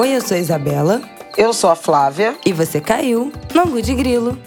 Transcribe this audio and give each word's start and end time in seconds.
Oi, 0.00 0.16
eu 0.16 0.22
sou 0.22 0.34
a 0.34 0.40
Isabela. 0.40 1.02
Eu 1.36 1.52
sou 1.52 1.68
a 1.68 1.76
Flávia. 1.76 2.34
E 2.46 2.54
você 2.54 2.80
caiu 2.80 3.30
no 3.54 3.60
Angu 3.60 3.82
de 3.82 3.94
Grilo. 3.94 4.38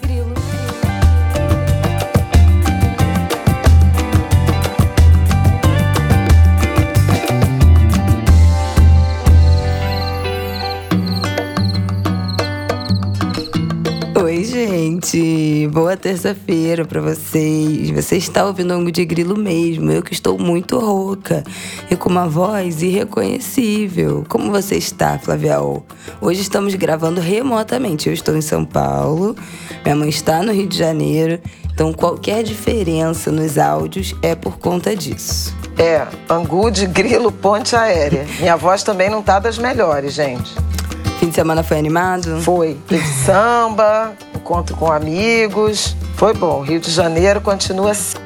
Oi, 14.36 14.42
gente. 14.42 15.68
Boa 15.68 15.96
terça-feira 15.96 16.84
para 16.84 17.00
vocês. 17.00 17.88
Você 17.90 18.16
está 18.16 18.44
ouvindo 18.44 18.72
Angu 18.72 18.90
de 18.90 19.04
Grilo 19.04 19.38
mesmo. 19.38 19.92
Eu 19.92 20.02
que 20.02 20.12
estou 20.12 20.36
muito 20.36 20.76
rouca 20.76 21.44
e 21.88 21.94
com 21.94 22.08
uma 22.08 22.26
voz 22.26 22.82
irreconhecível. 22.82 24.24
Como 24.28 24.50
você 24.50 24.74
está, 24.74 25.20
Flavial? 25.20 25.86
Hoje 26.20 26.40
estamos 26.40 26.74
gravando 26.74 27.20
remotamente. 27.20 28.08
Eu 28.08 28.12
estou 28.12 28.36
em 28.36 28.40
São 28.40 28.64
Paulo, 28.64 29.36
minha 29.84 29.94
mãe 29.94 30.08
está 30.08 30.42
no 30.42 30.52
Rio 30.52 30.66
de 30.66 30.76
Janeiro. 30.76 31.40
Então, 31.72 31.92
qualquer 31.92 32.42
diferença 32.42 33.30
nos 33.30 33.56
áudios 33.56 34.16
é 34.20 34.34
por 34.34 34.58
conta 34.58 34.96
disso. 34.96 35.56
É, 35.78 36.04
Angu 36.28 36.72
de 36.72 36.86
Grilo 36.86 37.30
Ponte 37.30 37.76
Aérea. 37.76 38.26
Minha 38.40 38.56
voz 38.56 38.82
também 38.82 39.08
não 39.08 39.22
tá 39.22 39.38
das 39.38 39.58
melhores, 39.58 40.12
gente. 40.12 40.52
Fim 41.24 41.30
de 41.30 41.36
semana 41.36 41.62
foi 41.62 41.78
animado? 41.78 42.38
Foi. 42.42 42.76
Teve 42.86 43.06
samba, 43.24 44.12
encontro 44.34 44.76
com 44.76 44.92
amigos. 44.92 45.96
Foi 46.16 46.34
bom. 46.34 46.60
Rio 46.60 46.78
de 46.78 46.90
Janeiro 46.90 47.40
continua 47.40 47.92
assim. 47.92 48.18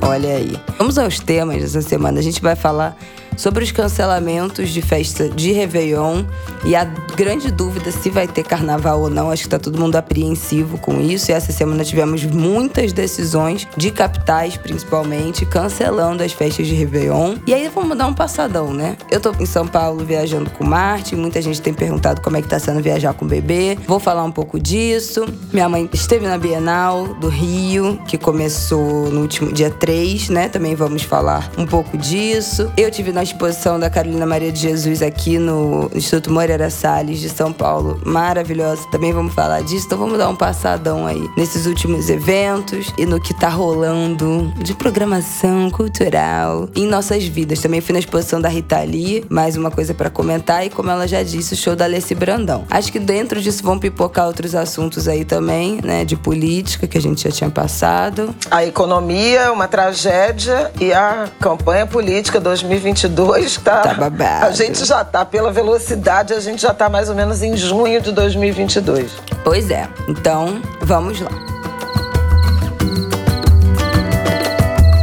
Olha 0.00 0.36
aí. 0.36 0.56
Vamos 0.78 0.96
aos 0.96 1.18
temas 1.18 1.60
dessa 1.60 1.82
semana. 1.82 2.20
A 2.20 2.22
gente 2.22 2.40
vai 2.40 2.54
falar 2.54 2.96
sobre 3.40 3.64
os 3.64 3.72
cancelamentos 3.72 4.68
de 4.68 4.82
festa 4.82 5.26
de 5.26 5.50
Réveillon 5.50 6.24
e 6.62 6.76
a 6.76 6.84
grande 6.84 7.50
dúvida 7.50 7.90
se 7.90 8.10
vai 8.10 8.28
ter 8.28 8.42
carnaval 8.42 9.00
ou 9.00 9.08
não. 9.08 9.30
Acho 9.30 9.44
que 9.44 9.48
tá 9.48 9.58
todo 9.58 9.80
mundo 9.80 9.96
apreensivo 9.96 10.76
com 10.76 11.00
isso. 11.00 11.30
E 11.30 11.34
essa 11.34 11.50
semana 11.50 11.82
tivemos 11.82 12.22
muitas 12.24 12.92
decisões 12.92 13.66
de 13.78 13.90
capitais, 13.90 14.58
principalmente, 14.58 15.46
cancelando 15.46 16.22
as 16.22 16.32
festas 16.32 16.66
de 16.66 16.74
Réveillon. 16.74 17.36
E 17.46 17.54
aí 17.54 17.70
vamos 17.74 17.96
dar 17.96 18.08
um 18.08 18.12
passadão, 18.12 18.74
né? 18.74 18.98
Eu 19.10 19.20
tô 19.20 19.32
em 19.40 19.46
São 19.46 19.66
Paulo 19.66 20.04
viajando 20.04 20.50
com 20.50 20.62
Marte. 20.62 21.16
Muita 21.16 21.40
gente 21.40 21.62
tem 21.62 21.72
perguntado 21.72 22.20
como 22.20 22.36
é 22.36 22.42
que 22.42 22.48
tá 22.48 22.58
sendo 22.58 22.82
viajar 22.82 23.14
com 23.14 23.24
o 23.24 23.28
bebê. 23.28 23.78
Vou 23.86 23.98
falar 23.98 24.22
um 24.22 24.32
pouco 24.32 24.60
disso. 24.60 25.24
Minha 25.50 25.68
mãe 25.68 25.88
esteve 25.94 26.26
na 26.26 26.36
Bienal 26.36 27.14
do 27.14 27.28
Rio, 27.28 27.98
que 28.06 28.18
começou 28.18 29.10
no 29.10 29.22
último 29.22 29.50
dia 29.50 29.70
3, 29.70 30.28
né? 30.28 30.50
Também 30.50 30.74
vamos 30.74 31.04
falar 31.04 31.50
um 31.56 31.64
pouco 31.64 31.96
disso. 31.96 32.70
Eu 32.76 32.90
tive 32.90 33.12
na 33.12 33.29
exposição 33.30 33.78
da 33.78 33.88
Carolina 33.88 34.26
Maria 34.26 34.50
de 34.50 34.60
Jesus 34.60 35.02
aqui 35.02 35.38
no 35.38 35.90
Instituto 35.94 36.32
Moreira 36.32 36.68
Salles 36.68 37.20
de 37.20 37.28
São 37.28 37.52
Paulo. 37.52 38.00
Maravilhosa. 38.04 38.86
Também 38.90 39.12
vamos 39.12 39.32
falar 39.32 39.62
disso. 39.62 39.86
Então 39.86 39.98
vamos 39.98 40.18
dar 40.18 40.28
um 40.28 40.36
passadão 40.36 41.06
aí 41.06 41.28
nesses 41.36 41.66
últimos 41.66 42.10
eventos 42.10 42.92
e 42.98 43.06
no 43.06 43.20
que 43.20 43.32
tá 43.32 43.48
rolando 43.48 44.52
de 44.58 44.74
programação 44.74 45.70
cultural 45.70 46.68
em 46.74 46.86
nossas 46.86 47.24
vidas. 47.24 47.60
Também 47.60 47.80
fui 47.80 47.92
na 47.92 48.00
exposição 48.00 48.40
da 48.40 48.48
Rita 48.48 48.80
Lee, 48.80 49.24
mais 49.28 49.56
uma 49.56 49.70
coisa 49.70 49.94
para 49.94 50.10
comentar. 50.10 50.66
E 50.66 50.70
como 50.70 50.90
ela 50.90 51.06
já 51.06 51.22
disse, 51.22 51.54
o 51.54 51.56
show 51.56 51.76
da 51.76 51.84
Alessi 51.84 52.14
Brandão. 52.14 52.64
Acho 52.68 52.90
que 52.90 52.98
dentro 52.98 53.40
disso 53.40 53.62
vão 53.62 53.78
pipocar 53.78 54.26
outros 54.26 54.54
assuntos 54.54 55.06
aí 55.06 55.24
também, 55.24 55.80
né? 55.82 56.04
De 56.04 56.16
política, 56.16 56.86
que 56.86 56.98
a 56.98 57.02
gente 57.02 57.22
já 57.22 57.30
tinha 57.30 57.50
passado. 57.50 58.34
A 58.50 58.64
economia, 58.64 59.52
uma 59.52 59.68
tragédia 59.68 60.70
e 60.80 60.92
a 60.92 61.28
campanha 61.40 61.86
política 61.86 62.40
2022 62.40 63.19
2022 63.26 63.56
tá. 63.58 63.82
Tá 63.82 63.94
babado. 63.94 64.46
A 64.46 64.50
gente 64.50 64.84
já 64.84 65.04
tá, 65.04 65.24
pela 65.24 65.52
velocidade, 65.52 66.32
a 66.32 66.40
gente 66.40 66.62
já 66.62 66.72
tá 66.72 66.88
mais 66.88 67.08
ou 67.08 67.14
menos 67.14 67.42
em 67.42 67.56
junho 67.56 68.00
de 68.00 68.12
2022. 68.12 69.12
Pois 69.44 69.70
é. 69.70 69.88
Então, 70.08 70.62
vamos 70.82 71.20
lá. 71.20 71.30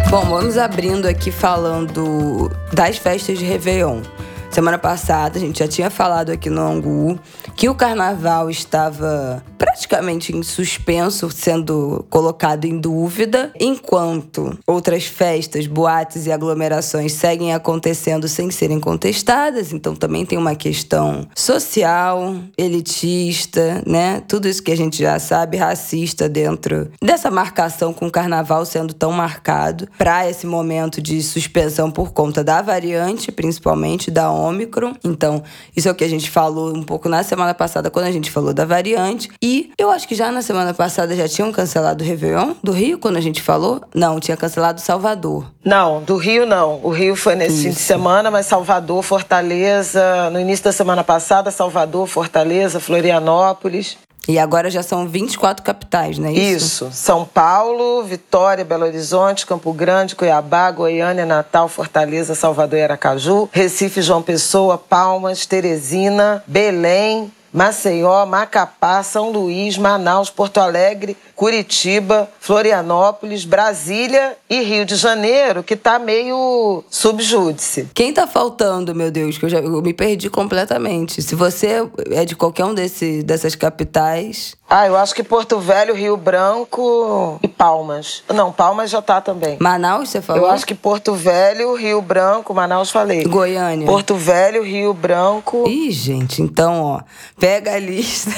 Bom, 0.09 0.21
vamos 0.21 0.57
abrindo 0.57 1.05
aqui 1.05 1.31
falando 1.31 2.49
das 2.71 2.97
festas 2.97 3.37
de 3.37 3.45
Réveillon. 3.45 4.01
Semana 4.49 4.77
passada 4.77 5.37
a 5.37 5.41
gente 5.41 5.59
já 5.59 5.67
tinha 5.67 5.89
falado 5.89 6.31
aqui 6.31 6.49
no 6.49 6.61
Angu 6.61 7.19
que 7.57 7.67
o 7.67 7.73
carnaval 7.73 8.51
estava 8.51 9.43
praticamente 9.57 10.35
em 10.35 10.43
suspenso, 10.43 11.27
sendo 11.31 12.05
colocado 12.07 12.65
em 12.65 12.77
dúvida, 12.77 13.51
enquanto 13.59 14.55
outras 14.67 15.05
festas, 15.05 15.65
boates 15.65 16.27
e 16.27 16.31
aglomerações 16.31 17.13
seguem 17.13 17.55
acontecendo 17.55 18.27
sem 18.27 18.51
serem 18.51 18.79
contestadas. 18.79 19.73
Então 19.73 19.95
também 19.95 20.23
tem 20.23 20.37
uma 20.37 20.55
questão 20.55 21.27
social, 21.35 22.35
elitista, 22.55 23.81
né? 23.87 24.21
Tudo 24.27 24.47
isso 24.47 24.61
que 24.61 24.71
a 24.71 24.77
gente 24.77 24.99
já 24.99 25.17
sabe, 25.17 25.57
racista 25.57 26.29
dentro 26.29 26.91
dessa 27.01 27.31
marcação 27.31 27.91
com 27.91 28.05
o 28.05 28.11
carnaval 28.11 28.65
sendo 28.65 28.93
tão 28.93 29.11
marcado 29.11 29.87
para 29.97 30.29
esse 30.29 30.45
momento 30.45 31.01
de 31.01 31.23
suspensão 31.23 31.89
por 31.89 32.13
conta 32.13 32.43
da 32.43 32.61
variante, 32.61 33.31
principalmente 33.31 34.11
da 34.11 34.29
Ômicron. 34.29 34.93
Então, 35.03 35.41
isso 35.75 35.87
é 35.87 35.91
o 35.91 35.95
que 35.95 36.03
a 36.03 36.09
gente 36.09 36.29
falou 36.29 36.75
um 36.75 36.83
pouco 36.83 37.09
na 37.09 37.23
semana 37.23 37.46
passada 37.53 37.89
quando 37.89 38.05
a 38.05 38.11
gente 38.11 38.31
falou 38.31 38.53
da 38.53 38.65
variante. 38.65 39.29
E 39.41 39.71
eu 39.77 39.89
acho 39.91 40.07
que 40.07 40.15
já 40.15 40.31
na 40.31 40.41
semana 40.41 40.73
passada 40.73 41.15
já 41.15 41.27
tinham 41.27 41.51
cancelado 41.51 42.03
o 42.03 42.07
Réveillon 42.07 42.53
do 42.63 42.71
Rio, 42.71 42.99
quando 42.99 43.17
a 43.17 43.21
gente 43.21 43.41
falou. 43.41 43.81
Não, 43.93 44.19
tinha 44.19 44.37
cancelado 44.37 44.81
Salvador. 44.81 45.45
Não, 45.63 46.01
do 46.01 46.17
Rio 46.17 46.45
não. 46.45 46.79
O 46.83 46.89
Rio 46.89 47.15
foi 47.15 47.35
nesse 47.35 47.63
fim 47.63 47.69
de 47.69 47.75
semana, 47.79 48.31
mas 48.31 48.45
Salvador, 48.45 49.03
Fortaleza, 49.03 50.29
no 50.31 50.39
início 50.39 50.65
da 50.65 50.71
semana 50.71 51.03
passada, 51.03 51.51
Salvador, 51.51 52.07
Fortaleza, 52.07 52.79
Florianópolis. 52.79 53.97
E 54.27 54.37
agora 54.37 54.69
já 54.69 54.83
são 54.83 55.07
24 55.07 55.63
capitais, 55.63 56.17
não 56.17 56.27
é 56.27 56.33
isso? 56.33 56.85
Isso. 56.85 56.89
São 56.91 57.23
Paulo, 57.23 58.03
Vitória, 58.03 58.65
Belo 58.65 58.83
Horizonte, 58.83 59.45
Campo 59.45 59.71
Grande, 59.71 60.17
Cuiabá, 60.17 60.69
Goiânia, 60.69 61.25
Natal, 61.25 61.69
Fortaleza, 61.69 62.35
Salvador 62.35 62.77
e 62.77 62.83
Aracaju, 62.83 63.47
Recife, 63.53 64.01
João 64.01 64.21
Pessoa, 64.21 64.77
Palmas, 64.77 65.45
Teresina, 65.45 66.43
Belém, 66.45 67.31
Maceió, 67.57 68.23
Macapá, 68.27 69.01
São 69.01 69.31
Luís, 69.31 69.79
Manaus, 69.79 70.29
Porto 70.29 70.59
Alegre, 70.59 71.17
Curitiba, 71.35 72.29
Florianópolis, 72.39 73.45
Brasília 73.45 74.37
e 74.47 74.61
Rio 74.61 74.85
de 74.85 74.95
Janeiro, 74.95 75.63
que 75.63 75.75
tá 75.75 75.97
meio 75.97 76.83
subjúdice. 76.87 77.89
Quem 77.95 78.13
tá 78.13 78.27
faltando, 78.27 78.93
meu 78.93 79.09
Deus, 79.09 79.39
que 79.39 79.45
eu 79.45 79.49
já 79.49 79.59
eu 79.59 79.81
me 79.81 79.91
perdi 79.91 80.29
completamente. 80.29 81.19
Se 81.21 81.33
você 81.33 81.87
é 82.11 82.25
de 82.25 82.35
qualquer 82.35 82.65
um 82.65 82.75
desse, 82.75 83.23
dessas 83.23 83.55
capitais. 83.55 84.55
Ah, 84.69 84.85
eu 84.85 84.97
acho 84.97 85.15
que 85.15 85.23
Porto 85.23 85.59
Velho, 85.59 85.95
Rio 85.95 86.17
Branco 86.17 87.39
e 87.41 87.47
Palmas. 87.47 88.21
Não, 88.33 88.51
Palmas 88.51 88.89
já 88.89 89.01
tá 89.01 89.21
também. 89.21 89.57
Manaus, 89.61 90.09
você 90.09 90.21
falou? 90.21 90.43
Eu 90.43 90.51
acho 90.51 90.65
que 90.65 90.75
Porto 90.75 91.13
Velho, 91.13 91.73
Rio 91.75 92.01
Branco, 92.01 92.53
Manaus 92.53 92.91
falei. 92.91 93.23
Goiânia. 93.23 93.87
Porto 93.87 94.15
Velho, 94.15 94.61
Rio 94.63 94.93
Branco. 94.93 95.65
Ih, 95.69 95.89
gente, 95.91 96.41
então, 96.41 96.81
ó, 96.81 97.01
pega 97.39 97.75
a 97.75 97.79
lista 97.79 98.31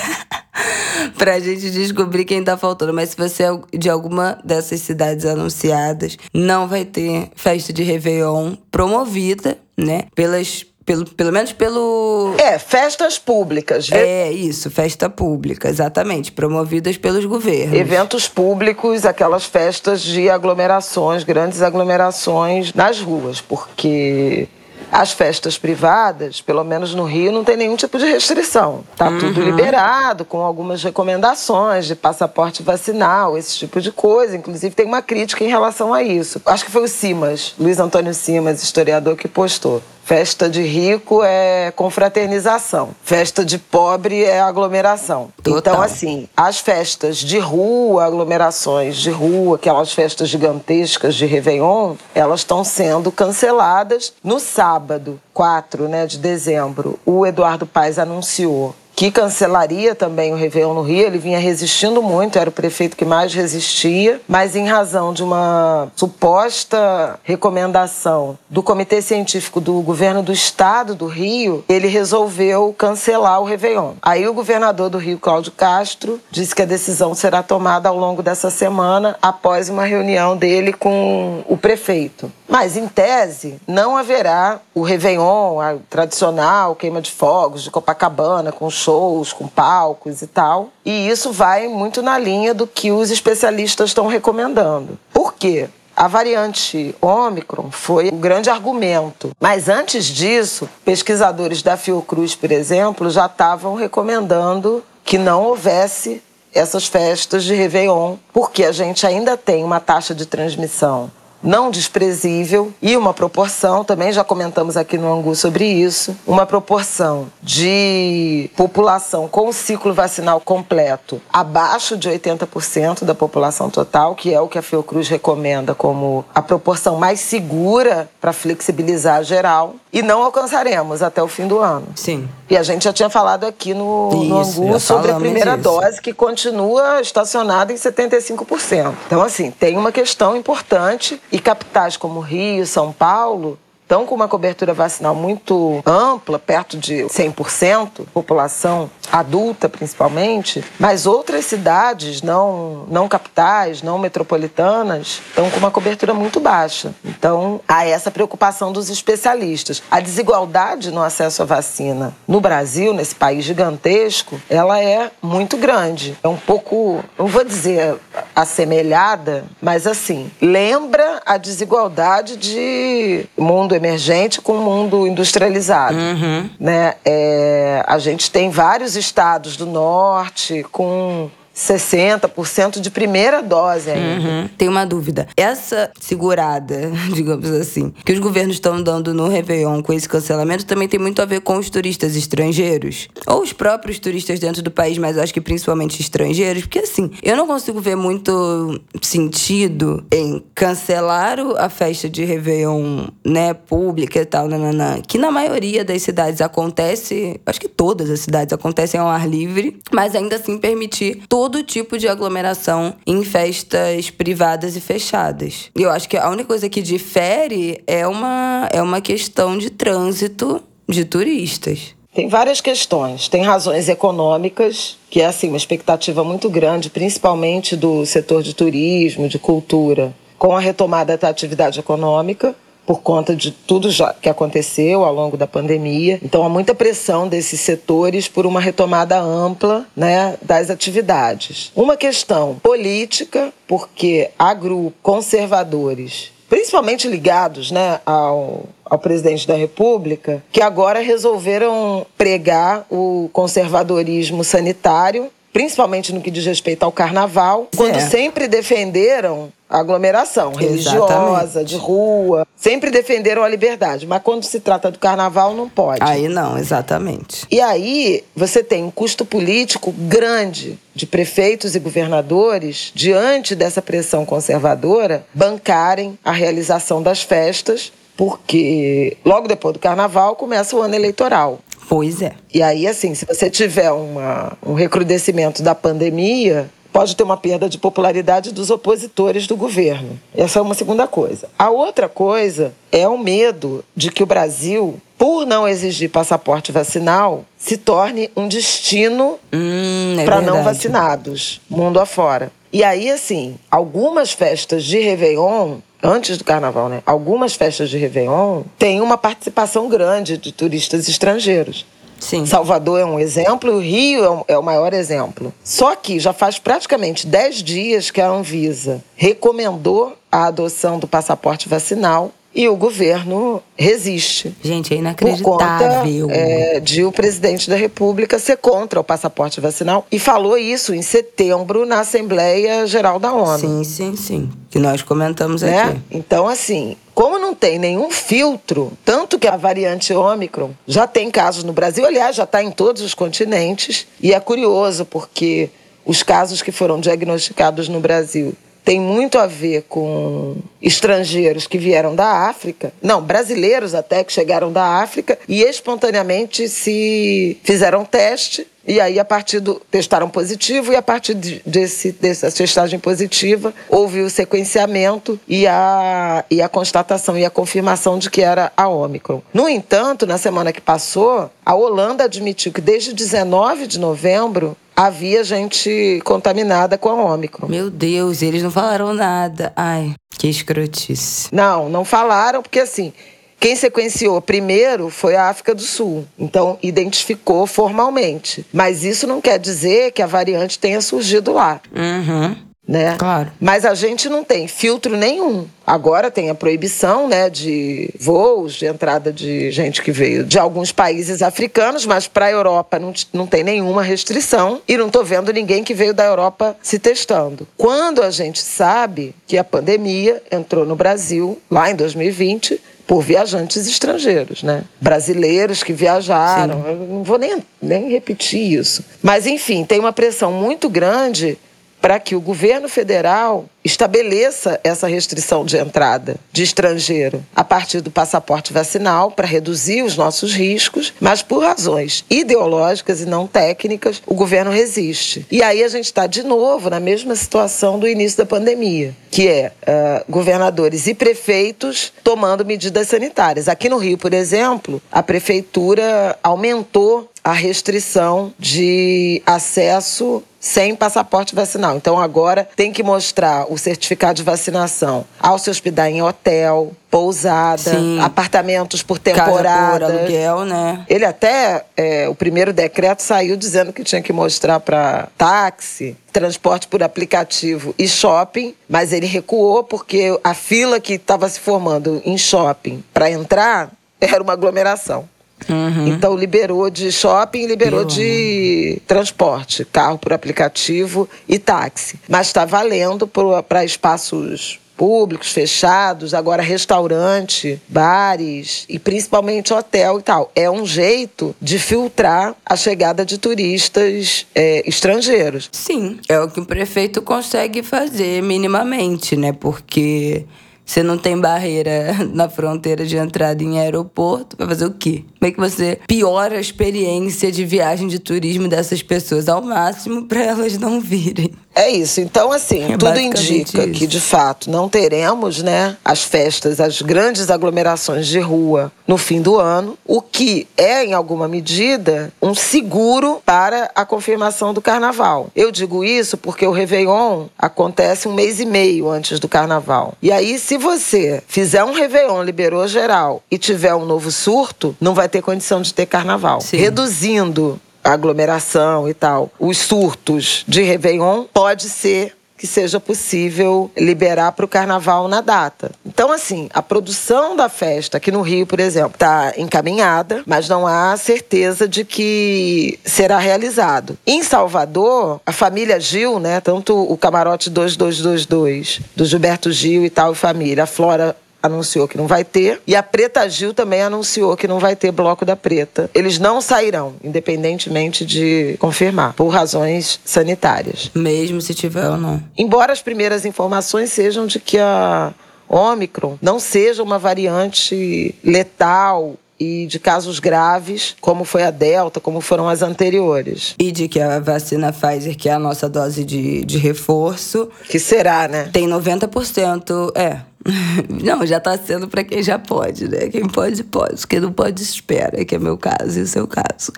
pra 1.18 1.40
gente 1.40 1.72
descobrir 1.72 2.26
quem 2.26 2.44
tá 2.44 2.56
faltando. 2.56 2.94
Mas 2.94 3.10
se 3.10 3.18
você 3.18 3.44
é 3.44 3.78
de 3.78 3.90
alguma 3.90 4.38
dessas 4.44 4.82
cidades 4.82 5.26
anunciadas, 5.26 6.16
não 6.32 6.68
vai 6.68 6.86
ter 6.86 7.32
festa 7.36 7.74
de 7.74 7.82
Réveillon 7.82 8.54
promovida, 8.70 9.58
né? 9.76 10.04
Pelas 10.14 10.64
pelo, 10.90 11.06
pelo 11.06 11.32
menos 11.32 11.54
pelo. 11.54 12.34
É, 12.40 12.58
festas 12.58 13.20
públicas. 13.20 13.90
É, 13.92 14.32
isso, 14.32 14.72
festa 14.72 15.08
pública, 15.08 15.70
exatamente. 15.70 16.32
Promovidas 16.32 16.98
pelos 16.98 17.24
governos. 17.26 17.78
Eventos 17.78 18.28
públicos, 18.28 19.06
aquelas 19.06 19.46
festas 19.46 20.02
de 20.02 20.32
aglomerações, 20.32 21.24
grandes 21.24 21.62
aglomerações 21.62 22.74
nas 22.74 23.00
ruas, 23.00 23.40
porque 23.40 24.48
as 24.92 25.12
festas 25.12 25.60
privadas, 25.60 26.42
pelo 26.42 26.64
menos 26.64 26.96
no 26.96 27.04
Rio, 27.04 27.32
não 27.32 27.44
tem 27.44 27.56
nenhum 27.56 27.76
tipo 27.76 28.00
de 28.00 28.06
restrição. 28.06 28.84
Tá 28.98 29.10
uhum. 29.10 29.20
tudo 29.20 29.44
liberado, 29.44 30.26
com 30.26 30.40
algumas 30.40 30.84
recomendações 30.84 31.86
de 31.86 31.96
passaporte 31.96 32.64
vacinal, 32.64 33.38
esse 33.38 33.60
tipo 33.60 33.80
de 33.80 33.92
coisa. 33.92 34.36
Inclusive, 34.36 34.74
tem 34.74 34.88
uma 34.88 35.04
crítica 35.04 35.44
em 35.44 35.50
relação 35.50 35.94
a 35.94 36.02
isso. 36.02 36.42
Acho 36.48 36.66
que 36.66 36.72
foi 36.72 36.82
o 36.82 36.88
Simas, 36.88 37.54
Luiz 37.60 37.80
Antônio 37.80 38.12
Simas, 38.16 38.64
historiador, 38.64 39.16
que 39.16 39.28
postou. 39.28 39.84
Festa 40.10 40.50
de 40.50 40.64
rico 40.64 41.22
é 41.24 41.72
confraternização. 41.76 42.96
Festa 43.04 43.46
de 43.46 43.60
pobre 43.60 44.24
é 44.24 44.42
aglomeração. 44.42 45.30
Total. 45.44 45.76
Então, 45.76 45.84
assim, 45.84 46.28
as 46.36 46.58
festas 46.58 47.18
de 47.18 47.38
rua, 47.38 48.06
aglomerações 48.06 48.98
de 48.98 49.12
rua, 49.12 49.58
aquelas 49.58 49.94
festas 49.94 50.28
gigantescas 50.28 51.14
de 51.14 51.28
Réveillon, 51.28 51.94
elas 52.16 52.40
estão 52.40 52.64
sendo 52.64 53.12
canceladas 53.12 54.12
no 54.24 54.40
sábado, 54.40 55.22
4 55.32 55.88
né, 55.88 56.08
de 56.08 56.18
dezembro. 56.18 57.00
O 57.06 57.24
Eduardo 57.24 57.68
Paes 57.68 58.00
anunciou 58.00 58.74
que 59.00 59.10
cancelaria 59.10 59.96
também 59.96 60.34
o 60.34 60.36
Réveillon 60.36 60.74
no 60.74 60.82
Rio. 60.82 61.06
Ele 61.06 61.18
vinha 61.18 61.40
resistindo 61.40 62.04
muito, 62.04 62.38
era 62.38 62.50
o 62.50 62.52
prefeito 62.52 62.98
que 62.98 63.06
mais 63.06 63.34
resistia, 63.34 64.20
mas 64.28 64.58
em 64.58 64.68
razão 64.68 65.14
de 65.14 65.24
uma 65.24 65.88
suposta 65.96 67.18
recomendação 67.24 68.38
do 68.50 68.62
Comitê 68.62 69.02
Científico 69.02 69.62
do 69.62 69.80
Governo 69.80 70.22
do 70.22 70.34
Estado 70.34 70.96
do 70.96 71.08
Rio, 71.08 71.64
ele 71.70 71.88
resolveu 71.88 72.76
cancelar 72.78 73.40
o 73.40 73.46
Réveillon. 73.46 73.94
Aí 74.02 74.28
o 74.28 74.34
governador 74.34 74.90
do 74.90 74.98
Rio, 74.98 75.18
Cláudio 75.18 75.54
Castro, 75.54 76.20
disse 76.30 76.54
que 76.54 76.64
a 76.64 76.66
decisão 76.66 77.16
será 77.16 77.42
tomada 77.42 77.88
ao 77.88 77.98
longo 77.98 78.22
dessa 78.22 78.50
semana, 78.50 79.16
após 79.22 79.70
uma 79.70 79.86
reunião 79.86 80.36
dele 80.36 80.74
com 80.74 81.42
o 81.48 81.56
prefeito. 81.56 82.30
Mas, 82.50 82.76
em 82.76 82.88
tese, 82.88 83.62
não 83.68 83.96
haverá 83.96 84.60
o 84.74 84.82
Réveillon, 84.82 85.62
a 85.62 85.76
tradicional 85.88 86.76
queima 86.76 87.00
de 87.00 87.12
fogos 87.12 87.62
de 87.62 87.70
Copacabana, 87.70 88.52
com 88.52 88.72
shows, 88.72 89.32
com 89.32 89.48
palcos 89.48 90.24
e 90.24 90.28
tal. 90.28 90.70
E 90.84 91.08
isso 91.08 91.32
vai 91.32 91.68
muito 91.68 92.02
na 92.02 92.18
linha 92.18 92.52
do 92.56 92.66
que 92.66 92.92
os 92.92 93.12
especialistas 93.12 93.92
estão 93.92 94.08
recomendando. 94.08 94.98
Por 95.14 95.36
quê? 95.36 95.70
A 95.96 96.08
variante 96.08 96.96
Ômicron 97.00 97.70
foi 97.70 98.08
o 98.08 98.16
grande 98.16 98.50
argumento. 98.50 99.30
Mas 99.40 99.70
antes 99.70 100.06
disso, 100.06 100.68
pesquisadores 100.84 101.62
da 101.62 101.78
Fiocruz, 101.78 102.34
por 102.34 102.52
exemplo, 102.52 103.12
já 103.12 103.28
estavam 103.28 103.76
recomendando 103.76 104.84
que 105.06 105.20
não 105.20 105.44
houvesse 105.44 106.24
essas 106.52 106.88
festas 106.88 107.44
de 107.44 107.54
Réveillon, 107.54 108.16
porque 108.34 108.64
a 108.64 108.72
gente 108.72 109.06
ainda 109.06 109.38
tem 109.38 109.64
uma 109.64 109.80
taxa 109.80 110.16
de 110.16 110.26
transmissão 110.26 111.12
não 111.42 111.72
desprezível. 111.72 112.72
E 112.82 112.96
uma 112.96 113.14
proporção, 113.14 113.84
também 113.84 114.12
já 114.12 114.24
comentamos 114.24 114.78
aqui 114.78 114.98
no 114.98 115.12
Angu 115.12 115.36
sobre 115.36 115.66
isso, 115.66 116.16
uma 116.26 116.46
proporção 116.46 117.28
de 117.42 118.50
população 118.56 119.28
com 119.28 119.52
ciclo 119.52 119.94
vacinal 119.94 120.40
completo 120.40 121.22
abaixo 121.32 121.98
de 121.98 122.10
80% 122.10 123.04
da 123.04 123.16
população 123.16 123.70
total, 123.70 124.16
que 124.16 124.34
é 124.34 124.40
o 124.40 124.48
que 124.48 124.58
a 124.58 124.62
Fiocruz 124.62 125.08
recomenda 125.08 125.74
como 125.74 126.26
a 126.34 126.42
proporção 126.42 126.98
mais 126.98 127.20
segura 127.20 128.10
para 128.20 128.34
flexibilizar 128.34 129.24
geral, 129.24 129.76
e 129.92 130.02
não 130.02 130.24
alcançaremos 130.24 131.02
até 131.02 131.22
o 131.22 131.28
fim 131.28 131.48
do 131.48 131.60
ano. 131.60 131.88
Sim. 131.96 132.30
E 132.50 132.56
a 132.56 132.64
gente 132.64 132.84
já 132.84 132.94
tinha 132.94 133.10
falado 133.10 133.46
aqui 133.46 133.74
no, 133.74 134.10
isso, 134.42 134.62
no 134.62 134.70
Angu 134.70 134.80
sobre 134.80 135.12
a 135.12 135.16
primeira 135.16 135.58
disso. 135.58 135.64
dose, 135.64 136.02
que 136.02 136.14
continua 136.14 137.02
estacionada 137.02 137.74
em 137.74 137.76
75%. 137.76 138.94
Então, 139.08 139.22
assim, 139.22 139.52
tem 139.52 139.78
uma 139.78 139.92
questão 139.92 140.36
importante 140.36 141.20
e 141.32 141.40
capitais 141.40 141.98
como 141.98 142.20
Rio, 142.20 142.66
São 142.66 142.92
Paulo 142.92 143.58
estão 143.90 144.06
com 144.06 144.14
uma 144.14 144.28
cobertura 144.28 144.72
vacinal 144.72 145.16
muito 145.16 145.82
ampla, 145.84 146.38
perto 146.38 146.78
de 146.78 147.06
100%, 147.06 148.06
população 148.14 148.88
adulta 149.12 149.68
principalmente, 149.68 150.64
mas 150.80 151.08
outras 151.08 151.46
cidades 151.46 152.22
não, 152.22 152.86
não 152.88 153.08
capitais, 153.08 153.82
não 153.82 153.98
metropolitanas, 153.98 155.24
estão 155.28 155.50
com 155.50 155.58
uma 155.58 155.72
cobertura 155.72 156.14
muito 156.14 156.40
baixa. 156.40 156.94
Então, 157.04 157.60
há 157.68 157.84
essa 157.84 158.12
preocupação 158.12 158.72
dos 158.72 158.92
especialistas. 158.92 159.82
A 159.90 160.00
desigualdade 160.00 160.92
no 160.92 161.02
acesso 161.02 161.42
à 161.42 161.46
vacina 161.46 162.14
no 162.28 162.40
Brasil, 162.40 162.94
nesse 162.94 163.16
país 163.16 163.44
gigantesco, 163.44 164.40
ela 164.48 164.80
é 164.80 165.10
muito 165.20 165.58
grande. 165.58 166.16
É 166.24 166.28
um 166.28 166.38
pouco, 166.38 167.04
não 167.18 167.26
vou 167.26 167.44
dizer 167.44 167.98
assemelhada, 168.36 169.46
mas 169.60 169.88
assim, 169.88 170.32
lembra 170.40 171.24
a 171.26 171.38
desigualdade 171.38 172.38
de 172.38 173.26
mundo 173.36 173.79
emergente 173.80 174.42
com 174.42 174.58
mundo 174.58 175.08
industrializado. 175.08 175.98
Uhum. 175.98 176.50
Né? 176.60 176.96
É, 177.04 177.84
a 177.88 177.98
gente 177.98 178.30
tem 178.30 178.50
vários 178.50 178.96
estados 178.96 179.58
do 179.58 179.66
norte 179.66 180.64
com 180.72 181.30
60% 181.60 182.80
de 182.80 182.90
primeira 182.90 183.44
dose 183.44 183.90
ainda. 183.90 184.28
Uhum. 184.28 184.50
Tem 184.58 184.70
uma 184.70 184.86
dúvida. 184.86 185.28
Essa 185.36 185.92
segurada, 186.00 186.92
digamos 187.14 187.50
assim, 187.52 187.94
que 188.06 188.14
os 188.14 188.20
governos 188.20 188.56
estão 188.56 188.82
dando 188.82 189.14
no 189.14 189.28
Réveillon 189.28 189.82
com 189.82 189.92
esse 189.92 190.08
cancelamento 190.08 190.66
também 190.66 190.88
tem 190.88 191.00
muito 191.00 191.22
a 191.22 191.26
ver 191.26 191.42
com 191.42 191.58
os 191.58 191.70
turistas 191.70 192.16
estrangeiros. 192.16 193.08
Ou 193.28 193.42
os 193.42 193.52
próprios 193.52 194.00
turistas 194.00 194.40
dentro 194.40 194.62
do 194.62 194.72
país, 194.72 194.98
mas 194.98 195.18
acho 195.18 195.34
que 195.34 195.42
principalmente 195.42 196.02
estrangeiros. 196.02 196.64
Porque 196.64 196.80
assim, 196.80 197.12
eu 197.22 197.36
não 197.36 197.46
consigo 197.46 197.82
ver 197.82 197.96
muito 197.96 198.80
sentido 199.02 200.06
em 200.12 200.42
cancelar 200.56 201.40
a 201.58 201.70
festa 201.70 202.10
de 202.10 202.24
Réveillon, 202.24 203.08
né, 203.26 203.54
pública 203.54 204.20
e 204.20 204.26
tal, 204.26 204.48
nananã, 204.48 205.02
que 205.02 205.18
na 205.18 205.32
maioria 205.32 205.84
das 205.84 206.02
cidades 206.02 206.42
acontece, 206.42 207.40
acho 207.46 207.60
que 207.60 207.68
todas 207.68 208.10
as 208.10 208.20
cidades 208.22 208.54
acontecem 208.54 209.00
ao 209.00 209.08
ar 209.08 209.28
livre, 209.28 209.80
mas 209.92 210.16
ainda 210.16 210.36
assim 210.36 210.58
permitir 210.58 211.24
todo 211.28 211.49
tipo 211.64 211.98
de 211.98 212.08
aglomeração 212.08 212.96
em 213.06 213.24
festas 213.24 214.10
privadas 214.10 214.76
e 214.76 214.82
fechadas. 214.82 215.70
E 215.76 215.82
eu 215.82 215.92
acho 215.92 216.08
que 216.08 216.18
a 216.18 216.30
única 216.30 216.48
coisa 216.48 216.70
que 216.70 216.82
difere 216.82 217.82
é 217.86 218.08
uma, 218.08 218.70
é 218.72 218.82
uma 218.82 219.02
questão 219.02 219.58
de 219.58 219.70
trânsito 219.70 220.62
de 220.88 221.06
turistas. 221.06 221.96
Tem 222.14 222.28
várias 222.28 222.60
questões. 222.60 223.28
Tem 223.28 223.44
razões 223.44 223.88
econômicas, 223.88 224.98
que 225.10 225.22
é 225.22 225.26
assim, 225.26 225.48
uma 225.48 225.58
expectativa 225.58 226.24
muito 226.24 226.50
grande, 226.50 226.90
principalmente 226.90 227.76
do 227.76 228.06
setor 228.06 228.42
de 228.42 228.54
turismo, 228.54 229.30
de 229.30 229.38
cultura, 229.38 230.14
com 230.38 230.56
a 230.56 230.60
retomada 230.60 231.18
da 231.18 231.30
atividade 231.30 231.80
econômica, 231.80 232.56
por 232.90 233.02
conta 233.02 233.36
de 233.36 233.52
tudo 233.52 233.92
já 233.92 234.16
que 234.16 234.28
aconteceu 234.28 235.06
ao 235.06 235.14
longo 235.14 235.38
da 235.38 235.46
pandemia. 235.46 236.20
Então 236.24 236.44
há 236.44 236.50
muita 236.50 236.74
pressão 236.74 237.28
desses 237.28 237.62
setores 237.62 238.28
por 238.28 238.48
uma 238.48 238.60
retomada 238.60 239.20
ampla 239.20 239.86
né, 239.96 240.36
das 240.42 240.72
atividades. 240.72 241.72
Uma 241.76 241.96
questão 241.96 242.56
política, 242.64 243.54
porque 243.68 244.32
há 244.40 244.56
grupos 244.56 244.94
conservadores 245.04 246.32
principalmente 246.50 247.08
ligados 247.08 247.70
né, 247.70 248.00
ao, 248.04 248.64
ao 248.84 248.98
presidente 248.98 249.48
da 249.48 249.54
República, 249.54 250.44
que 250.52 250.64
agora 250.64 251.00
resolveram 251.00 252.04
pregar 252.18 252.88
o 252.90 253.30
conservadorismo 253.32 254.44
sanitário, 254.44 255.30
principalmente 255.54 256.14
no 256.14 256.22
que 256.22 256.32
diz 256.32 256.46
respeito 256.46 256.84
ao 256.84 256.92
carnaval, 256.92 257.68
quando 257.76 257.96
É. 257.96 258.00
sempre 258.00 258.48
defenderam 258.48 259.52
a 259.70 259.80
aglomeração 259.80 260.52
religiosa, 260.54 260.98
Exatamente. 261.44 261.66
de 261.66 261.76
rua, 261.76 262.48
sempre 262.56 262.90
defenderam 262.90 263.44
a 263.44 263.48
liberdade, 263.48 264.08
mas 264.08 264.22
quando 264.24 264.44
se 264.44 264.60
trata 264.60 264.90
do 264.90 264.98
carnaval 264.98 265.54
não 265.54 265.70
pode. 265.70 266.02
Aí 266.02 266.28
não, 266.28 266.58
exatamente. 266.58 267.46
E 267.52 267.62
aí 267.62 268.24
você 268.36 268.64
tem 268.64 268.84
um 268.84 268.90
custo 268.90 269.24
político 269.24 269.92
grande 269.92 270.80
de 270.96 271.06
prefeitos 271.06 271.76
e 271.76 271.80
governadores, 271.80 272.92
diante 272.96 273.54
dessa 273.56 273.80
pressão 273.82 274.26
conservadora, 274.26 275.24
bancarem 275.36 276.18
a 276.26 276.32
realização 276.32 277.02
das 277.04 277.22
festas, 277.22 277.92
porque 278.18 279.16
logo 279.24 279.48
depois 279.48 279.74
do 279.74 279.80
carnaval 279.80 280.36
começa 280.36 280.76
o 280.76 280.82
ano 280.82 280.96
eleitoral. 280.96 281.60
Pois 281.90 282.22
é. 282.22 282.34
E 282.54 282.62
aí, 282.62 282.86
assim, 282.86 283.16
se 283.16 283.26
você 283.26 283.50
tiver 283.50 283.92
uma, 283.92 284.56
um 284.64 284.76
recrudescimento 284.76 285.64
da 285.64 285.74
pandemia, 285.74 286.70
pode 286.94 287.16
ter 287.16 287.24
uma 287.24 287.36
perda 287.36 287.68
de 287.68 287.80
popularidade 287.80 288.54
dos 288.54 288.70
opositores 288.70 289.48
do 289.48 289.58
governo. 289.58 290.20
Essa 290.36 290.60
é 290.60 290.62
uma 290.62 290.76
segunda 290.76 291.08
coisa. 291.08 291.50
A 291.58 291.72
outra 291.72 292.08
coisa 292.08 292.74
é 292.92 293.08
o 293.08 293.18
medo 293.18 293.84
de 293.96 294.12
que 294.12 294.22
o 294.22 294.28
Brasil, 294.28 295.02
por 295.18 295.48
não 295.48 295.68
exigir 295.68 296.12
passaporte 296.12 296.72
vacinal, 296.72 297.44
se 297.58 297.76
torne 297.76 298.30
um 298.38 298.48
destino 298.48 299.40
Hum, 299.52 300.16
é 300.20 300.26
para 300.26 300.42
não 300.42 300.64
vacinados, 300.64 301.60
mundo 301.68 302.00
afora. 302.00 302.52
E 302.72 302.84
aí, 302.84 303.10
assim, 303.10 303.58
algumas 303.72 304.32
festas 304.32 304.84
de 304.84 305.00
Réveillon, 305.00 305.78
antes 306.02 306.38
do 306.38 306.44
carnaval, 306.44 306.90
né? 306.90 307.02
Algumas 307.06 307.56
festas 307.56 307.90
de 307.90 307.98
Réveillon 307.98 308.64
têm 308.78 309.02
uma 309.02 309.18
participação 309.18 309.88
grande 309.90 310.38
de 310.38 310.52
turistas 310.52 311.08
estrangeiros. 311.08 311.86
Sim. 312.20 312.46
Salvador 312.46 313.00
é 313.00 313.06
um 313.06 313.18
exemplo, 313.18 313.72
o 313.76 313.80
Rio 313.80 314.24
é 314.26 314.30
o- 314.30 314.46
é 314.50 314.58
o 314.58 314.64
maior 314.64 314.94
exemplo. 314.94 315.54
Só 315.64 315.96
que 315.96 316.20
já 316.20 316.34
faz 316.34 316.60
praticamente 316.60 317.26
10 317.26 317.64
dias 317.64 318.12
que 318.12 318.20
a 318.20 318.28
Anvisa 318.30 319.02
recomendou 319.16 320.18
a 320.32 320.46
adoção 320.48 321.00
do 321.00 321.08
passaporte 321.08 321.70
vacinal 321.70 322.32
e 322.54 322.68
o 322.68 322.76
governo 322.76 323.62
resiste. 323.78 324.56
Gente, 324.64 324.94
é 324.94 324.98
Por 324.98 325.42
conta 325.42 325.64
inacreditável. 325.66 326.28
é, 326.32 326.80
de 326.80 327.04
o 327.04 327.12
presidente 327.12 327.70
da 327.70 327.76
República 327.76 328.40
ser 328.40 328.58
contra 328.58 329.00
o 329.00 329.04
passaporte 329.04 329.62
vacinal. 329.62 330.06
E 330.12 330.18
falou 330.18 330.58
isso 330.58 330.94
em 330.94 331.02
setembro 331.02 331.86
na 331.86 332.00
Assembleia 332.00 332.88
Geral 332.88 333.20
da 333.20 333.32
ONU. 333.34 333.60
Sim, 333.60 333.84
sim, 333.84 334.16
sim. 334.16 334.50
Que 334.70 334.80
nós 334.80 335.02
comentamos 335.04 335.62
Né? 335.62 335.80
aqui. 335.82 336.02
Então, 336.10 336.48
assim, 336.48 336.98
como 337.14 337.38
não 337.38 337.54
tem 337.54 337.78
nenhum 337.78 338.10
filtro, 338.10 338.92
tanto 339.06 339.38
que 339.38 339.48
a 339.48 339.56
variante 339.56 340.14
Ômicron 340.14 340.72
já 340.88 341.06
tem 341.06 341.30
casos 341.30 341.64
no 341.64 341.72
Brasil, 341.74 342.06
aliás, 342.06 342.36
já 342.36 342.44
está 342.46 342.64
em 342.64 342.72
todos 342.72 343.02
os 343.04 343.14
continentes, 343.14 344.08
e 344.22 344.34
é 344.34 344.40
curioso 344.40 345.06
porque 345.06 345.70
os 346.06 346.24
casos 346.24 346.62
que 346.64 346.72
foram 346.72 347.00
diagnosticados 347.00 347.88
no 347.88 348.00
Brasil 348.00 348.54
têm 348.84 349.00
muito 349.00 349.38
a 349.38 349.48
ver 349.48 349.84
com 349.90 350.58
estrangeiros 350.82 351.68
que 351.68 351.78
vieram 351.78 352.16
da 352.16 352.48
África, 352.50 352.94
não, 353.02 353.22
brasileiros 353.22 353.94
até 353.94 354.24
que 354.24 354.32
chegaram 354.32 354.72
da 354.72 355.02
África 355.02 355.38
e 355.48 355.62
espontaneamente 355.62 356.68
se 356.68 357.58
fizeram 357.64 358.06
teste 358.06 358.66
E 358.88 359.00
aí, 359.00 359.20
a 359.20 359.26
partir 359.26 359.60
do. 359.60 359.76
testaram 359.92 360.28
positivo, 360.28 360.92
e 360.92 360.96
a 360.96 361.02
partir 361.02 361.36
desse, 361.36 362.12
dessa 362.12 362.52
testagem 362.52 362.98
positiva, 362.98 363.72
houve 363.88 364.22
o 364.22 364.30
sequenciamento 364.32 365.40
e 365.48 365.68
a, 365.68 366.44
e 366.50 366.60
a 366.60 366.68
constatação 366.68 367.38
e 367.38 367.46
a 367.46 367.52
confirmação 367.52 368.18
de 368.18 368.32
que 368.32 368.42
era 368.42 368.72
a 368.76 368.88
Ômicron. 368.88 369.44
No 369.54 369.70
entanto, 369.70 370.26
na 370.26 370.40
semana 370.40 370.74
que 370.74 370.82
passou, 370.82 371.52
a 371.64 371.76
Holanda 371.76 372.24
admitiu 372.24 372.72
que 372.72 372.82
desde 372.82 373.14
19 373.14 373.86
de 373.86 374.00
novembro 374.00 374.76
havia 375.00 375.46
gente 375.46 376.20
contaminada 376.26 376.98
com 376.98 377.08
a 377.08 377.14
Ômicron. 377.14 377.70
Meu 377.70 377.90
Deus, 377.90 378.42
eles 378.42 378.62
não 378.62 378.70
falaram 378.70 379.14
nada. 379.14 379.72
Ai, 379.74 380.14
que 380.38 380.50
escrotice. 380.50 381.48
Não, 381.54 381.88
não 381.88 382.04
falaram, 382.04 382.62
porque 382.62 382.82
assim, 382.82 383.14
quem 383.58 383.78
sequenciou 383.78 384.42
primeiro 384.42 385.10
foi 385.10 385.38
a 385.38 385.48
África 385.48 385.74
do 385.74 385.82
Sul, 385.82 386.28
então 386.38 386.78
identificou 386.84 387.66
formalmente. 387.66 388.66
Mas 388.74 389.06
isso 389.06 389.26
não 389.26 389.40
quer 389.40 389.58
dizer 389.58 390.12
que 390.12 390.22
a 390.22 390.28
variante 390.28 390.78
tenha 390.78 391.00
surgido 391.00 391.54
lá. 391.54 391.80
Uhum 391.96 392.69
né? 392.90 393.16
Claro. 393.20 393.52
Mas 393.60 393.86
a 393.86 393.94
gente 393.94 394.28
não 394.28 394.44
tem 394.44 394.68
filtro 394.68 395.16
nenhum. 395.16 395.68
Agora 395.86 396.32
tem 396.32 396.50
a 396.50 396.56
proibição, 396.56 397.28
né, 397.28 397.48
de 397.48 398.10
voos, 398.20 398.74
de 398.74 398.88
entrada 398.88 399.32
de 399.32 399.70
gente 399.70 400.02
que 400.02 400.12
veio 400.12 400.44
de 400.44 400.58
alguns 400.58 400.92
países 400.92 401.44
africanos, 401.44 402.08
mas 402.08 402.28
para 402.28 402.48
a 402.48 402.52
Europa 402.52 402.98
não, 402.98 403.14
não 403.32 403.46
tem 403.46 403.64
nenhuma 403.64 404.02
restrição 404.02 404.82
e 404.88 404.98
não 404.98 405.06
estou 405.06 405.24
vendo 405.24 405.54
ninguém 405.54 405.84
que 405.84 405.94
veio 405.94 406.16
da 406.16 406.26
Europa 406.26 406.76
se 406.82 406.98
testando. 406.98 407.68
Quando 407.78 408.24
a 408.24 408.32
gente 408.32 408.60
sabe 408.60 409.36
que 409.46 409.60
a 409.60 409.64
pandemia 409.64 410.42
entrou 410.52 410.84
no 410.84 410.96
Brasil 410.96 411.62
lá 411.70 411.92
em 411.92 411.96
2020, 411.96 412.82
por 413.06 413.24
viajantes 413.24 413.88
estrangeiros, 413.88 414.62
né? 414.62 414.84
Brasileiros 415.02 415.82
que 415.82 415.92
viajaram. 415.92 416.78
Não 417.10 417.24
vou 417.24 417.40
nem, 417.40 417.58
nem 417.82 418.08
repetir 418.10 418.74
isso. 418.80 419.04
Mas, 419.20 419.48
enfim, 419.48 419.84
tem 419.84 420.00
uma 420.00 420.14
pressão 420.14 420.52
muito 420.52 420.88
grande 420.88 421.58
para 422.02 422.20
que 422.20 422.36
o 422.36 422.42
governo 422.42 422.88
federal 422.88 423.66
estabeleça 423.84 424.80
essa 424.84 425.08
restrição 425.08 425.66
de 425.66 425.78
entrada 425.78 426.36
de 426.52 426.64
estrangeiro 426.64 427.44
a 427.56 427.64
partir 427.64 428.02
do 428.02 428.12
passaporte 428.12 428.74
vacinal 428.74 429.32
para 429.32 429.48
reduzir 429.48 430.04
os 430.04 430.18
nossos 430.18 430.54
riscos, 430.54 431.14
mas 431.20 431.42
por 431.42 431.64
razões 431.64 432.26
ideológicas 432.30 433.22
e 433.22 433.26
não 433.26 433.48
técnicas, 433.48 434.22
o 434.28 434.34
governo 434.34 434.72
resiste. 434.72 435.46
E 435.50 435.64
aí 435.64 435.84
a 435.84 435.88
gente 435.88 436.06
está 436.06 436.28
de 436.28 436.44
novo 436.44 436.90
na 436.90 437.00
mesma 437.00 437.36
situação 437.36 437.98
do 437.98 438.08
início 438.08 438.38
da 438.38 438.46
pandemia, 438.46 439.16
que 439.32 439.48
é 439.48 439.72
uh, 439.82 440.32
governadores 440.32 441.08
e 441.08 441.14
prefeitos 441.14 442.12
tomando 442.24 442.66
medidas 442.66 443.08
sanitárias. 443.08 443.68
Aqui 443.68 443.90
no 443.90 443.98
Rio, 443.98 444.18
por 444.18 444.34
exemplo, 444.34 445.02
a 445.12 445.24
prefeitura 445.24 446.38
aumentou 446.44 447.30
a 447.44 447.54
restrição 447.54 448.54
de 448.60 449.42
acesso 449.46 450.44
sem 450.60 450.96
passaporte 450.96 451.56
vacinal. 451.56 451.96
Então 451.96 452.20
agora 452.20 452.68
tem 452.76 452.92
que 452.92 453.02
mostrar 453.02 453.72
o 453.72 453.78
certificado 453.78 454.36
de 454.36 454.44
vacinação 454.44 455.26
ao 455.40 455.58
se 455.58 455.70
hospedar 455.70 456.10
em 456.10 456.22
hotel, 456.22 456.92
pousada, 457.10 457.78
Sim. 457.78 458.20
apartamentos 458.20 459.02
por 459.02 459.18
temporada. 459.18 460.00
Casa 460.00 460.00
por 460.00 460.04
aluguel, 460.04 460.66
né? 460.66 461.06
Ele 461.08 461.26
até, 461.26 461.86
é, 461.96 462.28
o 462.28 462.36
primeiro 462.36 462.74
decreto 462.74 463.24
saiu 463.24 463.56
dizendo 463.56 463.94
que 463.94 464.04
tinha 464.04 464.22
que 464.22 464.34
mostrar 464.34 464.80
para 464.80 465.30
táxi, 465.38 466.16
transporte 466.32 466.88
por 466.88 467.02
aplicativo 467.02 467.96
e 467.98 468.08
shopping, 468.08 468.76
mas 468.88 469.12
ele 469.14 469.26
recuou 469.26 469.84
porque 469.84 470.38
a 470.44 470.54
fila 470.54 471.00
que 471.00 471.14
estava 471.14 471.50
se 471.50 471.60
formando 471.60 472.22
em 472.26 472.38
shopping 472.38 473.04
para 473.14 473.32
entrar 473.32 473.90
era 474.22 474.44
uma 474.44 474.54
aglomeração. 474.54 475.28
Uhum. 475.68 476.08
Então 476.08 476.36
liberou 476.36 476.90
de 476.90 477.12
shopping, 477.12 477.66
liberou 477.66 478.06
de 478.06 479.02
transporte, 479.06 479.86
carro 479.86 480.18
por 480.18 480.34
aplicativo 480.34 481.28
e 481.48 481.60
táxi. 481.60 482.20
Mas 482.28 482.48
está 482.48 482.66
valendo 482.66 483.28
para 483.68 483.84
espaços 483.84 484.80
públicos 485.00 485.54
fechados, 485.54 486.34
agora 486.34 486.62
restaurante, 486.62 487.82
bares 487.88 488.84
e 488.90 489.00
principalmente 489.00 489.74
hotel 489.74 490.20
e 490.20 490.22
tal. 490.22 490.52
É 490.54 490.70
um 490.70 490.86
jeito 490.86 491.56
de 491.62 491.80
filtrar 491.80 492.54
a 492.66 492.76
chegada 492.76 493.26
de 493.26 493.38
turistas 493.38 494.46
é, 494.54 494.84
estrangeiros. 494.86 495.70
Sim, 495.72 496.20
é 496.28 496.38
o 496.38 496.50
que 496.50 496.60
o 496.60 496.66
prefeito 496.66 497.22
consegue 497.22 497.82
fazer 497.82 498.44
minimamente, 498.44 499.38
né? 499.38 499.54
Porque 499.54 500.46
você 500.90 501.04
não 501.04 501.20
tem 501.20 501.40
barreira 501.40 502.16
na 502.34 502.50
fronteira 502.50 503.06
de 503.06 503.16
entrada 503.16 503.64
em 503.64 503.80
aeroporto, 503.80 504.58
vai 504.58 504.68
fazer 504.68 504.86
o 504.86 504.92
quê? 504.92 505.24
Como 505.38 505.48
é 505.48 505.52
que 505.52 505.60
você 505.60 506.00
piora 506.08 506.58
a 506.58 506.60
experiência 506.60 507.52
de 507.52 507.64
viagem 507.64 508.08
de 508.08 508.18
turismo 508.18 508.68
dessas 508.68 509.04
pessoas 509.04 509.48
ao 509.48 509.62
máximo 509.62 510.26
para 510.26 510.42
elas 510.44 510.80
não 510.80 511.00
virem? 511.00 511.52
É 511.80 511.90
isso. 511.90 512.20
Então, 512.20 512.52
assim, 512.52 512.94
é 512.94 512.98
tudo 512.98 513.18
indica 513.18 513.84
isso. 513.84 513.92
que, 513.92 514.06
de 514.06 514.20
fato, 514.20 514.70
não 514.70 514.90
teremos 514.90 515.64
né, 515.64 515.96
as 516.04 516.22
festas, 516.24 516.80
as 516.82 517.02
grandes 517.02 517.50
aglomerações 517.50 518.28
de 518.28 518.40
rua 518.40 518.92
no 519.08 519.18
fim 519.18 519.42
do 519.42 519.58
ano, 519.58 519.98
o 520.06 520.22
que 520.22 520.68
é, 520.78 521.06
em 521.06 521.14
alguma 521.14 521.48
medida, 521.48 522.34
um 522.42 522.54
seguro 522.54 523.42
para 523.46 523.90
a 523.96 524.06
confirmação 524.06 524.74
do 524.74 524.82
carnaval. 524.82 525.50
Eu 525.56 525.72
digo 525.72 526.04
isso 526.04 526.38
porque 526.38 526.68
o 526.68 526.72
Réveillon 526.72 527.46
acontece 527.58 528.28
um 528.28 528.34
mês 528.34 528.60
e 528.60 528.66
meio 528.66 529.10
antes 529.10 529.40
do 529.40 529.48
carnaval. 529.48 530.14
E 530.22 530.32
aí, 530.34 530.60
se 530.60 530.78
você 530.78 531.42
fizer 531.48 531.84
um 531.84 531.94
Réveillon, 531.94 532.44
liberou 532.44 532.88
geral, 532.88 533.42
e 533.50 533.58
tiver 533.58 533.96
um 533.96 534.06
novo 534.06 534.30
surto, 534.32 534.96
não 535.00 535.14
vai 535.14 535.30
ter 535.30 535.42
condição 535.42 535.82
de 535.82 535.94
ter 535.94 536.06
carnaval. 536.06 536.60
Sim. 536.60 536.78
Reduzindo 536.78 537.80
aglomeração 538.14 539.08
e 539.08 539.14
tal, 539.14 539.52
os 539.60 539.78
surtos 539.78 540.64
de 540.68 540.82
Réveillon, 540.82 541.46
pode 541.54 541.90
ser 541.90 542.36
que 542.60 542.68
seja 542.68 543.00
possível 543.00 543.90
liberar 543.98 544.52
para 544.52 544.66
o 544.66 544.68
carnaval 544.68 545.30
na 545.30 545.40
data. 545.40 545.92
Então, 546.06 546.30
assim, 546.30 546.70
a 546.74 546.82
produção 546.82 547.56
da 547.56 547.70
festa 547.70 548.18
aqui 548.18 548.32
no 548.32 548.42
Rio, 548.42 548.68
por 548.68 548.82
exemplo, 548.82 549.14
está 549.14 549.54
encaminhada, 549.56 550.44
mas 550.46 550.68
não 550.68 550.86
há 550.86 551.16
certeza 551.16 551.88
de 551.88 552.04
que 552.04 553.00
será 553.06 553.38
realizado. 553.38 554.18
Em 554.28 554.44
Salvador, 554.44 555.40
a 555.46 555.54
família 555.54 556.02
Gil, 556.02 556.38
né, 556.38 556.60
tanto 556.60 556.94
o 557.02 557.18
camarote 557.18 557.70
2222 557.70 559.00
do 559.16 559.24
Gilberto 559.24 559.72
Gil 559.72 560.04
e 560.04 560.10
tal 560.10 560.34
e 560.34 560.36
família, 560.36 560.84
a 560.84 560.88
Flora 560.88 561.38
anunciou 561.62 562.08
que 562.08 562.18
não 562.18 562.28
vai 562.28 562.44
ter 562.44 562.82
e 562.86 562.96
a 562.96 563.04
Preta 563.04 563.48
Gil 563.50 563.74
também 563.74 564.02
anunciou 564.02 564.56
que 564.56 564.68
não 564.68 564.80
vai 564.80 564.96
ter 564.96 565.12
bloco 565.12 565.46
da 565.46 565.56
Preta. 565.56 566.10
Eles 566.14 566.40
não 566.40 566.62
sairão, 566.62 567.16
independentemente 567.24 568.26
de 568.26 568.76
confirmar, 568.80 569.34
por 569.34 569.50
razões 569.50 570.20
sanitárias. 570.24 571.12
Mesmo 571.14 571.62
se 571.62 571.74
tiver 571.74 572.10
ou 572.10 572.18
não. 572.18 572.42
Embora 572.58 572.94
as 572.94 573.02
primeiras 573.02 573.46
informações 573.46 574.12
sejam 574.12 574.46
de 574.46 574.60
que 574.60 574.78
a 574.78 575.34
Omicron 575.68 576.38
não 576.42 576.60
seja 576.60 577.04
uma 577.04 577.20
variante 577.20 578.36
letal 578.44 579.36
e 579.60 579.86
de 579.86 580.00
casos 580.00 580.40
graves, 580.40 581.16
como 581.20 581.44
foi 581.44 581.64
a 581.64 581.72
Delta, 581.72 582.20
como 582.20 582.40
foram 582.40 582.70
as 582.70 582.82
anteriores. 582.82 583.76
E 583.78 583.92
de 583.92 584.08
que 584.08 584.20
a 584.20 584.40
vacina 584.40 584.94
Pfizer, 584.94 585.36
que 585.36 585.50
é 585.50 585.54
a 585.54 585.60
nossa 585.60 585.90
dose 585.90 586.24
de, 586.24 586.64
de 586.64 586.78
reforço. 586.78 587.70
Que 587.90 588.00
será, 588.00 588.48
né? 588.48 588.70
Tem 588.72 588.88
90%. 588.88 590.14
É. 590.16 590.49
Não, 591.24 591.46
já 591.46 591.58
está 591.58 591.78
sendo 591.78 592.08
para 592.08 592.24
quem 592.24 592.44
já 592.44 592.60
pode, 592.60 593.08
né? 593.08 593.30
Quem 593.30 593.48
pode, 593.48 593.84
pode. 593.84 594.26
Quem 594.28 594.40
não 594.40 594.52
pode, 594.52 594.82
espera, 594.84 595.44
que 595.46 595.56
é 595.56 595.60
meu 595.60 595.78
caso 595.78 596.20
e 596.20 596.22
o 596.22 596.28
seu 596.28 596.48
caso. 596.48 596.92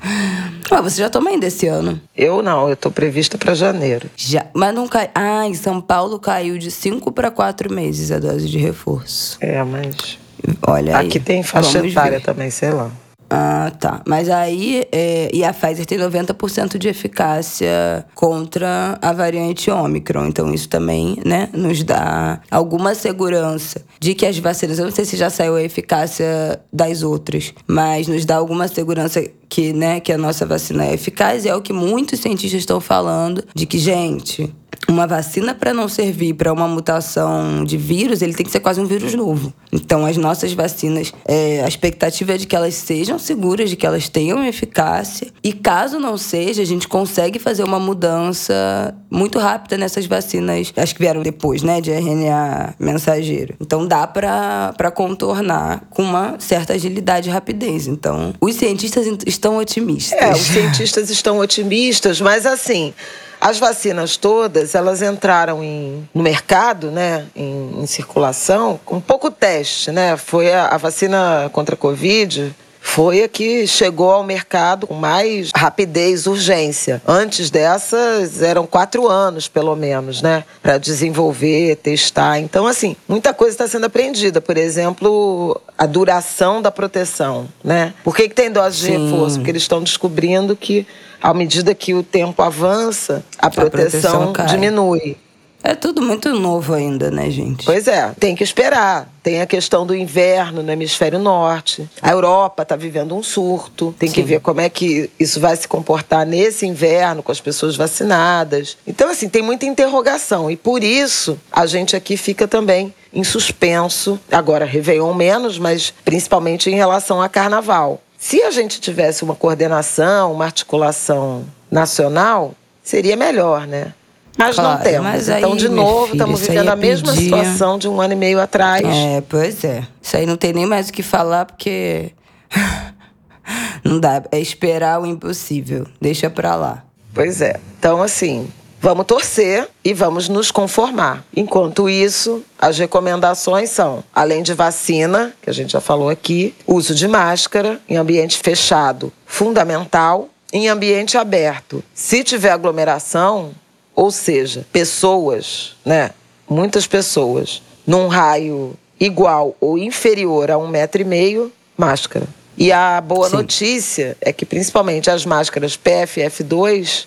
Ah, 0.70 0.82
você 0.82 1.02
já 1.02 1.10
toma 1.10 1.30
ainda 1.30 1.46
esse 1.46 1.68
ano? 1.68 2.00
Eu 2.16 2.42
não, 2.42 2.68
eu 2.68 2.74
estou 2.74 2.92
prevista 2.92 3.38
para 3.38 3.54
janeiro. 3.54 4.10
Já, 4.16 4.46
mas 4.54 4.74
não 4.74 4.88
cai. 4.88 5.10
Ah, 5.14 5.46
em 5.46 5.54
São 5.54 5.80
Paulo 5.80 6.20
caiu 6.20 6.58
de 6.58 6.72
5 6.72 7.12
para 7.12 7.30
4 7.30 7.72
meses 7.74 8.12
a 8.12 8.20
dose 8.20 8.48
de 8.50 8.58
reforço. 8.58 9.38
É, 9.40 9.64
mas. 9.64 10.18
Olha 10.66 10.98
Aqui 10.98 11.18
aí. 11.20 11.24
tem 11.24 11.44
faixa 11.44 11.86
etária 11.86 12.20
também, 12.20 12.50
sei 12.50 12.72
lá. 12.72 12.90
Ah, 13.34 13.72
tá. 13.80 14.02
Mas 14.06 14.30
aí, 14.30 14.86
é, 14.92 15.30
e 15.34 15.42
a 15.42 15.54
Pfizer 15.54 15.86
tem 15.86 15.98
90% 15.98 16.78
de 16.78 16.90
eficácia 16.90 18.06
contra 18.14 19.00
a 19.02 19.14
variante 19.14 19.72
Ômicron. 19.72 20.26
Então, 20.26 20.54
isso 20.54 20.68
também, 20.68 21.18
né, 21.26 21.48
nos 21.54 21.82
dá 21.82 22.42
alguma 22.52 22.94
segurança 22.94 23.86
de 24.02 24.14
que 24.14 24.26
as 24.26 24.38
vacinas, 24.38 24.80
eu 24.80 24.86
não 24.86 24.92
sei 24.92 25.06
se 25.06 25.16
já 25.16 25.30
saiu 25.30 25.56
a 25.56 25.64
eficácia 25.64 26.60
das 26.74 27.04
outras, 27.04 27.54
mas 27.66 28.10
nos 28.10 28.26
dá 28.26 28.36
alguma 28.36 28.68
segurança 28.68 29.24
que, 29.48 29.72
né, 29.72 30.02
que 30.02 30.12
a 30.12 30.18
nossa 30.18 30.46
vacina 30.46 30.86
é 30.86 30.94
eficaz. 30.94 31.46
E 31.46 31.50
é 31.50 31.56
o 31.56 31.62
que 31.62 31.72
muitos 31.72 32.20
cientistas 32.20 32.60
estão 32.60 32.82
falando, 32.82 33.46
de 33.56 33.66
que, 33.66 33.78
gente, 33.78 34.54
uma 34.88 35.08
vacina 35.08 35.54
para 35.54 35.74
não 35.74 35.88
servir 35.88 36.34
para 36.34 36.52
uma 36.52 36.68
mutação 36.68 37.64
de 37.64 37.78
vírus, 37.78 38.22
ele 38.22 38.34
tem 38.34 38.46
que 38.46 38.52
ser 38.52 38.60
quase 38.60 38.80
um 38.80 38.86
vírus 38.86 39.14
novo. 39.14 39.54
Então, 39.72 40.06
as 40.06 40.18
nossas 40.18 40.54
vacinas, 40.54 41.14
é, 41.26 41.64
a 41.64 41.68
expectativa 41.68 42.34
é 42.34 42.38
de 42.38 42.46
que 42.46 42.56
elas 42.56 42.76
sejam 42.76 43.18
seguras, 43.18 43.70
de 43.70 43.76
que 43.76 43.86
elas 43.86 44.10
tenham 44.10 44.44
eficácia. 44.44 45.28
E 45.44 45.54
caso 45.54 46.00
não 46.00 46.18
seja, 46.18 46.62
a 46.62 46.66
gente 46.66 46.88
consegue 46.88 47.40
fazer 47.40 47.64
uma 47.64 47.80
mudança 47.80 48.94
muito 49.10 49.40
rápida 49.40 49.78
nessas 49.78 50.06
vacinas, 50.06 50.74
as 50.76 50.94
que 50.94 51.00
vieram 51.00 51.22
depois, 51.22 51.64
né, 51.64 51.80
de 51.80 51.92
RNA 51.92 52.76
mensageiro. 52.80 53.56
Então, 53.62 53.88
dá 53.88 54.06
para 54.06 54.92
contornar 54.94 55.84
com 55.90 56.04
uma 56.04 56.36
certa 56.40 56.74
agilidade 56.74 57.30
e 57.30 57.32
rapidez. 57.32 57.88
Então, 57.88 58.34
os 58.42 58.56
cientistas 58.56 59.08
estão 59.26 59.58
otimistas. 59.58 60.20
É, 60.20 60.32
os 60.32 60.42
cientistas 60.42 61.10
estão 61.10 61.40
otimistas, 61.40 62.20
mas 62.20 62.46
assim. 62.46 62.94
As 63.42 63.58
vacinas 63.58 64.18
todas, 64.18 64.76
elas 64.76 65.02
entraram 65.02 65.64
em, 65.64 66.08
no 66.14 66.22
mercado, 66.22 66.92
né, 66.92 67.26
em, 67.36 67.82
em 67.82 67.88
circulação, 67.88 68.80
com 68.86 69.02
pouco 69.02 69.32
teste, 69.32 69.92
né? 69.92 70.16
Foi 70.16 70.54
a, 70.54 70.68
a 70.68 70.78
vacina 70.78 71.50
contra 71.52 71.74
a 71.74 71.78
Covid, 71.78 72.56
foi 72.80 73.24
a 73.24 73.28
que 73.28 73.66
chegou 73.66 74.12
ao 74.12 74.24
mercado 74.24 74.86
com 74.86 74.96
mais 74.96 75.52
rapidez, 75.56 76.28
urgência. 76.28 77.02
Antes 77.08 77.50
dessas, 77.50 78.42
eram 78.42 78.68
quatro 78.68 79.08
anos, 79.08 79.48
pelo 79.48 79.76
menos, 79.76 80.22
né? 80.22 80.44
Para 80.62 80.78
desenvolver, 80.78 81.78
testar. 81.78 82.40
Então, 82.40 82.68
assim, 82.68 82.96
muita 83.08 83.34
coisa 83.34 83.54
está 83.54 83.68
sendo 83.68 83.86
aprendida. 83.86 84.42
Por 84.42 84.58
exemplo, 84.58 85.60
a 85.78 85.86
duração 85.86 86.62
da 86.62 86.72
proteção, 86.72 87.48
né? 87.64 87.94
Por 88.04 88.16
que, 88.16 88.28
que 88.28 88.36
tem 88.36 88.52
dose 88.52 88.78
de 88.78 88.86
Sim. 88.88 89.06
reforço? 89.06 89.38
Porque 89.38 89.52
eles 89.52 89.62
estão 89.62 89.82
descobrindo 89.82 90.56
que 90.56 90.86
à 91.22 91.34
medida 91.34 91.76
que 91.76 91.94
o 91.94 92.04
tempo 92.04 92.42
avança, 92.42 93.24
a 93.38 93.50
proteção, 93.50 94.24
a 94.24 94.28
proteção 94.28 94.46
diminui. 94.48 95.18
É 95.64 95.76
tudo 95.76 96.02
muito 96.02 96.30
novo 96.34 96.74
ainda, 96.74 97.12
né, 97.12 97.30
gente? 97.30 97.66
Pois 97.66 97.88
é, 97.88 98.12
tem 98.20 98.36
que 98.36 98.44
esperar. 98.44 99.08
Tem 99.22 99.42
a 99.42 99.46
questão 99.46 99.86
do 99.86 99.96
inverno 99.96 100.64
no 100.64 100.72
hemisfério 100.72 101.20
norte. 101.20 101.88
A 102.02 102.10
Europa 102.10 102.64
está 102.64 102.76
vivendo 102.76 103.16
um 103.16 103.22
surto. 103.22 103.94
Tem 104.00 104.10
Sim. 104.10 104.16
que 104.16 104.24
ver 104.24 104.40
como 104.40 104.60
é 104.60 104.70
que 104.70 105.12
isso 105.20 105.40
vai 105.40 105.56
se 105.56 105.68
comportar 105.68 106.26
nesse 106.26 106.66
inverno 106.66 107.22
com 107.22 107.32
as 107.32 107.40
pessoas 107.40 107.76
vacinadas. 107.76 108.76
Então, 108.88 109.10
assim, 109.10 109.30
tem 109.30 109.44
muita 109.44 109.68
interrogação. 109.68 110.50
E 110.50 110.58
por 110.58 110.84
isso 110.84 111.38
a 111.52 111.68
gente 111.68 111.96
aqui 111.96 112.18
fica 112.18 112.48
também 112.48 112.92
em 113.14 113.24
suspenso. 113.24 114.20
Agora, 114.32 114.66
Réveillon 114.66 115.14
menos, 115.14 115.60
mas 115.60 115.94
principalmente 116.04 116.72
em 116.72 116.76
relação 116.76 117.22
a 117.22 117.30
carnaval. 117.30 118.02
Se 118.22 118.40
a 118.44 118.52
gente 118.52 118.80
tivesse 118.80 119.24
uma 119.24 119.34
coordenação, 119.34 120.32
uma 120.32 120.46
articulação 120.46 121.44
nacional, 121.72 122.54
seria 122.84 123.18
melhor, 123.18 123.66
né? 123.66 123.96
Mas 124.38 124.56
claro, 124.58 124.78
não 124.78 124.84
temos. 124.84 125.04
Mas 125.04 125.28
então, 125.28 125.56
de 125.56 125.68
novo, 125.68 126.12
estamos 126.14 126.42
vivendo 126.42 126.70
a 126.70 126.76
mesma 126.76 127.14
pedir... 127.14 127.24
situação 127.24 127.80
de 127.80 127.88
um 127.88 128.00
ano 128.00 128.14
e 128.14 128.16
meio 128.16 128.40
atrás. 128.40 128.86
É, 128.86 129.24
pois 129.28 129.64
é. 129.64 129.88
Isso 130.00 130.16
aí 130.16 130.28
não 130.28 130.38
tem 130.38 130.54
nem 130.54 130.68
mais 130.68 130.90
o 130.90 130.94
que 130.94 131.02
falar, 131.02 131.46
porque. 131.46 132.12
não 133.84 134.00
dá. 134.00 134.22
É 134.32 134.40
esperar 134.40 135.02
o 135.02 135.06
impossível. 135.08 135.88
Deixa 136.00 136.30
pra 136.30 136.54
lá. 136.54 136.84
Pois 137.16 137.42
é. 137.42 137.60
Então, 137.80 138.04
assim, 138.04 138.48
Vamos 138.84 139.06
torcer 139.06 139.70
e 139.86 139.94
vamos 139.94 140.28
nos 140.28 140.50
conformar. 140.50 141.24
Enquanto 141.36 141.88
isso, 141.88 142.44
as 142.58 142.80
recomendações 142.80 143.70
são, 143.70 144.04
além 144.12 144.42
de 144.42 144.56
vacina, 144.56 145.36
que 145.40 145.52
a 145.52 145.54
gente 145.54 145.74
já 145.74 145.80
falou 145.80 146.10
aqui, 146.10 146.56
uso 146.66 146.96
de 146.96 147.08
máscara 147.08 147.80
em 147.88 147.96
ambiente 147.96 148.40
fechado, 148.40 149.14
fundamental. 149.24 150.30
Em 150.52 150.68
ambiente 150.68 151.16
aberto, 151.16 151.84
se 151.94 152.24
tiver 152.24 152.50
aglomeração, 152.50 153.52
ou 153.96 154.10
seja, 154.10 154.66
pessoas, 154.74 155.76
né, 155.86 156.10
muitas 156.50 156.88
pessoas, 156.88 157.62
num 157.86 158.08
raio 158.08 158.74
igual 159.00 159.56
ou 159.62 159.78
inferior 159.78 160.50
a 160.50 160.58
um 160.58 160.68
metro 160.68 161.00
e 161.00 161.06
meio, 161.06 161.54
máscara. 161.78 162.28
E 162.58 162.72
a 162.72 163.00
boa 163.00 163.30
Sim. 163.30 163.36
notícia 163.38 164.18
é 164.20 164.34
que, 164.34 164.46
principalmente 164.46 165.10
as 165.10 165.26
máscaras 165.26 165.78
PFF2, 165.78 167.06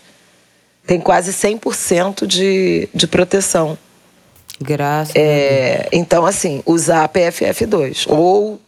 tem 0.86 1.00
quase 1.00 1.32
100% 1.32 2.26
de, 2.26 2.88
de 2.94 3.06
proteção. 3.06 3.78
Graças 4.60 5.14
é, 5.16 5.88
Então, 5.92 6.24
assim, 6.24 6.62
usar 6.64 7.04
a 7.04 7.08
PFF2 7.08 8.06
ou 8.08 8.60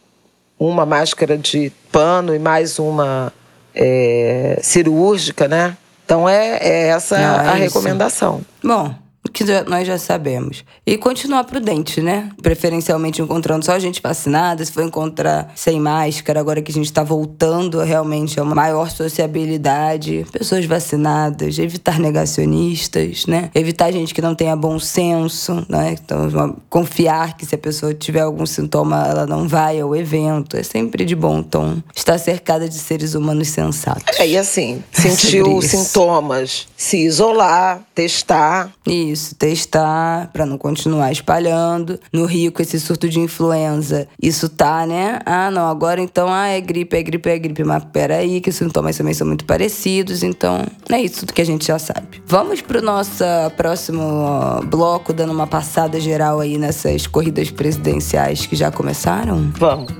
uma 0.59 0.85
máscara 0.85 1.37
de 1.37 1.71
pano 1.91 2.35
e 2.35 2.39
mais 2.39 2.79
uma 2.79 3.31
é, 3.73 4.59
cirúrgica, 4.61 5.47
né? 5.47 5.77
Então, 6.03 6.27
é, 6.27 6.57
é 6.61 6.87
essa 6.87 7.17
é 7.17 7.23
a 7.23 7.53
recomendação. 7.53 8.41
Bom, 8.63 8.95
que 9.37 9.69
nós 9.69 9.85
já 9.85 9.99
sabemos. 9.99 10.63
E 10.83 10.97
continuar 10.97 11.43
prudente, 11.43 12.01
né? 12.01 12.31
Preferencialmente 12.41 13.21
encontrando 13.21 13.63
só 13.63 13.77
gente 13.77 14.01
vacinada, 14.01 14.65
se 14.65 14.71
for 14.71 14.83
encontrar 14.83 15.51
sem 15.55 15.79
máscara, 15.79 16.39
agora 16.39 16.59
que 16.59 16.71
a 16.71 16.73
gente 16.73 16.87
está 16.87 17.03
voltando 17.03 17.79
realmente 17.81 18.39
a 18.39 18.43
uma 18.43 18.55
maior 18.55 18.89
sociabilidade, 18.89 20.25
pessoas 20.31 20.65
vacinadas, 20.65 21.59
evitar 21.59 21.99
negacionistas, 21.99 23.27
né? 23.27 23.51
Evitar 23.53 23.91
gente 23.91 24.11
que 24.11 24.21
não 24.21 24.33
tenha 24.33 24.55
bom 24.55 24.79
senso, 24.79 25.63
né? 25.69 25.95
Então, 26.03 26.55
confiar 26.67 27.37
que 27.37 27.45
se 27.45 27.53
a 27.53 27.59
pessoa 27.59 27.93
tiver 27.93 28.21
algum 28.21 28.45
sintoma, 28.45 29.05
ela 29.07 29.27
não 29.27 29.47
vai 29.47 29.79
ao 29.79 29.95
evento. 29.95 30.57
É 30.57 30.63
sempre 30.63 31.05
de 31.05 31.15
bom 31.15 31.43
tom. 31.43 31.77
Estar 31.95 32.17
cercada 32.17 32.67
de 32.67 32.75
seres 32.75 33.13
humanos 33.13 33.49
sensatos. 33.49 34.17
É, 34.17 34.27
e 34.27 34.35
assim, 34.37 34.83
sentiu 34.91 35.61
sintomas, 35.61 36.67
se 36.75 36.97
isolar, 36.97 37.81
testar. 37.93 38.71
Isso 38.87 39.26
testar 39.35 40.29
para 40.31 40.45
não 40.45 40.57
continuar 40.57 41.11
espalhando. 41.11 41.99
No 42.11 42.25
Rio, 42.25 42.51
com 42.51 42.61
esse 42.61 42.79
surto 42.79 43.09
de 43.09 43.19
influenza, 43.19 44.07
isso 44.21 44.49
tá, 44.49 44.85
né? 44.85 45.19
Ah, 45.25 45.51
não, 45.51 45.67
agora 45.67 46.01
então, 46.01 46.27
ah, 46.29 46.47
é 46.47 46.59
gripe, 46.61 46.95
é 46.95 47.03
gripe, 47.03 47.29
é 47.29 47.39
gripe. 47.39 47.63
Mas 47.63 47.83
peraí, 47.85 48.41
que 48.41 48.49
os 48.49 48.55
sintomas 48.55 48.97
também 48.97 49.13
são 49.13 49.27
muito 49.27 49.45
parecidos, 49.45 50.23
então 50.23 50.65
é 50.89 51.01
isso 51.01 51.21
tudo 51.21 51.33
que 51.33 51.41
a 51.41 51.45
gente 51.45 51.65
já 51.65 51.79
sabe. 51.79 52.21
Vamos 52.25 52.61
pro 52.61 52.81
nosso 52.81 53.23
próximo 53.55 54.61
bloco, 54.67 55.13
dando 55.13 55.33
uma 55.33 55.47
passada 55.47 55.99
geral 55.99 56.39
aí 56.39 56.57
nessas 56.57 57.07
corridas 57.07 57.49
presidenciais 57.51 58.45
que 58.45 58.55
já 58.55 58.71
começaram? 58.71 59.51
Vamos. 59.57 59.91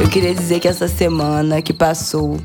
Eu 0.00 0.08
queria 0.08 0.34
dizer 0.34 0.60
que 0.60 0.68
essa 0.68 0.88
semana 0.88 1.60
que 1.60 1.72
passou 1.72 2.38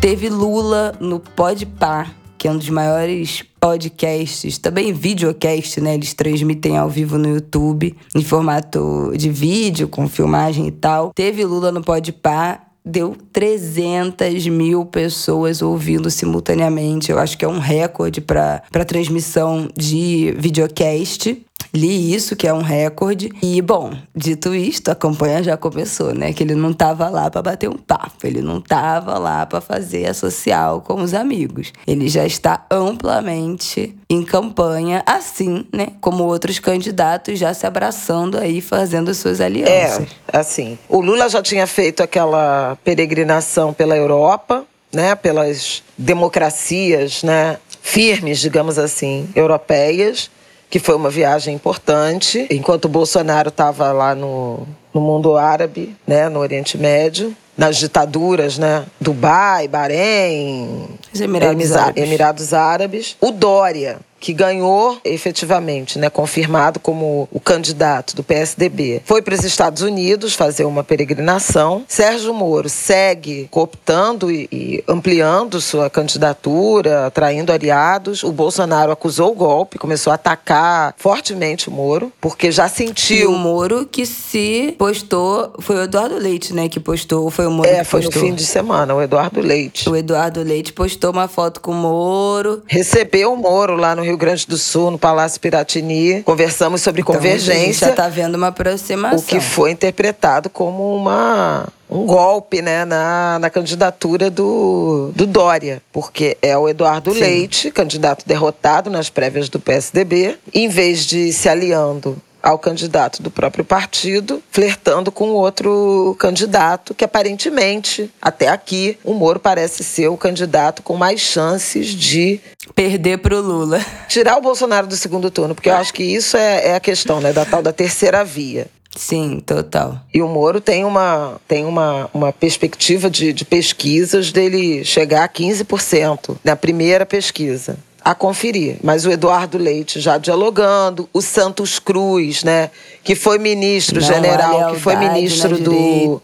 teve 0.00 0.28
Lula 0.28 0.94
no 0.98 1.20
Podpar 1.20 2.19
que 2.40 2.48
é 2.48 2.50
um 2.50 2.56
dos 2.56 2.70
maiores 2.70 3.44
podcasts, 3.60 4.56
também 4.56 4.94
videocast, 4.94 5.78
né? 5.78 5.92
Eles 5.92 6.14
transmitem 6.14 6.78
ao 6.78 6.88
vivo 6.88 7.18
no 7.18 7.28
YouTube, 7.28 7.94
em 8.16 8.24
formato 8.24 9.12
de 9.14 9.28
vídeo, 9.28 9.86
com 9.86 10.08
filmagem 10.08 10.66
e 10.66 10.70
tal. 10.70 11.12
Teve 11.14 11.44
Lula 11.44 11.70
no 11.70 11.82
Podpah, 11.82 12.62
deu 12.82 13.14
300 13.30 14.46
mil 14.46 14.86
pessoas 14.86 15.60
ouvindo 15.60 16.10
simultaneamente. 16.10 17.12
Eu 17.12 17.18
acho 17.18 17.36
que 17.36 17.44
é 17.44 17.48
um 17.48 17.58
recorde 17.58 18.22
para 18.22 18.62
transmissão 18.86 19.68
de 19.76 20.34
videocast. 20.38 21.44
Li 21.72 22.14
isso, 22.14 22.34
que 22.34 22.46
é 22.48 22.52
um 22.52 22.62
recorde. 22.62 23.30
E, 23.42 23.60
bom, 23.62 23.92
dito 24.14 24.54
isto, 24.54 24.90
a 24.90 24.94
campanha 24.94 25.42
já 25.42 25.56
começou, 25.56 26.14
né? 26.14 26.32
Que 26.32 26.42
ele 26.42 26.54
não 26.54 26.72
tava 26.72 27.08
lá 27.08 27.30
para 27.30 27.42
bater 27.42 27.68
um 27.68 27.76
papo, 27.76 28.26
ele 28.26 28.42
não 28.42 28.60
tava 28.60 29.18
lá 29.18 29.46
para 29.46 29.60
fazer 29.60 30.06
a 30.06 30.14
social 30.14 30.80
com 30.80 31.00
os 31.02 31.14
amigos. 31.14 31.72
Ele 31.86 32.08
já 32.08 32.26
está 32.26 32.64
amplamente 32.70 33.94
em 34.08 34.22
campanha, 34.22 35.02
assim, 35.06 35.66
né? 35.72 35.88
Como 36.00 36.24
outros 36.24 36.58
candidatos 36.58 37.38
já 37.38 37.54
se 37.54 37.66
abraçando 37.66 38.38
aí, 38.38 38.60
fazendo 38.60 39.14
suas 39.14 39.40
alianças. 39.40 40.08
É, 40.32 40.38
assim. 40.38 40.78
O 40.88 41.00
Lula 41.00 41.28
já 41.28 41.42
tinha 41.42 41.66
feito 41.66 42.02
aquela 42.02 42.76
peregrinação 42.82 43.72
pela 43.72 43.96
Europa, 43.96 44.64
né? 44.92 45.14
Pelas 45.14 45.82
democracias, 45.96 47.22
né? 47.22 47.58
Firmes, 47.82 48.40
digamos 48.40 48.78
assim, 48.78 49.28
europeias 49.34 50.30
que 50.70 50.78
foi 50.78 50.94
uma 50.94 51.10
viagem 51.10 51.52
importante, 51.52 52.46
enquanto 52.48 52.84
o 52.84 52.88
Bolsonaro 52.88 53.48
estava 53.48 53.90
lá 53.90 54.14
no, 54.14 54.60
no 54.94 55.00
mundo 55.00 55.36
árabe, 55.36 55.96
né, 56.06 56.28
no 56.28 56.38
Oriente 56.38 56.78
Médio, 56.78 57.36
nas 57.58 57.76
ditaduras, 57.76 58.56
né, 58.56 58.86
Dubai, 59.00 59.66
Bahrein, 59.66 60.88
Emirados, 61.12 61.72
Árabes. 61.72 62.02
Emirados 62.02 62.54
Árabes. 62.54 63.16
O 63.20 63.32
Dória 63.32 63.98
que 64.20 64.32
ganhou 64.32 65.00
efetivamente, 65.02 65.98
né, 65.98 66.10
confirmado 66.10 66.78
como 66.78 67.28
o 67.32 67.40
candidato 67.40 68.14
do 68.14 68.22
PSDB, 68.22 69.00
foi 69.04 69.22
para 69.22 69.34
os 69.34 69.44
Estados 69.44 69.82
Unidos 69.82 70.34
fazer 70.34 70.64
uma 70.64 70.84
peregrinação. 70.84 71.82
Sérgio 71.88 72.34
Moro 72.34 72.68
segue 72.68 73.48
cooptando 73.50 74.30
e, 74.30 74.48
e 74.52 74.84
ampliando 74.86 75.60
sua 75.60 75.88
candidatura, 75.88 77.06
atraindo 77.06 77.52
aliados. 77.52 78.22
O 78.22 78.30
Bolsonaro 78.30 78.92
acusou 78.92 79.32
o 79.32 79.34
golpe, 79.34 79.78
começou 79.78 80.10
a 80.10 80.14
atacar 80.14 80.94
fortemente 80.98 81.68
o 81.68 81.72
Moro, 81.72 82.12
porque 82.20 82.52
já 82.52 82.68
sentiu. 82.68 83.16
E 83.16 83.26
o 83.26 83.32
Moro 83.32 83.86
que 83.86 84.04
se 84.04 84.74
postou, 84.78 85.54
foi 85.60 85.76
o 85.76 85.82
Eduardo 85.82 86.16
Leite, 86.16 86.52
né, 86.52 86.68
que 86.68 86.78
postou, 86.78 87.30
foi 87.30 87.46
o 87.46 87.50
Moro 87.50 87.68
é, 87.68 87.82
que 87.82 87.90
postou. 87.90 88.12
Foi 88.12 88.20
no 88.20 88.26
fim 88.28 88.34
de 88.34 88.44
semana, 88.44 88.94
o 88.94 89.00
Eduardo 89.00 89.40
Leite. 89.40 89.88
O 89.88 89.96
Eduardo 89.96 90.42
Leite 90.42 90.72
postou 90.72 91.10
uma 91.10 91.26
foto 91.26 91.60
com 91.60 91.70
o 91.70 91.74
Moro. 91.74 92.62
Recebeu 92.66 93.32
o 93.32 93.36
Moro 93.36 93.76
lá 93.76 93.94
no 93.96 94.09
Rio 94.10 94.18
Grande 94.18 94.46
do 94.46 94.56
Sul, 94.56 94.90
no 94.90 94.98
Palácio 94.98 95.40
Piratini. 95.40 96.22
Conversamos 96.22 96.82
sobre 96.82 97.02
então, 97.02 97.14
convergência. 97.14 97.54
A 97.54 97.66
gente 97.66 97.80
já 97.80 97.92
tá 97.92 98.08
vendo 98.08 98.34
uma 98.34 98.48
aproximação. 98.48 99.18
O 99.18 99.22
que 99.22 99.40
foi 99.40 99.70
interpretado 99.70 100.50
como 100.50 100.94
uma 100.94 101.68
um 101.88 102.06
golpe 102.06 102.62
né, 102.62 102.84
na, 102.84 103.38
na 103.40 103.50
candidatura 103.50 104.30
do, 104.30 105.10
do 105.14 105.26
Dória, 105.26 105.82
porque 105.92 106.36
é 106.40 106.56
o 106.56 106.68
Eduardo 106.68 107.12
Sim. 107.12 107.20
Leite, 107.20 107.70
candidato 107.70 108.24
derrotado 108.26 108.88
nas 108.88 109.10
prévias 109.10 109.48
do 109.48 109.58
PSDB, 109.58 110.38
em 110.54 110.68
vez 110.68 111.04
de 111.04 111.32
se 111.32 111.48
aliando 111.48 112.16
ao 112.42 112.58
candidato 112.58 113.22
do 113.22 113.30
próprio 113.30 113.64
partido, 113.64 114.42
flertando 114.50 115.10
com 115.12 115.30
outro 115.30 116.16
candidato 116.18 116.94
que 116.94 117.04
aparentemente, 117.04 118.10
até 118.20 118.48
aqui, 118.48 118.98
o 119.04 119.14
Moro 119.14 119.38
parece 119.38 119.84
ser 119.84 120.08
o 120.08 120.16
candidato 120.16 120.82
com 120.82 120.96
mais 120.96 121.20
chances 121.20 121.88
de 121.88 122.40
perder 122.74 123.18
para 123.18 123.36
o 123.36 123.40
Lula. 123.40 123.84
Tirar 124.08 124.36
o 124.36 124.42
Bolsonaro 124.42 124.86
do 124.86 124.96
segundo 124.96 125.30
turno, 125.30 125.54
porque 125.54 125.68
eu 125.68 125.76
acho 125.76 125.92
que 125.92 126.02
isso 126.02 126.36
é, 126.36 126.68
é 126.68 126.74
a 126.74 126.80
questão, 126.80 127.20
né, 127.20 127.32
da 127.32 127.44
tal 127.44 127.62
da 127.62 127.72
terceira 127.72 128.24
via. 128.24 128.66
Sim, 128.96 129.40
total. 129.44 130.00
E 130.12 130.20
o 130.20 130.28
Moro 130.28 130.60
tem 130.60 130.84
uma, 130.84 131.40
tem 131.46 131.64
uma, 131.64 132.10
uma 132.12 132.32
perspectiva 132.32 133.08
de, 133.08 133.32
de 133.32 133.44
pesquisas 133.44 134.32
dele 134.32 134.84
chegar 134.84 135.24
a 135.24 135.28
15% 135.28 136.36
na 136.42 136.56
primeira 136.56 137.06
pesquisa 137.06 137.78
a 138.04 138.14
conferir. 138.14 138.76
Mas 138.82 139.04
o 139.04 139.10
Eduardo 139.10 139.58
Leite 139.58 140.00
já 140.00 140.18
dialogando, 140.18 141.08
o 141.12 141.20
Santos 141.20 141.78
Cruz, 141.78 142.42
né, 142.44 142.70
que 143.04 143.14
foi 143.14 143.38
ministro 143.38 144.00
Não, 144.00 144.06
general, 144.06 144.74
que 144.74 144.80
foi 144.80 144.96
ministro 144.96 145.58
do 145.58 146.20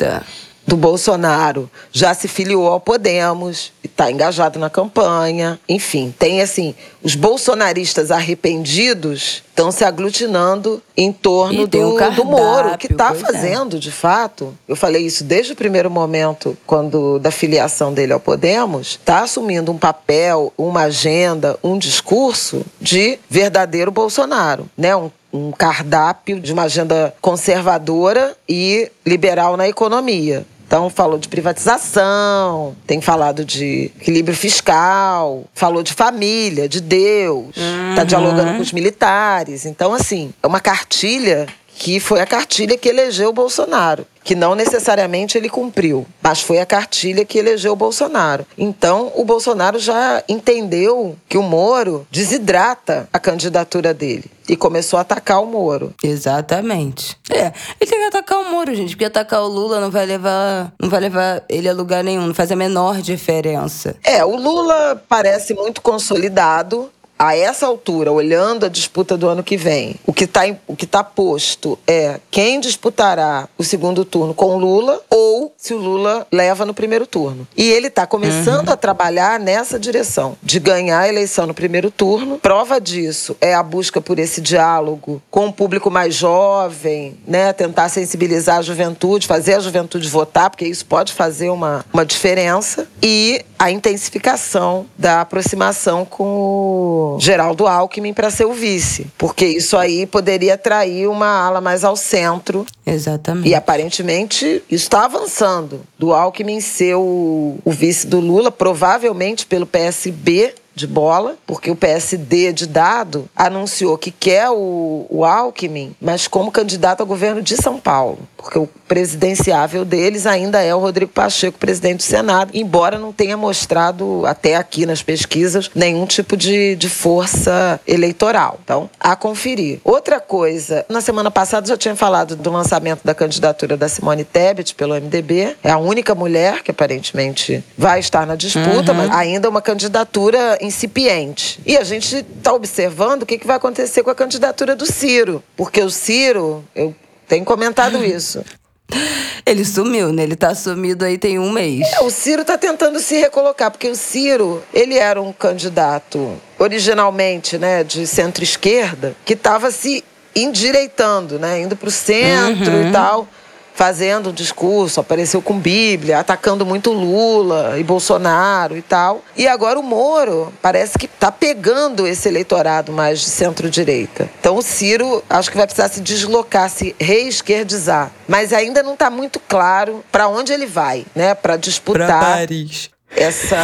do 0.67 0.77
Bolsonaro 0.77 1.71
já 1.93 2.13
se 2.13 2.27
filiou 2.27 2.67
ao 2.67 2.81
Podemos, 2.81 3.73
está 3.85 4.11
engajado 4.11 4.59
na 4.59 4.69
campanha. 4.69 5.61
Enfim, 5.69 6.13
tem 6.19 6.43
assim, 6.43 6.75
os 7.07 7.15
bolsonaristas 7.15 8.11
arrependidos 8.11 9.45
estão 9.49 9.71
se 9.71 9.85
aglutinando 9.85 10.83
em 10.97 11.13
torno 11.13 11.65
do, 11.65 11.95
um 11.95 12.15
do 12.17 12.25
Moro, 12.25 12.77
que 12.77 12.91
está 12.91 13.13
é. 13.13 13.15
fazendo, 13.15 13.77
é. 13.77 13.79
de 13.79 13.93
fato. 13.93 14.53
Eu 14.67 14.75
falei 14.75 15.07
isso 15.07 15.23
desde 15.23 15.53
o 15.53 15.57
primeiro 15.57 15.89
momento, 15.89 16.59
quando 16.67 17.21
da 17.21 17.31
filiação 17.31 17.95
dele 17.95 18.13
ao 18.13 18.19
Podemos, 18.19 18.99
está 19.01 19.21
assumindo 19.21 19.71
um 19.71 19.79
papel, 19.79 20.53
uma 20.59 20.83
agenda, 20.83 21.57
um 21.63 21.79
discurso 21.79 22.67
de 22.81 23.21
verdadeiro 23.31 23.93
Bolsonaro, 23.93 24.69
né? 24.77 24.97
Um 24.97 25.09
um 25.33 25.53
cardápio 25.53 26.41
de 26.41 26.51
uma 26.51 26.63
agenda 26.63 27.15
conservadora 27.21 28.35
e 28.49 28.91
liberal 29.05 29.55
na 29.55 29.69
economia. 29.69 30.47
Então, 30.67 30.91
falou 30.91 31.17
de 31.17 31.29
privatização, 31.29 32.75
tem 32.87 33.01
falado 33.01 33.45
de 33.45 33.93
equilíbrio 34.01 34.37
fiscal, 34.37 35.45
falou 35.55 35.83
de 35.83 35.93
família, 35.93 36.69
de 36.69 36.81
Deus, 36.81 37.51
está 37.51 38.01
uhum. 38.01 38.07
dialogando 38.07 38.55
com 38.55 38.63
os 38.63 38.73
militares. 38.73 39.65
Então, 39.65 39.95
assim, 39.95 40.33
é 40.43 40.47
uma 40.47 40.59
cartilha 40.59 41.47
que 41.79 42.01
foi 42.01 42.21
a 42.21 42.27
cartilha 42.27 42.77
que 42.77 42.89
elegeu 42.89 43.31
o 43.31 43.33
Bolsonaro, 43.33 44.07
que 44.25 44.35
não 44.35 44.55
necessariamente 44.55 45.39
ele 45.39 45.49
cumpriu, 45.49 46.07
mas 46.23 46.41
foi 46.41 46.59
a 46.59 46.67
cartilha 46.67 47.25
que 47.25 47.39
elegeu 47.39 47.73
o 47.73 47.77
Bolsonaro. 47.77 48.47
Então, 48.59 49.13
o 49.15 49.25
Bolsonaro 49.25 49.79
já 49.79 50.23
entendeu 50.29 51.17
que 51.29 51.39
o 51.39 51.43
Moro 51.43 52.07
desidrata 52.11 53.09
a 53.13 53.19
candidatura 53.19 53.95
dele 53.95 54.25
e 54.49 54.57
começou 54.57 54.99
a 54.99 55.03
atacar 55.03 55.43
o 55.43 55.47
Moro. 55.47 55.95
Exatamente. 56.03 57.17
É, 57.31 57.53
ele 57.81 57.91
tem 57.91 57.99
que 57.99 58.07
atacar 58.07 58.39
o 58.39 58.51
Moro, 58.51 58.75
gente, 58.75 58.91
porque 58.91 59.05
atacar 59.05 59.43
o 59.43 59.49
Lula 59.49 59.81
não 59.81 59.91
vai 59.91 60.07
levar, 60.07 60.73
não 60.81 60.89
vai 60.89 61.01
levar 61.01 61.43
ele 61.49 61.69
a 61.69 61.73
lugar 61.73 62.03
nenhum, 62.03 62.27
não 62.27 62.35
faz 62.35 62.51
a 62.51 62.57
menor 62.57 63.01
diferença. 63.03 63.97
É, 64.03 64.25
o 64.25 64.37
Lula 64.37 65.03
parece 65.09 65.55
muito 65.55 65.83
consolidado, 65.83 66.91
a 67.19 67.37
essa 67.37 67.67
altura, 67.67 68.13
olhando 68.13 68.67
a 68.67 68.69
disputa 68.69 69.17
do 69.17 69.29
ano 69.29 69.43
que 69.43 69.57
vem, 69.57 69.97
o 70.07 70.13
que 70.13 70.25
está 70.25 70.43
tá 70.91 71.05
posto 71.05 71.79
é 71.87 72.21
quem 72.31 72.61
disputará 72.61 73.49
o 73.57 73.65
segundo 73.65 74.05
turno 74.05 74.35
com 74.35 74.57
Lula 74.57 75.01
ou 75.09 75.53
se 75.57 75.73
o 75.73 75.79
Lula 75.79 76.27
leva 76.31 76.65
no 76.65 76.75
primeiro 76.75 77.07
turno. 77.07 77.47
E 77.57 77.71
ele 77.71 77.89
está 77.89 78.07
começando 78.07 78.69
uhum. 78.69 78.75
a 78.75 78.77
trabalhar 78.77 79.41
nessa 79.41 79.79
direção, 79.79 80.37
de 80.43 80.61
ganhar 80.61 81.01
a 81.01 81.09
eleição 81.09 81.47
no 81.47 81.55
primeiro 81.55 81.91
turno. 81.91 82.39
Prova 82.39 82.81
disso 82.81 83.37
é 83.41 83.55
a 83.55 83.63
busca 83.63 84.01
por 84.01 84.19
esse 84.19 84.41
diálogo 84.41 85.23
com 85.31 85.47
o 85.47 85.53
público 85.53 85.91
mais 85.91 86.15
jovem, 86.15 87.17
né? 87.27 87.53
tentar 87.53 87.89
sensibilizar 87.89 88.59
a 88.59 88.63
juventude, 88.63 89.27
fazer 89.27 89.55
a 89.55 89.61
juventude 89.61 90.09
votar, 90.09 90.51
porque 90.51 90.67
isso 90.67 90.85
pode 90.85 91.13
fazer 91.13 91.49
uma, 91.49 91.85
uma 91.93 92.05
diferença. 92.05 92.87
E 93.03 93.45
a 93.59 93.71
intensificação 93.71 94.87
da 94.99 95.23
aproximação 95.23 96.05
com 96.05 96.25
o 96.25 97.06
Geraldo 97.19 97.67
Alckmin 97.67 98.13
para 98.13 98.31
ser 98.31 98.45
o 98.45 98.53
vice, 98.53 99.07
porque 99.17 99.47
isso 99.47 99.77
aí 99.77 100.07
poderia 100.07 100.55
atrair 100.55 101.09
uma 101.09 101.27
ala 101.27 101.61
mais 101.61 101.85
ao 101.85 101.97
centro. 101.97 102.67
Exatamente. 102.85 103.49
E 103.49 103.55
aparentemente 103.55 104.63
isso 104.71 104.85
está 104.85 105.05
avançando. 105.05 105.81
Do 105.99 106.13
Alckmin 106.13 106.61
ser 106.61 106.95
o, 106.97 107.57
o 107.65 107.71
vice 107.71 108.07
do 108.07 108.21
Lula, 108.21 108.51
provavelmente 108.51 109.47
pelo 109.47 109.67
PSB, 109.67 110.55
de 110.77 110.87
bola, 110.87 111.37
porque 111.47 111.71
o 111.71 111.75
PSD 111.75 112.53
de 112.53 112.67
dado 112.67 113.27
anunciou 113.35 113.97
que 113.97 114.11
quer 114.11 114.51
o, 114.51 115.07
o 115.09 115.25
Alckmin, 115.25 115.97
mas 115.99 116.29
como 116.29 116.53
candidato 116.53 117.01
ao 117.01 117.07
governo 117.07 117.41
de 117.41 117.57
São 117.57 117.81
Paulo, 117.81 118.19
porque 118.47 118.61
o 118.61 118.69
presidenciável 118.87 119.85
deles 119.85 120.25
ainda 120.25 120.63
é 120.63 120.73
o 120.73 120.79
Rodrigo 120.79 121.11
Pacheco, 121.11 121.59
presidente 121.59 121.97
do 121.97 122.03
Senado, 122.05 122.53
embora 122.55 122.97
não 122.97 123.13
tenha 123.13 123.37
mostrado 123.37 124.25
até 124.25 124.55
aqui 124.55 124.87
nas 124.87 125.03
pesquisas 125.03 125.69
nenhum 125.75 126.07
tipo 126.07 126.37
de, 126.37 126.77
de 126.77 126.89
força 126.89 127.81
eleitoral. 127.85 128.61
Então, 128.63 128.89
a 129.01 129.17
conferir. 129.17 129.81
Outra 129.83 130.21
coisa, 130.21 130.87
na 130.89 131.01
semana 131.01 131.29
passada 131.29 131.67
já 131.67 131.77
tinha 131.77 131.97
falado 131.97 132.37
do 132.37 132.49
lançamento 132.53 133.01
da 133.03 133.17
candidatura 133.17 133.77
da 133.77 133.89
Simone 133.89 134.23
Tebet 134.23 134.77
pelo 134.77 134.95
MDB, 134.95 135.57
é 135.65 135.73
a 135.73 135.79
única 135.79 136.15
mulher 136.15 136.63
que 136.63 136.71
aparentemente 136.71 137.65
vai 137.77 137.99
estar 137.99 138.25
na 138.29 138.37
disputa, 138.37 138.93
uhum. 138.93 138.99
mas 138.99 139.11
ainda 139.11 139.49
uma 139.49 139.61
candidatura 139.61 140.57
incipiente. 140.61 141.59
E 141.67 141.77
a 141.77 141.83
gente 141.83 142.25
está 142.37 142.53
observando 142.53 143.25
o 143.25 143.27
que, 143.27 143.39
que 143.39 143.47
vai 143.47 143.57
acontecer 143.57 144.05
com 144.05 144.11
a 144.11 144.15
candidatura 144.15 144.77
do 144.77 144.87
Ciro. 144.87 145.43
Porque 145.57 145.83
o 145.83 145.91
Ciro, 145.91 146.65
eu 146.73 146.95
tenho 147.27 147.45
comentado 147.45 148.05
isso. 148.05 148.45
Ele 149.45 149.65
sumiu, 149.65 150.13
né? 150.13 150.25
Ele 150.25 150.35
tá 150.35 150.55
sumido 150.55 151.05
aí 151.05 151.19
tem 151.19 151.39
um 151.39 151.51
mês. 151.53 151.87
É, 151.93 152.01
o 152.01 152.11
Ciro 152.11 152.45
tá 152.45 152.59
tentando 152.59 152.99
se 152.99 153.17
recolocar, 153.17 153.71
porque 153.71 153.89
o 153.89 153.95
Ciro, 153.95 154.63
ele 154.75 154.97
era 154.97 155.23
um 155.23 155.33
candidato 155.33 156.37
originalmente, 156.59 157.57
né, 157.57 157.85
de 157.85 158.07
centro-esquerda, 158.09 159.15
que 159.25 159.35
estava 159.35 159.71
se 159.71 160.03
endireitando, 160.35 161.39
né, 161.39 161.61
indo 161.61 161.77
para 161.77 161.89
o 161.89 161.93
centro 161.93 162.73
uhum. 162.73 162.89
e 162.89 162.93
tal 162.93 163.29
fazendo 163.77 164.31
um 164.31 164.33
discurso, 164.33 164.99
apareceu 164.99 165.43
com 165.43 165.59
Bíblia, 165.59 166.19
atacando 166.19 166.65
muito 166.65 166.91
Lula 166.91 167.79
e 167.79 167.85
Bolsonaro 167.85 168.77
e 168.77 168.83
tal. 168.83 169.23
E 169.37 169.47
agora 169.47 169.79
o 169.79 169.83
Moro 169.83 170.53
parece 170.63 170.99
que 170.99 171.05
está 171.05 171.31
pegando 171.31 172.07
esse 172.07 172.27
eleitorado 172.27 172.91
mais 172.91 173.21
de 173.21 173.27
centro-direita. 173.27 174.29
Então 174.41 174.57
o 174.57 174.63
Ciro 174.63 175.23
acho 175.29 175.51
que 175.51 175.57
vai 175.57 175.67
precisar 175.67 175.89
se 175.89 176.01
deslocar, 176.01 176.71
se 176.71 176.97
reesquerdizar. 176.99 178.11
Mas 178.27 178.53
ainda 178.53 178.83
não 178.83 178.95
está 178.95 179.11
muito 179.11 179.39
claro 179.39 180.03
para 180.11 180.27
onde 180.27 180.53
ele 180.53 180.67
vai, 180.67 181.05
né? 181.15 181.35
Para 181.35 181.57
disputar. 181.57 182.07
Pra 182.07 182.19
Paris 182.19 182.96
essa 183.17 183.57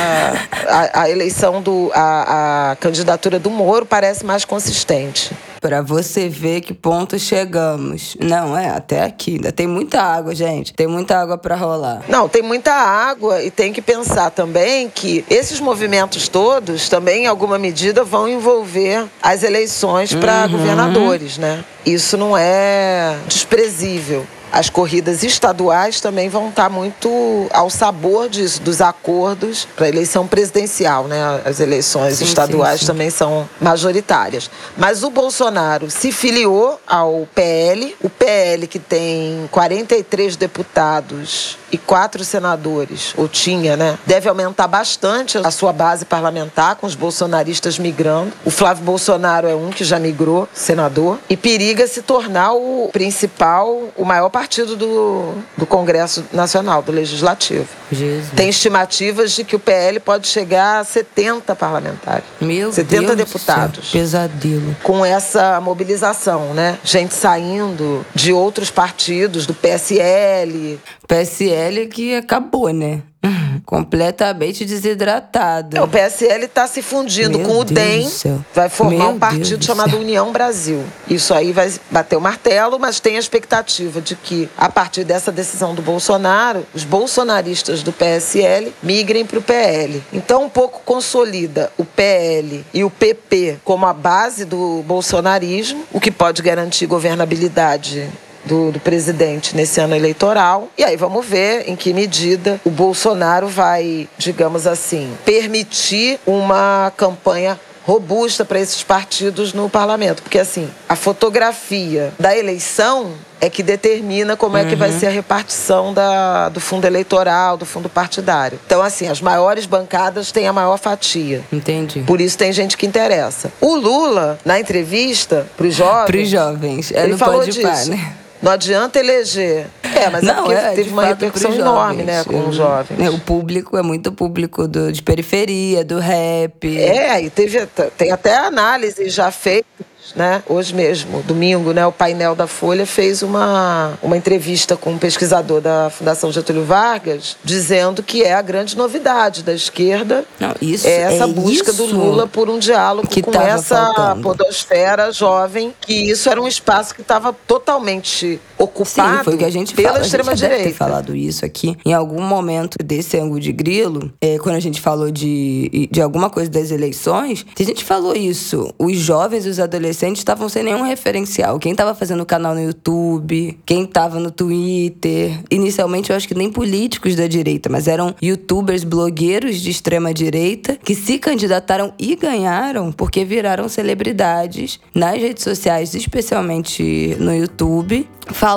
a, 0.67 1.03
a 1.03 1.11
eleição 1.11 1.61
do 1.61 1.91
a, 1.95 2.71
a, 2.71 2.77
candidatura 2.77 3.39
do 3.39 3.51
Moro 3.51 3.85
parece 3.85 4.25
mais 4.25 4.45
consistente. 4.45 5.31
Para 5.61 5.81
você 5.81 6.29
ver 6.29 6.61
que 6.61 6.75
ponto 6.75 7.17
chegamos. 7.21 8.17
Não, 8.19 8.59
é 8.59 8.69
até 8.69 9.05
aqui. 9.05 9.35
Ainda 9.35 9.53
tem 9.53 9.67
muita 9.67 10.03
água, 10.03 10.35
gente. 10.35 10.75
Tem 10.75 10.89
muita 10.89 11.17
água 11.17 11.39
para 11.39 11.55
rolar. 11.55 12.03
Não, 12.09 12.29
tem 12.29 12.43
muita 12.43 12.73
água 12.73 13.41
e 13.43 13.51
tem 13.51 13.73
que 13.73 13.81
pensar 13.81 14.31
também 14.31 14.89
que 14.89 15.25
esses 15.31 15.61
movimentos 15.61 16.29
todos 16.29 16.89
também, 16.89 17.25
em 17.25 17.27
alguma 17.29 17.59
medida, 17.59 18.03
vão 18.03 18.29
envolver 18.29 19.07
as 19.23 19.45
eleições 19.45 20.13
para 20.13 20.47
uhum. 20.47 20.53
governadores, 20.53 21.39
né? 21.39 21.65
Isso 21.87 22.17
não 22.17 22.37
é 22.37 23.17
desprezível 23.29 24.27
as 24.53 24.69
corridas 24.69 25.23
estaduais 25.25 26.01
também 26.01 26.29
vão 26.29 26.51
estar 26.51 26.69
muito 26.69 27.49
ao 27.51 27.71
sabor 27.71 28.29
disso, 28.29 28.61
dos 28.61 28.83
acordos 28.83 29.67
para 29.75 29.87
a 29.87 29.89
eleição 29.89 30.27
presidencial, 30.27 31.05
né? 31.05 31.41
As 31.45 31.59
eleições 31.59 32.19
sim, 32.19 32.25
estaduais 32.25 32.81
sim, 32.81 32.87
sim. 32.87 32.93
também 32.93 33.09
são 33.09 33.49
majoritárias. 33.59 34.51
Mas 34.77 35.03
o 35.03 35.11
Bolsonaro 35.11 35.91
se 35.91 36.13
filiou 36.13 36.79
ao 36.87 37.27
PL, 37.35 37.97
o 38.03 38.11
PL 38.11 38.67
que 38.67 38.79
tem 38.79 39.49
43 39.51 40.37
deputados 40.37 41.57
e 41.71 41.79
quatro 41.79 42.23
senadores, 42.23 43.15
ou 43.17 43.27
tinha, 43.27 43.77
né? 43.77 43.99
Deve 44.05 44.29
aumentar 44.29 44.69
bastante 44.69 45.39
a 45.39 45.51
sua 45.51 45.73
base 45.73 46.05
parlamentar 46.05 46.77
com 46.77 46.87
os 46.87 46.95
bolsonaristas 46.95 47.79
migrando. 47.79 48.33
O 48.45 48.51
Flávio 48.51 48.85
Bolsonaro 48.85 49.49
é 49.49 49.55
um 49.55 49.71
que 49.71 49.83
já 49.83 49.99
migrou, 49.99 50.47
senador, 50.53 51.19
e 51.31 51.37
periga 51.37 51.87
se 51.87 52.03
tornar 52.03 52.53
o 52.53 52.91
principal, 52.93 53.89
o 53.97 54.05
maior 54.05 54.29
partido 54.29 54.42
do, 54.77 55.35
do 55.57 55.67
Congresso 55.67 56.25
Nacional, 56.33 56.83
do 56.83 56.93
Legislativo. 56.93 57.67
Jesus. 57.91 58.31
Tem 58.35 58.49
estimativas 58.49 59.33
de 59.33 59.45
que 59.45 59.57
o 59.57 59.59
PL 59.59 60.01
pode 60.01 60.29
chegar 60.29 60.81
a 60.81 60.85
70 60.85 61.55
parlamentares. 61.55 62.25
Meu 62.41 62.73
70 62.73 63.03
Deus 63.03 63.17
deputados. 63.17 63.91
Pesadelo. 63.91 64.77
Com 64.83 65.05
essa 65.05 65.61
mobilização, 65.61 66.55
né? 66.55 66.79
Gente 66.85 67.15
saindo 67.15 68.05
de 68.15 68.33
outros 68.33 68.71
partidos, 68.71 69.47
do 69.47 69.55
PSL. 69.55 70.79
PSL 71.07 71.87
que 71.89 72.15
acabou, 72.15 72.71
né? 72.71 73.03
completamente 73.65 74.65
desidratado. 74.65 75.77
É, 75.77 75.83
o 75.83 75.89
PSL 75.89 76.45
está 76.45 76.67
se 76.67 76.83
fundindo 76.83 77.39
Meu 77.39 77.49
com 77.49 77.59
o 77.61 77.65
Deus 77.65 78.23
DEM, 78.23 78.45
vai 78.55 78.69
formar 78.69 78.97
Meu 78.97 79.09
um 79.11 79.19
partido 79.19 79.59
Deus 79.59 79.65
chamado 79.65 79.99
União 79.99 80.33
Brasil. 80.33 80.85
Isso 81.09 81.33
aí 81.33 81.53
vai 81.53 81.73
bater 81.91 82.17
o 82.17 82.21
martelo, 82.21 82.79
mas 82.79 83.01
tem 83.01 83.17
a 83.17 83.21
expectativa 83.21 84.01
de 84.01 84.17
que, 84.17 84.49
a 84.57 84.69
partir 84.69 85.05
dessa 85.05 85.31
decisão 85.31 85.75
do 85.75 85.83
Bolsonaro, 85.83 86.67
os 86.75 86.85
bolsonaristas 86.85 87.83
do 87.83 87.93
PSL 87.93 88.73
migrem 88.83 89.25
para 89.25 89.39
o 89.39 89.43
PL. 89.43 90.03
Então, 90.13 90.45
um 90.45 90.49
pouco 90.49 90.83
consolida 90.85 91.73
o 91.79 91.85
PL 91.85 92.65
e 92.75 92.85
o 92.85 92.91
PP 92.91 93.59
como 93.65 93.87
a 93.87 93.93
base 93.93 94.45
do 94.45 94.83
bolsonarismo, 94.87 95.85
o 95.93 96.01
que 96.01 96.11
pode 96.11 96.43
garantir 96.43 96.87
governabilidade 96.87 98.09
do, 98.45 98.73
do, 98.73 98.81
presidente 98.81 99.57
nesse 99.57 99.81
ano 99.81 99.95
eleitoral. 99.95 100.69
E 100.77 100.85
aí 100.85 100.97
vamos 100.97 101.25
ver 101.25 101.69
em 101.69 101.77
que 101.77 101.93
medida 101.93 102.61
o 102.65 102.71
Bolsonaro 102.71 103.49
vai, 103.49 104.09
digamos 104.19 104.67
assim, 104.67 105.13
permitir 105.25 106.19
uma 106.27 106.93
campanha 106.97 107.59
robusta 107.85 108.45
para 108.45 108.61
esses 108.61 108.83
partidos 108.83 109.53
no 109.53 109.69
parlamento. 109.69 110.23
Porque, 110.23 110.39
assim, 110.39 110.69
a 110.89 110.97
fotografia 110.97 112.13
da 112.19 112.37
eleição 112.37 113.13
é 113.41 113.51
que 113.51 113.63
determina 113.63 114.37
como 114.37 114.57
é 114.57 114.65
que 114.65 114.77
vai 114.77 114.91
uhum. 114.91 115.01
ser 115.01 115.07
a 115.07 115.11
repartição 115.11 115.93
da, 115.93 116.49
do 116.49 116.61
fundo 116.61 116.85
eleitoral, 116.85 117.57
do 117.57 117.67
fundo 117.67 117.89
partidário. 117.89 118.59
Então, 118.65 118.81
assim, 118.81 119.09
as 119.09 119.21
maiores 119.21 119.67
bancadas 119.67 120.31
têm 120.31 120.47
a 120.47 120.53
maior 120.53 120.79
fatia. 120.79 121.43
Entendi. 121.53 122.05
Por 122.07 122.21
isso 122.21 122.39
tem 122.39 122.53
gente 122.53 122.77
que 122.77 122.87
interessa. 122.87 123.53
O 123.61 123.75
Lula, 123.75 124.39
na 124.45 124.61
entrevista 124.61 125.47
para 125.57 125.67
os 125.67 125.75
jovens. 125.75 126.07
Para 126.07 126.17
os 126.19 126.29
jovens. 126.29 126.93
É, 126.93 127.03
ele 127.03 127.17
falou 127.17 127.45
disso. 127.45 127.63
Par, 127.63 127.85
né? 127.87 128.13
Não 128.43 128.51
adianta 128.51 128.99
eleger. 128.99 129.67
É, 129.95 130.11
mas 130.11 130.25
é 130.25 130.27
não, 130.27 130.51
é, 130.51 130.73
teve 130.73 130.91
uma 130.91 131.05
repercussão 131.05 131.55
enorme, 131.55 132.03
né, 132.03 132.25
com 132.25 132.49
os 132.49 132.57
jovens. 132.57 132.99
É, 132.99 133.09
o 133.09 133.19
público 133.19 133.77
é 133.77 133.83
muito 133.83 134.11
público 134.11 134.67
do, 134.67 134.91
de 134.91 135.03
periferia, 135.03 135.85
do 135.85 135.99
rap. 135.99 136.77
É, 136.77 137.23
e 137.23 137.31
teve, 137.31 137.65
tem 137.97 138.11
até 138.11 138.37
análise 138.37 139.09
já 139.09 139.31
feita 139.31 139.92
né? 140.15 140.43
Hoje 140.49 140.75
mesmo, 140.75 141.23
domingo, 141.23 141.73
né, 141.73 141.87
o 141.87 141.93
painel 141.93 142.35
da 142.35 142.47
Folha 142.47 142.87
fez 142.87 143.23
uma, 143.23 143.95
uma 144.03 144.17
entrevista 144.17 144.77
com 144.77 144.93
um 144.93 144.99
pesquisador 144.99 145.61
da 145.61 145.91
Fundação 145.91 146.33
Getúlio 146.33 146.65
Vargas, 146.65 147.37
dizendo 147.43 148.03
que 148.03 148.23
é 148.23 148.35
a 148.35 148.43
grande 148.43 148.77
novidade 148.77 149.43
da 149.43 149.53
esquerda 149.53 150.25
Não, 150.39 150.55
isso, 150.61 150.87
é 150.87 151.03
essa 151.03 151.25
é 151.25 151.27
busca 151.27 151.73
do 151.73 151.87
Lula 151.87 152.27
por 152.27 152.49
um 152.49 152.59
diálogo 152.59 153.09
com 153.23 153.41
essa 153.41 153.93
faltando. 153.95 154.23
podosfera 154.23 155.13
jovem, 155.13 155.75
que 155.81 156.11
isso 156.11 156.29
era 156.29 156.41
um 156.41 156.49
espaço 156.49 156.95
que 156.95 157.03
estava 157.03 157.35
totalmente 157.47 158.41
ocupado 158.63 159.19
Sim, 159.19 159.25
foi 159.25 159.35
o 159.35 159.39
que 159.39 159.45
a 159.45 159.51
gente 159.51 159.75
pela 159.75 160.01
extrema-direita. 160.01 160.65
ter 160.65 160.73
falado 160.73 161.17
isso 161.17 161.45
aqui 161.45 161.77
em 161.85 161.93
algum 161.93 162.23
momento 162.23 162.77
desse 162.83 163.19
ângulo 163.19 163.41
de 163.41 163.53
grilo, 163.53 164.13
é, 164.21 164.39
quando 164.39 164.57
a 164.57 164.61
gente 164.61 164.81
falou 164.81 165.11
de, 165.11 165.89
de 165.91 166.01
alguma 166.01 166.31
coisa 166.31 166.51
das 166.51 166.71
eleições, 166.71 167.45
a 167.59 167.63
gente 167.63 167.85
falou 167.85 168.15
isso. 168.15 168.73
Os 168.79 168.97
jovens 168.97 169.47
e 169.47 169.49
os 169.49 169.59
adolescentes 169.59 170.21
estavam 170.21 170.49
sem 170.49 170.63
nenhum 170.63 170.83
referencial. 170.83 171.59
Quem 171.59 171.73
estava 171.73 171.95
fazendo 171.95 172.25
canal 172.25 172.55
no 172.55 172.63
YouTube, 172.63 173.59
quem 173.67 173.85
estava 173.85 174.19
no 174.19 174.31
Twitter. 174.31 175.41
Inicialmente, 175.51 176.11
eu 176.11 176.17
acho 176.17 176.29
que 176.29 176.35
nem 176.35 176.51
políticos 176.51 177.17
da 177.17 177.27
direita, 177.27 177.69
mas 177.69 177.89
eram 177.89 178.15
youtubers, 178.23 178.85
blogueiros 178.85 179.61
de 179.61 179.71
extrema 179.71 180.15
direita 180.15 180.79
que 180.83 180.95
se 180.95 181.19
candidataram 181.19 181.93
e 181.99 182.15
ganharam 182.15 182.93
porque 182.93 183.25
viraram 183.25 183.69
celebridades 183.69 184.79
nas 184.95 185.19
redes 185.19 185.43
sociais, 185.43 185.95
especialmente 185.95 187.17
no 187.19 187.35
YouTube, 187.35 188.09
falando 188.29 188.52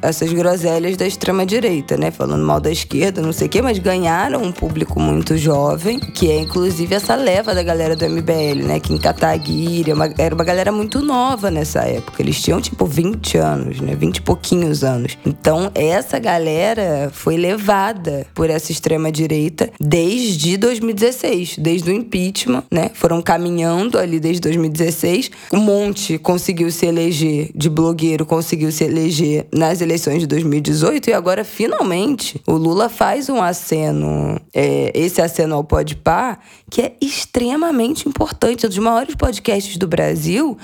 essas 0.00 0.32
groselhas 0.32 0.96
da 0.96 1.06
extrema 1.06 1.44
direita, 1.44 1.96
né? 1.96 2.10
Falando 2.10 2.44
mal 2.44 2.60
da 2.60 2.70
esquerda, 2.70 3.20
não 3.20 3.32
sei 3.32 3.46
o 3.46 3.50
quê, 3.50 3.60
mas 3.60 3.78
ganharam 3.78 4.42
um 4.42 4.52
público 4.52 5.00
muito 5.00 5.36
jovem, 5.36 5.98
que 5.98 6.30
é 6.30 6.38
inclusive 6.38 6.94
essa 6.94 7.14
leva 7.14 7.54
da 7.54 7.62
galera 7.62 7.96
do 7.96 8.08
MBL, 8.08 8.64
né? 8.64 8.80
Kim 8.80 8.98
Kataguiri, 8.98 9.92
era 10.18 10.34
uma 10.34 10.44
galera 10.44 10.70
muito 10.70 11.00
nova 11.00 11.50
nessa 11.50 11.80
época. 11.80 12.22
Eles 12.22 12.40
tinham 12.40 12.60
tipo 12.60 12.86
20 12.86 13.38
anos, 13.38 13.80
né? 13.80 13.94
20 13.94 14.16
e 14.16 14.22
pouquinhos 14.22 14.84
anos. 14.84 15.18
Então, 15.24 15.70
essa 15.74 16.18
galera 16.18 17.10
foi 17.12 17.36
levada 17.36 18.26
por 18.34 18.50
essa 18.50 18.70
extrema 18.70 19.10
direita 19.10 19.70
desde 19.80 20.56
2016, 20.56 21.56
desde 21.58 21.90
o 21.90 21.92
impeachment, 21.94 22.64
né? 22.70 22.90
Foram 22.94 23.20
caminhando 23.20 23.98
ali 23.98 24.20
desde 24.20 24.40
2016. 24.42 25.30
Um 25.52 25.60
monte 25.60 26.18
conseguiu 26.18 26.70
se 26.70 26.86
eleger 26.86 27.50
de 27.54 27.68
blogueiro, 27.68 28.26
conseguiu 28.26 28.70
se 28.70 28.84
eleger 28.84 29.23
nas 29.52 29.80
eleições 29.80 30.20
de 30.20 30.26
2018 30.26 31.10
e 31.10 31.12
agora 31.12 31.44
finalmente 31.44 32.40
o 32.46 32.52
Lula 32.52 32.88
faz 32.88 33.28
um 33.28 33.42
aceno, 33.42 34.40
é, 34.52 34.92
esse 34.94 35.20
aceno 35.20 35.54
ao 35.54 35.64
Podpah, 35.64 36.38
que 36.70 36.82
é 36.82 36.96
extremamente 37.00 38.08
importante, 38.08 38.64
é 38.64 38.66
um 38.66 38.70
dos 38.70 38.78
maiores 38.78 39.14
podcasts 39.14 39.76
do 39.76 39.86
Brasil. 39.86 40.56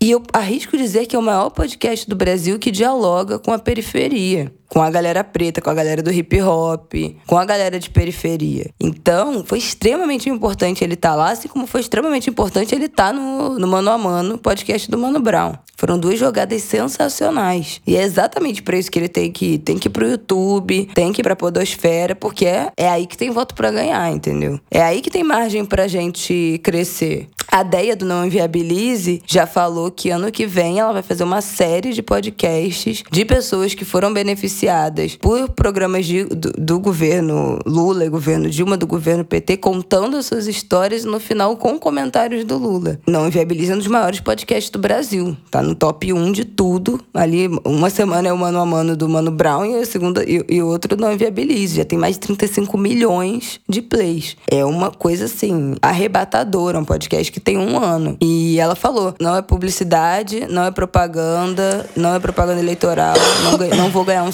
E 0.00 0.10
eu 0.10 0.22
arrisco 0.32 0.76
dizer 0.76 1.06
que 1.06 1.16
é 1.16 1.18
o 1.18 1.22
maior 1.22 1.50
podcast 1.50 2.08
do 2.08 2.14
Brasil 2.14 2.58
que 2.58 2.70
dialoga 2.70 3.38
com 3.38 3.52
a 3.52 3.58
periferia, 3.58 4.52
com 4.68 4.82
a 4.82 4.90
galera 4.90 5.22
preta, 5.22 5.60
com 5.60 5.70
a 5.70 5.74
galera 5.74 6.02
do 6.02 6.12
hip 6.12 6.40
hop, 6.40 6.92
com 7.26 7.38
a 7.38 7.44
galera 7.44 7.78
de 7.78 7.90
periferia. 7.90 8.70
Então, 8.80 9.44
foi 9.44 9.58
extremamente 9.58 10.28
importante 10.28 10.82
ele 10.82 10.94
estar 10.94 11.10
tá 11.10 11.14
lá, 11.14 11.30
assim 11.30 11.48
como 11.48 11.66
foi 11.66 11.80
extremamente 11.80 12.28
importante 12.28 12.74
ele 12.74 12.86
estar 12.86 13.08
tá 13.08 13.12
no, 13.12 13.58
no 13.58 13.68
Mano 13.68 13.90
a 13.90 13.98
Mano, 13.98 14.38
podcast 14.38 14.90
do 14.90 14.98
Mano 14.98 15.20
Brown. 15.20 15.54
Foram 15.76 15.98
duas 15.98 16.18
jogadas 16.18 16.62
sensacionais. 16.62 17.80
E 17.86 17.96
é 17.96 18.02
exatamente 18.02 18.62
para 18.62 18.78
isso 18.78 18.90
que 18.90 18.98
ele 18.98 19.08
tem 19.08 19.30
que 19.30 19.54
ir. 19.54 19.58
Tem 19.58 19.76
que 19.76 19.88
ir 19.88 19.90
pro 19.90 20.08
YouTube, 20.08 20.88
tem 20.94 21.12
que 21.12 21.20
ir 21.20 21.24
pra 21.24 21.36
Podosfera, 21.36 22.14
porque 22.14 22.46
é, 22.46 22.70
é 22.76 22.88
aí 22.88 23.06
que 23.06 23.16
tem 23.16 23.30
voto 23.30 23.54
para 23.54 23.70
ganhar, 23.70 24.10
entendeu? 24.10 24.58
É 24.70 24.80
aí 24.80 25.00
que 25.00 25.10
tem 25.10 25.24
margem 25.24 25.64
pra 25.64 25.88
gente 25.88 26.60
crescer. 26.62 27.28
A 27.48 27.62
Deia 27.62 27.94
do 27.94 28.04
Não 28.04 28.24
Inviabilize 28.24 29.22
já 29.26 29.46
falou 29.46 29.90
que 29.90 30.10
ano 30.10 30.32
que 30.32 30.46
vem 30.46 30.78
ela 30.78 30.92
vai 30.92 31.02
fazer 31.02 31.22
uma 31.22 31.40
série 31.40 31.92
de 31.92 32.02
podcasts 32.02 33.04
de 33.10 33.24
pessoas 33.24 33.74
que 33.74 33.84
foram 33.84 34.12
beneficiadas 34.12 34.53
por 35.20 35.48
programas 35.50 36.06
de, 36.06 36.24
do, 36.24 36.52
do, 36.52 36.80
governo 36.80 37.58
Lula 37.66 38.04
e 38.04 38.08
governo 38.08 38.48
Dilma, 38.48 38.76
do 38.76 38.86
governo 38.86 39.24
PT, 39.24 39.56
contando 39.56 40.16
as 40.16 40.26
suas 40.26 40.46
histórias 40.46 41.04
no 41.04 41.18
final 41.18 41.56
com 41.56 41.78
comentários 41.78 42.44
do 42.44 42.56
Lula. 42.56 42.98
Não 43.06 43.26
Inviabilize 43.26 43.72
é 43.72 43.74
um 43.74 43.78
dos 43.78 43.86
maiores 43.86 44.20
podcasts 44.20 44.70
do 44.70 44.78
Brasil. 44.78 45.36
Tá 45.50 45.62
no 45.62 45.74
top 45.74 46.12
1 46.12 46.32
de 46.32 46.44
tudo. 46.44 47.00
Ali, 47.12 47.48
uma 47.64 47.90
semana 47.90 48.28
é 48.28 48.32
o 48.32 48.38
Mano 48.38 48.58
a 48.58 48.66
Mano 48.66 48.96
do 48.96 49.08
Mano 49.08 49.30
Brown 49.30 49.64
e 49.64 49.84
segunda 49.84 50.22
e, 50.24 50.44
e 50.48 50.62
outro 50.62 50.96
Não 50.96 51.12
Inviabilize. 51.12 51.76
Já 51.76 51.84
tem 51.84 51.98
mais 51.98 52.14
de 52.14 52.20
35 52.20 52.76
milhões 52.78 53.60
de 53.68 53.82
plays. 53.82 54.36
É 54.50 54.64
uma 54.64 54.90
coisa 54.90 55.24
assim, 55.26 55.74
arrebatadora. 55.82 56.78
Um 56.78 56.84
podcast 56.84 57.30
que 57.32 57.40
tem 57.40 57.58
um 57.58 57.78
ano. 57.78 58.16
E 58.20 58.58
ela 58.58 58.74
falou: 58.74 59.14
não 59.20 59.36
é 59.36 59.42
publicidade, 59.42 60.46
não 60.48 60.64
é 60.64 60.70
propaganda, 60.70 61.88
não 61.96 62.14
é 62.14 62.18
propaganda 62.18 62.60
eleitoral, 62.60 63.14
não, 63.44 63.76
não 63.76 63.90
vou 63.90 64.04
ganhar 64.04 64.24
um 64.24 64.32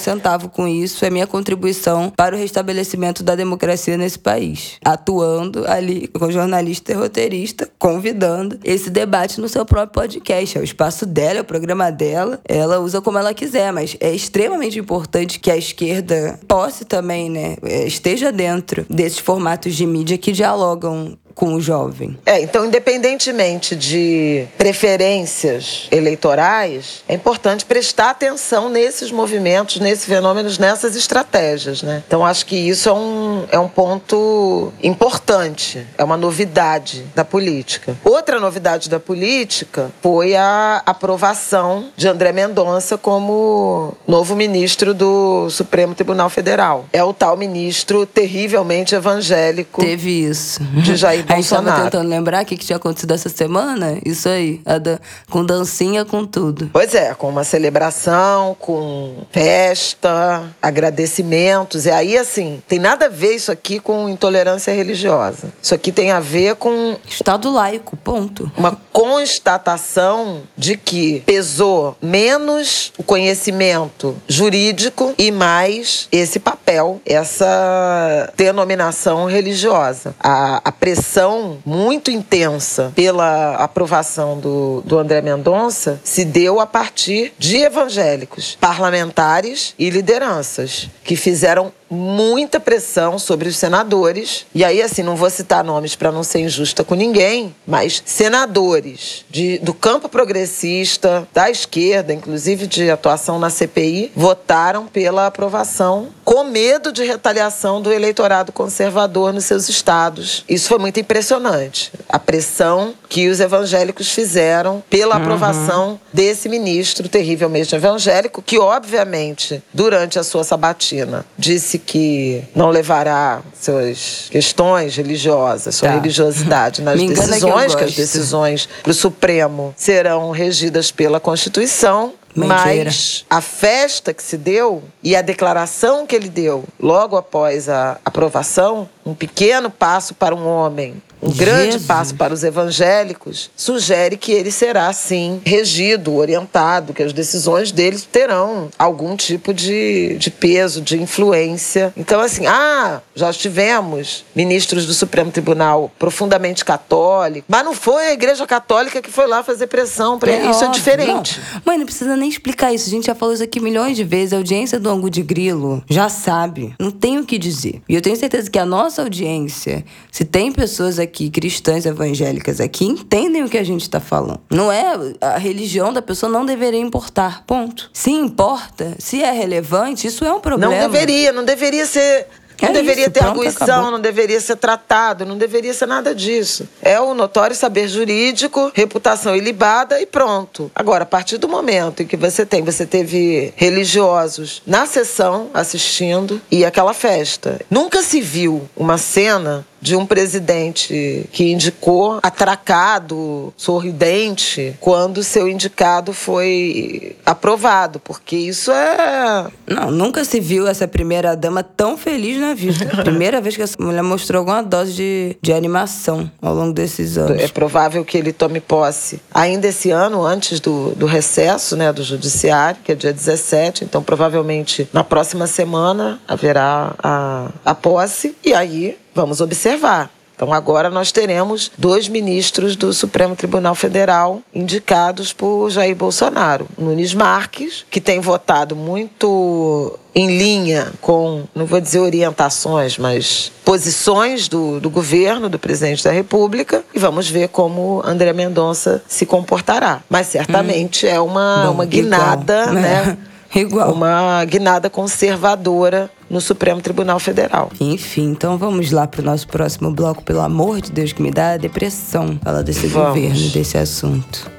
com 0.51 0.66
isso, 0.66 1.05
é 1.05 1.11
minha 1.11 1.27
contribuição 1.27 2.11
para 2.11 2.35
o 2.35 2.38
restabelecimento 2.38 3.23
da 3.23 3.35
democracia 3.35 3.96
nesse 3.96 4.18
país. 4.18 4.79
Atuando 4.85 5.66
ali 5.66 6.09
com 6.09 6.31
jornalista 6.31 6.92
e 6.92 6.94
roteirista, 6.94 7.68
convidando 7.79 8.59
esse 8.64 8.90
debate 8.90 9.40
no 9.40 9.49
seu 9.49 9.64
próprio 9.64 10.03
podcast. 10.03 10.59
É 10.59 10.61
o 10.61 10.64
espaço 10.64 11.07
dela, 11.07 11.38
é 11.38 11.42
o 11.42 11.44
programa 11.44 11.90
dela, 11.90 12.40
ela 12.49 12.81
usa 12.81 13.01
como 13.01 13.18
ela 13.18 13.35
quiser, 13.35 13.73
mas 13.73 13.96
é 14.01 14.12
extremamente 14.12 14.79
importante 14.79 15.38
que 15.38 15.51
a 15.51 15.57
esquerda 15.57 16.38
possa 16.49 16.85
também, 16.85 17.31
né, 17.31 17.57
esteja 17.87 18.33
dentro 18.33 18.87
desses 18.88 19.18
formatos 19.18 19.75
de 19.75 19.87
mídia 19.87 20.18
que 20.18 20.33
dialogam 20.33 21.16
com 21.40 21.55
o 21.55 21.61
jovem. 21.61 22.18
É, 22.26 22.38
então, 22.42 22.66
independentemente 22.66 23.74
de 23.74 24.44
preferências 24.59 25.88
eleitorais, 25.90 27.03
é 27.09 27.14
importante 27.14 27.64
prestar 27.64 28.11
atenção 28.11 28.68
nesses 28.68 29.11
movimentos, 29.11 29.81
nesses 29.81 30.05
fenômenos, 30.05 30.59
nessas 30.59 30.94
estratégias, 30.94 31.83
né? 31.83 32.03
Então, 32.07 32.26
acho 32.26 32.44
que 32.44 32.57
isso 32.57 32.90
é 32.90 32.92
um, 32.92 33.44
é 33.50 33.59
um 33.59 33.68
ponto 33.68 34.70
importante, 34.83 35.87
é 35.96 36.05
uma 36.05 36.18
novidade 36.18 37.07
da 37.14 37.24
política. 37.24 37.96
Outra 38.05 38.38
novidade 38.38 38.90
da 38.90 39.00
política 39.00 39.90
foi 40.03 40.37
a 40.37 40.83
aprovação 40.85 41.87
de 41.96 42.07
André 42.07 42.33
Mendonça 42.33 42.98
como 42.98 43.94
novo 44.07 44.37
ministro 44.37 44.92
do 44.92 45.48
Supremo 45.48 45.94
Tribunal 45.94 46.29
Federal. 46.29 46.85
É 46.92 47.03
o 47.03 47.14
tal 47.14 47.35
ministro 47.35 48.05
terrivelmente 48.05 48.94
evangélico. 48.94 49.81
Teve 49.81 50.11
isso. 50.29 50.62
De 50.85 50.96
Jair. 50.96 51.30
A 51.31 51.37
gente 51.37 51.45
estava 51.45 51.83
tentando 51.85 52.09
lembrar 52.09 52.43
o 52.43 52.47
que, 52.47 52.57
que 52.57 52.66
tinha 52.66 52.77
acontecido 52.77 53.12
essa 53.12 53.29
semana. 53.29 53.99
Isso 54.05 54.29
aí. 54.29 54.61
Da, 54.64 54.99
com 55.31 55.45
dancinha, 55.45 56.05
com 56.05 56.27
tudo. 56.27 56.71
Pois 56.73 56.95
é, 56.95 57.14
com 57.14 57.29
uma 57.29 57.45
celebração, 57.45 58.57
com 58.59 59.23
festa, 59.31 60.43
agradecimentos. 60.61 61.87
E 61.87 61.90
aí, 61.90 62.16
assim, 62.16 62.61
tem 62.66 62.79
nada 62.79 63.07
a 63.07 63.09
ver 63.09 63.35
isso 63.35 63.53
aqui 63.53 63.79
com 63.79 64.09
intolerância 64.09 64.73
religiosa. 64.73 65.53
Isso 65.62 65.75
aqui 65.75 65.93
tem 65.93 66.11
a 66.11 66.19
ver 66.19 66.57
com. 66.57 66.97
Estado 67.07 67.51
laico, 67.51 67.97
ponto. 67.97 68.51
Uma 68.57 68.77
constatação 68.93 70.43
de 70.57 70.77
que 70.77 71.21
pesou 71.21 71.97
menos 72.03 72.93
o 72.99 73.05
conhecimento 73.05 74.16
jurídico 74.29 75.14
e 75.16 75.31
mais 75.31 76.09
esse 76.11 76.40
papel, 76.40 76.60
essa 77.05 78.33
denominação 78.37 79.27
religiosa. 79.27 80.15
A, 80.21 80.61
a 80.65 80.73
pressão 80.73 81.59
muito 81.65 82.11
intensa 82.11 82.93
pela 82.95 83.57
aprovação 83.57 84.39
do, 84.39 84.83
do 84.83 84.99
André 84.99 85.21
Mendonça 85.21 86.01
se 86.05 86.25
deu 86.25 86.61
a 86.61 86.67
partir 86.67 87.33
de 87.39 87.59
evangélicos, 87.59 88.57
parlamentares 88.61 89.75
e 89.79 89.91
lideranças 89.91 90.89
que 91.03 91.17
fizeram 91.17 91.73
muita 91.90 92.61
pressão 92.61 93.18
sobre 93.18 93.48
os 93.48 93.57
senadores. 93.57 94.46
E 94.55 94.64
aí, 94.64 94.81
assim, 94.81 95.03
não 95.03 95.16
vou 95.16 95.29
citar 95.29 95.64
nomes 95.64 95.96
para 95.96 96.12
não 96.12 96.22
ser 96.22 96.40
injusta 96.40 96.85
com 96.85 96.94
ninguém, 96.94 97.55
mas 97.66 98.03
senadores 98.07 99.24
de, 99.29 99.59
do 99.59 99.74
campo 99.74 100.09
progressista, 100.09 101.26
da 101.35 101.50
esquerda, 101.50 102.14
inclusive 102.14 102.66
de 102.66 102.90
atuação 102.90 103.38
na 103.38 103.50
CPI, 103.50 104.12
votaram 104.14 104.87
pela 104.87 105.26
aprovação 105.26 106.09
com 106.24 106.44
medo 106.44 106.92
de 106.92 107.03
retaliação 107.05 107.83
do 107.83 107.92
eleitorado 107.92 108.53
conservador 108.53 109.33
nos 109.33 109.44
seus 109.44 109.68
estados. 109.68 110.44
Isso 110.48 110.68
foi 110.68 110.79
muito 110.79 111.00
impressionante. 111.00 111.92
A 112.09 112.18
pressão 112.18 112.94
que 113.09 113.29
os 113.29 113.40
evangélicos 113.40 114.11
fizeram 114.11 114.83
pela 114.88 115.16
uhum. 115.16 115.22
aprovação 115.22 116.00
desse 116.12 116.48
ministro 116.48 117.09
terrivelmente 117.09 117.74
evangélico, 117.74 118.40
que, 118.40 118.59
obviamente, 118.59 119.61
durante 119.74 120.18
a 120.18 120.22
sua 120.22 120.44
sabatina, 120.44 121.24
disse 121.37 121.80
que 121.81 122.43
não 122.55 122.71
levará 122.71 123.43
suas 123.59 124.29
questões 124.31 124.97
religiosas, 124.97 125.75
sua 125.75 125.88
tá. 125.88 125.95
religiosidade 125.95 126.83
nas 126.83 127.01
decisões, 127.03 127.75
que, 127.75 127.79
que 127.79 127.85
as 127.85 127.95
decisões 127.95 128.69
para 128.83 128.90
o 128.90 128.95
Supremo 128.95 129.75
serão 129.77 130.31
regidas 130.31 130.90
pela 130.90 131.19
Constituição. 131.19 132.14
Mentira. 132.33 132.85
Mas 132.85 133.25
a 133.29 133.40
festa 133.40 134.14
que 134.14 134.23
se 134.23 134.37
deu 134.37 134.85
e 135.03 135.16
a 135.16 135.23
declaração 135.23 136.07
que 136.07 136.14
ele 136.14 136.29
deu 136.29 136.62
logo 136.79 137.16
após 137.16 137.69
a 137.69 137.99
aprovação, 138.05 138.88
um 139.05 139.14
pequeno 139.14 139.69
passo 139.69 140.14
para 140.14 140.33
um 140.33 140.47
homem, 140.47 141.03
um 141.23 141.31
grande 141.31 141.79
passo 141.81 142.15
para 142.15 142.33
os 142.33 142.43
evangélicos, 142.43 143.51
sugere 143.55 144.17
que 144.17 144.33
ele 144.33 144.51
será, 144.51 144.93
sim, 144.93 145.41
regido, 145.45 146.15
orientado, 146.15 146.95
que 146.95 147.03
as 147.03 147.13
decisões 147.13 147.71
dele 147.71 148.01
terão 148.11 148.69
algum 148.79 149.15
tipo 149.17 149.53
de, 149.53 150.17
de 150.19 150.31
peso, 150.31 150.81
de 150.81 151.01
influência. 151.01 151.93
Então, 151.97 152.21
assim, 152.21 152.47
ah, 152.47 153.03
já 153.15 153.33
tivemos 153.33 154.25
ministros 154.35 154.87
do 154.87 154.95
Supremo 154.95 155.31
Tribunal 155.31 155.93
profundamente 155.99 156.65
católicos, 156.65 157.45
mas 157.49 157.65
não 157.65 157.75
foi 157.75 158.07
a 158.07 158.13
Igreja 158.13 158.47
Católica 158.47 159.03
que 159.03 159.11
foi 159.11 159.27
lá 159.27 159.43
fazer 159.43 159.67
pressão 159.67 160.19
para 160.19 160.31
é 160.31 160.37
ele. 160.37 160.51
Isso 160.51 160.65
é 160.65 160.71
é 160.71 160.73
diferente. 160.73 161.41
Não. 161.55 161.63
Mãe, 161.67 161.79
não 161.79 161.85
precisa 161.85 162.17
nem 162.17 162.29
explicar 162.29 162.73
isso. 162.73 162.89
A 162.89 162.91
gente 162.91 163.07
já 163.07 163.15
falou 163.15 163.35
isso 163.35 163.43
aqui 163.43 163.61
milhões 163.61 163.97
de 163.97 164.05
vezes. 164.05 164.33
A 164.33 164.37
audiência 164.37 164.79
do 164.79 164.89
Angu 164.89 165.11
de 165.11 165.23
Grilo 165.23 165.83
já 165.89 166.09
sabe. 166.09 166.75
Não 166.79 166.91
tem 166.91 167.19
o 167.19 167.25
que 167.25 167.39
dizer. 167.39 167.83
E 167.89 167.95
eu 167.95 168.01
tenho 168.01 168.17
certeza 168.17 168.51
que 168.51 168.59
a 168.59 168.65
nossa 168.65 169.03
audiência, 169.03 169.85
se 170.11 170.25
tem 170.25 170.53
pessoas 170.53 170.99
aqui 170.99 171.10
aqui, 171.11 171.29
cristãs 171.29 171.85
evangélicas 171.85 172.61
aqui, 172.61 172.85
entendem 172.85 173.42
o 173.42 173.49
que 173.49 173.59
a 173.59 173.64
gente 173.64 173.83
está 173.83 173.99
falando. 173.99 174.40
Não 174.49 174.70
é 174.70 174.94
a 175.20 175.37
religião 175.37 175.92
da 175.92 176.01
pessoa 176.01 176.31
não 176.31 176.46
deveria 176.46 176.81
importar, 176.81 177.44
ponto. 177.44 177.90
Se 177.92 178.11
importa, 178.11 178.94
se 178.99 179.23
é 179.23 179.33
relevante, 179.33 180.07
isso 180.07 180.25
é 180.25 180.33
um 180.33 180.40
problema. 180.40 180.73
Não 180.73 180.90
deveria, 180.90 181.33
não 181.33 181.44
deveria 181.44 181.85
ser 181.85 182.27
não 182.62 182.70
é 182.70 182.73
deveria 182.73 183.03
isso, 183.05 183.11
ter 183.11 183.20
pronto, 183.20 183.38
arguição, 183.38 183.66
acabou. 183.66 183.90
não 183.90 184.01
deveria 184.01 184.40
ser 184.40 184.57
tratado, 184.57 185.25
não 185.25 185.38
deveria 185.38 185.73
ser 185.73 185.87
nada 185.87 186.14
disso. 186.14 186.68
É 186.83 187.01
o 187.01 187.14
notório 187.14 187.57
saber 187.57 187.88
jurídico, 187.88 188.70
reputação 188.75 189.35
ilibada 189.35 190.01
e 190.01 190.07
pronto. 190.07 190.70
Agora, 190.75 191.05
a 191.05 191.07
partir 191.07 191.38
do 191.38 191.49
momento 191.49 192.03
em 192.03 192.07
que 192.07 192.16
você 192.16 192.44
tem, 192.44 192.62
você 192.62 192.85
teve 192.85 193.53
religiosos 193.57 194.62
na 194.66 194.87
sessão 194.87 195.49
assistindo 195.55 196.40
e 196.51 196.64
aquela 196.64 196.92
festa. 196.92 197.61
Nunca 197.70 198.03
se 198.03 198.20
viu 198.20 198.68
uma 198.77 198.99
cena 198.99 199.66
de 199.81 199.97
um 199.97 200.05
presidente 200.05 201.29
que 201.33 201.51
indicou 201.53 202.21
atracado, 202.23 203.53
sorridente, 203.57 204.77
quando 204.81 205.23
seu 205.23 205.49
indicado 205.49 206.12
foi 206.12 207.16
aprovado, 207.25 207.99
porque 208.01 208.37
isso 208.37 208.71
é. 208.71 209.47
Não, 209.66 209.90
nunca 209.90 210.25
se 210.25 210.40
viu 210.40 210.66
essa 210.66 210.87
primeira 210.87 211.35
dama 211.37 211.62
tão 211.62 211.97
feliz 211.97 212.40
na 212.40 212.55
vida. 212.55 212.87
Primeira 213.03 213.40
vez 213.40 213.57
que 213.57 213.62
essa 213.62 213.77
mulher 213.81 214.03
mostrou 214.03 214.40
alguma 214.40 214.62
dose 214.62 214.93
de, 214.93 215.37
de 215.40 215.53
animação 215.53 216.31
ao 216.40 216.55
longo 216.55 216.73
desses 216.73 217.16
anos. 217.16 217.40
É 217.40 217.49
provável 217.49 218.05
que 218.05 218.16
ele 218.16 218.33
tome 218.33 218.61
posse 218.61 219.21
ainda 219.33 219.69
esse 219.69 219.90
ano, 219.90 220.25
antes 220.25 220.61
do, 220.61 220.90
do 220.95 221.07
recesso 221.07 221.77
né, 221.77 221.93
do 221.93 222.03
Judiciário, 222.03 222.81
que 222.85 222.93
é 222.93 222.95
dia 222.95 223.12
17. 223.12 223.85
Então, 223.85 224.03
provavelmente 224.03 224.88
na 224.93 225.05
próxima 225.05 225.47
semana 225.47 226.21
haverá 226.27 226.95
a, 227.03 227.49
a 227.64 227.75
posse. 227.75 228.37
E 228.45 228.53
aí 228.53 228.97
Vamos 229.14 229.40
observar. 229.40 230.11
Então, 230.40 230.55
agora 230.55 230.88
nós 230.88 231.12
teremos 231.12 231.70
dois 231.77 232.09
ministros 232.09 232.75
do 232.75 232.94
Supremo 232.94 233.37
Tribunal 233.37 233.75
Federal 233.75 234.40
indicados 234.55 235.35
por 235.35 235.68
Jair 235.68 235.94
Bolsonaro. 235.94 236.66
Nunes 236.79 237.12
Marques, 237.12 237.85
que 237.90 238.01
tem 238.01 238.20
votado 238.20 238.75
muito 238.75 239.99
em 240.14 240.38
linha 240.38 240.92
com, 241.03 241.44
não 241.55 241.66
vou 241.66 241.79
dizer 241.79 241.99
orientações, 241.99 242.96
mas 242.96 243.53
posições 243.66 244.49
do, 244.49 244.81
do 244.81 244.88
governo, 244.88 245.46
do 245.51 245.59
presidente 245.59 246.03
da 246.03 246.11
República, 246.11 246.83
e 246.94 246.99
vamos 246.99 247.29
ver 247.29 247.49
como 247.49 248.01
André 248.03 248.33
Mendonça 248.33 249.03
se 249.07 249.27
comportará. 249.27 250.01
Mas 250.09 250.29
certamente 250.29 251.05
hum. 251.05 251.11
é 251.11 251.20
uma, 251.20 251.64
Bom, 251.66 251.73
uma 251.73 251.85
guinada, 251.85 252.62
igual, 252.62 252.75
né? 252.77 252.81
né? 252.81 253.18
Igual. 253.55 253.93
Uma 253.93 254.45
guinada 254.45 254.89
conservadora 254.89 256.11
no 256.29 256.41
Supremo 256.41 256.81
Tribunal 256.81 257.19
Federal. 257.19 257.71
Enfim, 257.81 258.31
então 258.31 258.57
vamos 258.57 258.93
lá 258.93 259.07
para 259.07 259.21
o 259.21 259.25
nosso 259.25 259.49
próximo 259.49 259.91
bloco. 259.91 260.23
Pelo 260.23 260.41
amor 260.41 260.81
de 260.81 260.93
Deus, 260.93 261.13
que 261.13 261.21
me 261.21 261.31
dá 261.31 261.57
depressão 261.57 262.39
falar 262.43 262.63
desse 262.63 262.87
vamos. 262.87 263.09
governo, 263.09 263.49
desse 263.49 263.77
assunto. 263.77 264.51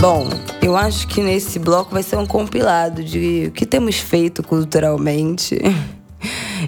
Bom, 0.00 0.28
eu 0.62 0.76
acho 0.76 1.08
que 1.08 1.20
nesse 1.20 1.58
bloco 1.58 1.92
vai 1.92 2.02
ser 2.02 2.16
um 2.16 2.26
compilado 2.26 3.02
de 3.02 3.46
o 3.48 3.50
que 3.50 3.66
temos 3.66 3.96
feito 3.96 4.42
culturalmente. 4.42 5.58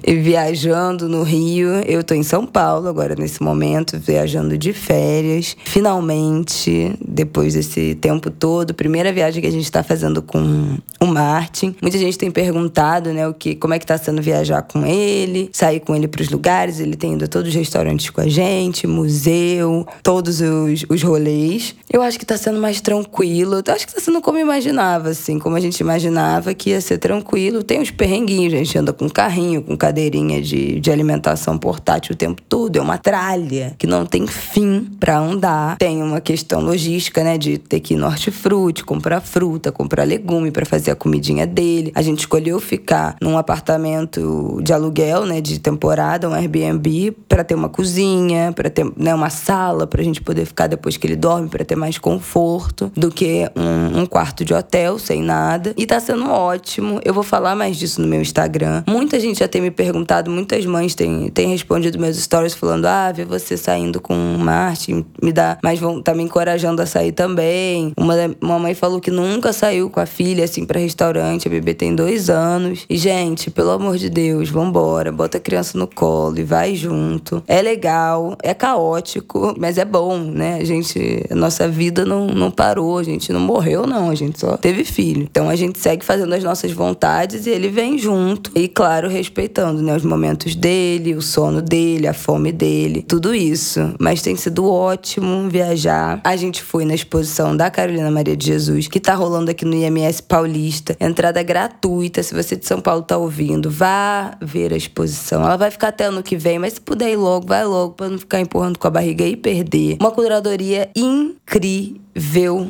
Viajando 0.06 1.08
no 1.08 1.22
Rio. 1.22 1.70
Eu 1.86 2.02
tô 2.02 2.14
em 2.14 2.22
São 2.22 2.46
Paulo 2.46 2.88
agora 2.88 3.14
nesse 3.14 3.42
momento, 3.42 3.98
viajando 3.98 4.56
de 4.56 4.72
férias. 4.72 5.56
Finalmente, 5.64 6.94
depois 7.06 7.54
desse 7.54 7.94
tempo 7.94 8.30
todo, 8.30 8.74
primeira 8.74 9.12
viagem 9.12 9.40
que 9.40 9.48
a 9.48 9.52
gente 9.52 9.70
tá 9.70 9.82
fazendo 9.82 10.22
com 10.22 10.76
o 11.00 11.06
Martin. 11.06 11.74
Muita 11.80 11.98
gente 11.98 12.18
tem 12.18 12.30
perguntado, 12.30 13.12
né, 13.12 13.26
o 13.26 13.34
que, 13.34 13.54
como 13.54 13.74
é 13.74 13.78
que 13.78 13.86
tá 13.86 13.98
sendo 13.98 14.22
viajar 14.22 14.62
com 14.62 14.86
ele, 14.86 15.50
sair 15.52 15.80
com 15.80 15.94
ele 15.94 16.08
para 16.08 16.22
os 16.22 16.28
lugares. 16.28 16.80
Ele 16.80 16.96
tem 16.96 17.14
ido 17.14 17.24
a 17.24 17.28
todos 17.28 17.48
os 17.48 17.54
restaurantes 17.54 18.10
com 18.10 18.20
a 18.20 18.28
gente, 18.28 18.86
museu, 18.86 19.86
todos 20.02 20.40
os, 20.40 20.84
os 20.88 21.02
rolês. 21.02 21.74
Eu 21.92 22.02
acho 22.02 22.18
que 22.18 22.26
tá 22.26 22.36
sendo 22.36 22.60
mais 22.60 22.80
tranquilo. 22.80 23.62
Eu 23.66 23.74
acho 23.74 23.86
que 23.86 23.94
tá 23.94 24.00
sendo 24.00 24.20
como 24.20 24.38
imaginava, 24.38 25.10
assim, 25.10 25.38
como 25.38 25.56
a 25.56 25.60
gente 25.60 25.80
imaginava 25.80 26.54
que 26.54 26.70
ia 26.70 26.80
ser 26.80 26.98
tranquilo. 26.98 27.62
Tem 27.62 27.80
uns 27.80 27.90
perrenguinhos, 27.90 28.54
a 28.54 28.56
gente 28.56 28.78
anda 28.78 28.92
com 28.92 29.08
carrinho, 29.08 29.62
com 29.62 29.76
cadeirinha 29.90 30.40
de, 30.40 30.78
de 30.78 30.90
alimentação 30.90 31.58
portátil 31.58 32.14
o 32.14 32.16
tempo 32.16 32.40
todo. 32.48 32.76
É 32.76 32.80
uma 32.80 32.96
tralha 32.96 33.74
que 33.76 33.86
não 33.86 34.06
tem 34.06 34.26
fim 34.26 34.88
para 34.98 35.18
andar. 35.18 35.76
Tem 35.78 36.00
uma 36.02 36.20
questão 36.20 36.60
logística, 36.60 37.24
né? 37.24 37.36
De 37.36 37.58
ter 37.58 37.80
que 37.80 37.94
ir 37.94 37.96
no 37.96 38.06
hortifruti, 38.06 38.84
comprar 38.84 39.20
fruta, 39.20 39.72
comprar 39.72 40.04
legume 40.04 40.52
para 40.52 40.64
fazer 40.64 40.92
a 40.92 40.94
comidinha 40.94 41.46
dele. 41.46 41.90
A 41.94 42.02
gente 42.02 42.20
escolheu 42.20 42.60
ficar 42.60 43.16
num 43.20 43.36
apartamento 43.36 44.60
de 44.62 44.72
aluguel, 44.72 45.26
né? 45.26 45.40
De 45.40 45.58
temporada, 45.58 46.28
um 46.28 46.34
Airbnb, 46.34 47.12
para 47.28 47.42
ter 47.42 47.54
uma 47.54 47.68
cozinha, 47.68 48.52
para 48.54 48.70
ter 48.70 48.86
né, 48.96 49.14
uma 49.14 49.30
sala 49.30 49.86
pra 49.86 50.02
gente 50.02 50.20
poder 50.20 50.46
ficar 50.46 50.68
depois 50.68 50.96
que 50.96 51.06
ele 51.06 51.16
dorme, 51.16 51.48
para 51.48 51.64
ter 51.64 51.76
mais 51.76 51.98
conforto 51.98 52.92
do 52.96 53.10
que 53.10 53.50
um, 53.56 54.02
um 54.02 54.06
quarto 54.06 54.44
de 54.44 54.54
hotel 54.54 54.98
sem 54.98 55.22
nada. 55.22 55.74
E 55.76 55.84
tá 55.84 55.98
sendo 55.98 56.30
ótimo. 56.30 57.00
Eu 57.04 57.12
vou 57.12 57.24
falar 57.24 57.56
mais 57.56 57.76
disso 57.76 58.00
no 58.00 58.06
meu 58.06 58.20
Instagram. 58.20 58.84
Muita 58.86 59.18
gente 59.18 59.40
já 59.40 59.48
tem 59.48 59.60
me 59.60 59.70
perguntado, 59.80 60.30
muitas 60.30 60.66
mães 60.66 60.94
têm, 60.94 61.30
têm 61.30 61.48
respondido 61.48 61.98
meus 61.98 62.18
stories 62.18 62.52
falando: 62.52 62.84
ah, 62.84 63.10
ver 63.10 63.24
você 63.24 63.56
saindo 63.56 63.98
com 63.98 64.14
o 64.14 64.38
Martin 64.38 65.06
me 65.22 65.32
dá. 65.32 65.58
Mas 65.64 65.78
vão 65.78 66.02
tá 66.02 66.12
me 66.12 66.22
encorajando 66.22 66.82
a 66.82 66.86
sair 66.86 67.12
também. 67.12 67.94
Uma, 67.96 68.14
uma 68.42 68.58
mãe 68.58 68.74
falou 68.74 69.00
que 69.00 69.10
nunca 69.10 69.54
saiu 69.54 69.88
com 69.88 69.98
a 69.98 70.04
filha, 70.04 70.44
assim, 70.44 70.66
para 70.66 70.78
restaurante. 70.78 71.48
A 71.48 71.50
bebê 71.50 71.72
tem 71.72 71.94
dois 71.94 72.28
anos. 72.28 72.84
E, 72.90 72.98
gente, 72.98 73.50
pelo 73.50 73.70
amor 73.70 73.96
de 73.96 74.10
Deus, 74.10 74.50
vambora. 74.50 75.10
Bota 75.10 75.38
a 75.38 75.40
criança 75.40 75.78
no 75.78 75.86
colo 75.86 76.38
e 76.38 76.42
vai 76.42 76.74
junto. 76.74 77.42
É 77.48 77.62
legal, 77.62 78.36
é 78.42 78.52
caótico, 78.52 79.54
mas 79.58 79.78
é 79.78 79.84
bom, 79.86 80.18
né? 80.18 80.58
A 80.60 80.64
gente. 80.64 81.24
A 81.30 81.34
nossa 81.34 81.66
vida 81.66 82.04
não, 82.04 82.26
não 82.26 82.50
parou, 82.50 82.98
a 82.98 83.02
gente 83.02 83.32
não 83.32 83.40
morreu, 83.40 83.86
não. 83.86 84.10
A 84.10 84.14
gente 84.14 84.38
só 84.38 84.58
teve 84.58 84.84
filho. 84.84 85.22
Então 85.22 85.48
a 85.48 85.56
gente 85.56 85.78
segue 85.78 86.04
fazendo 86.04 86.34
as 86.34 86.44
nossas 86.44 86.70
vontades 86.70 87.46
e 87.46 87.50
ele 87.50 87.68
vem 87.68 87.96
junto. 87.96 88.50
E, 88.54 88.68
claro, 88.68 89.08
respeitando, 89.08 89.69
né? 89.78 89.96
Os 89.96 90.04
momentos 90.04 90.54
dele, 90.54 91.14
o 91.14 91.22
sono 91.22 91.62
dele, 91.62 92.06
a 92.06 92.14
fome 92.14 92.52
dele, 92.52 93.02
tudo 93.02 93.34
isso. 93.34 93.94
Mas 93.98 94.22
tem 94.22 94.36
sido 94.36 94.68
ótimo 94.70 95.48
viajar. 95.48 96.20
A 96.24 96.36
gente 96.36 96.62
foi 96.62 96.84
na 96.84 96.94
exposição 96.94 97.56
da 97.56 97.70
Carolina 97.70 98.10
Maria 98.10 98.36
de 98.36 98.46
Jesus, 98.46 98.88
que 98.88 98.98
tá 98.98 99.14
rolando 99.14 99.50
aqui 99.50 99.64
no 99.64 99.74
IMS 99.74 100.20
Paulista. 100.20 100.96
Entrada 101.00 101.42
gratuita. 101.42 102.22
Se 102.22 102.34
você 102.34 102.56
de 102.56 102.66
São 102.66 102.80
Paulo 102.80 103.02
tá 103.02 103.16
ouvindo, 103.16 103.70
vá 103.70 104.36
ver 104.40 104.72
a 104.72 104.76
exposição. 104.76 105.42
Ela 105.42 105.56
vai 105.56 105.70
ficar 105.70 105.88
até 105.88 106.04
ano 106.04 106.22
que 106.22 106.36
vem, 106.36 106.58
mas 106.58 106.74
se 106.74 106.80
puder 106.80 107.10
ir 107.12 107.16
logo, 107.16 107.46
vai 107.46 107.64
logo, 107.64 107.94
pra 107.94 108.08
não 108.08 108.18
ficar 108.18 108.40
empurrando 108.40 108.78
com 108.78 108.86
a 108.86 108.90
barriga 108.90 109.24
e 109.24 109.36
perder. 109.36 109.96
Uma 110.00 110.10
curadoria 110.10 110.90
incrível 110.96 112.09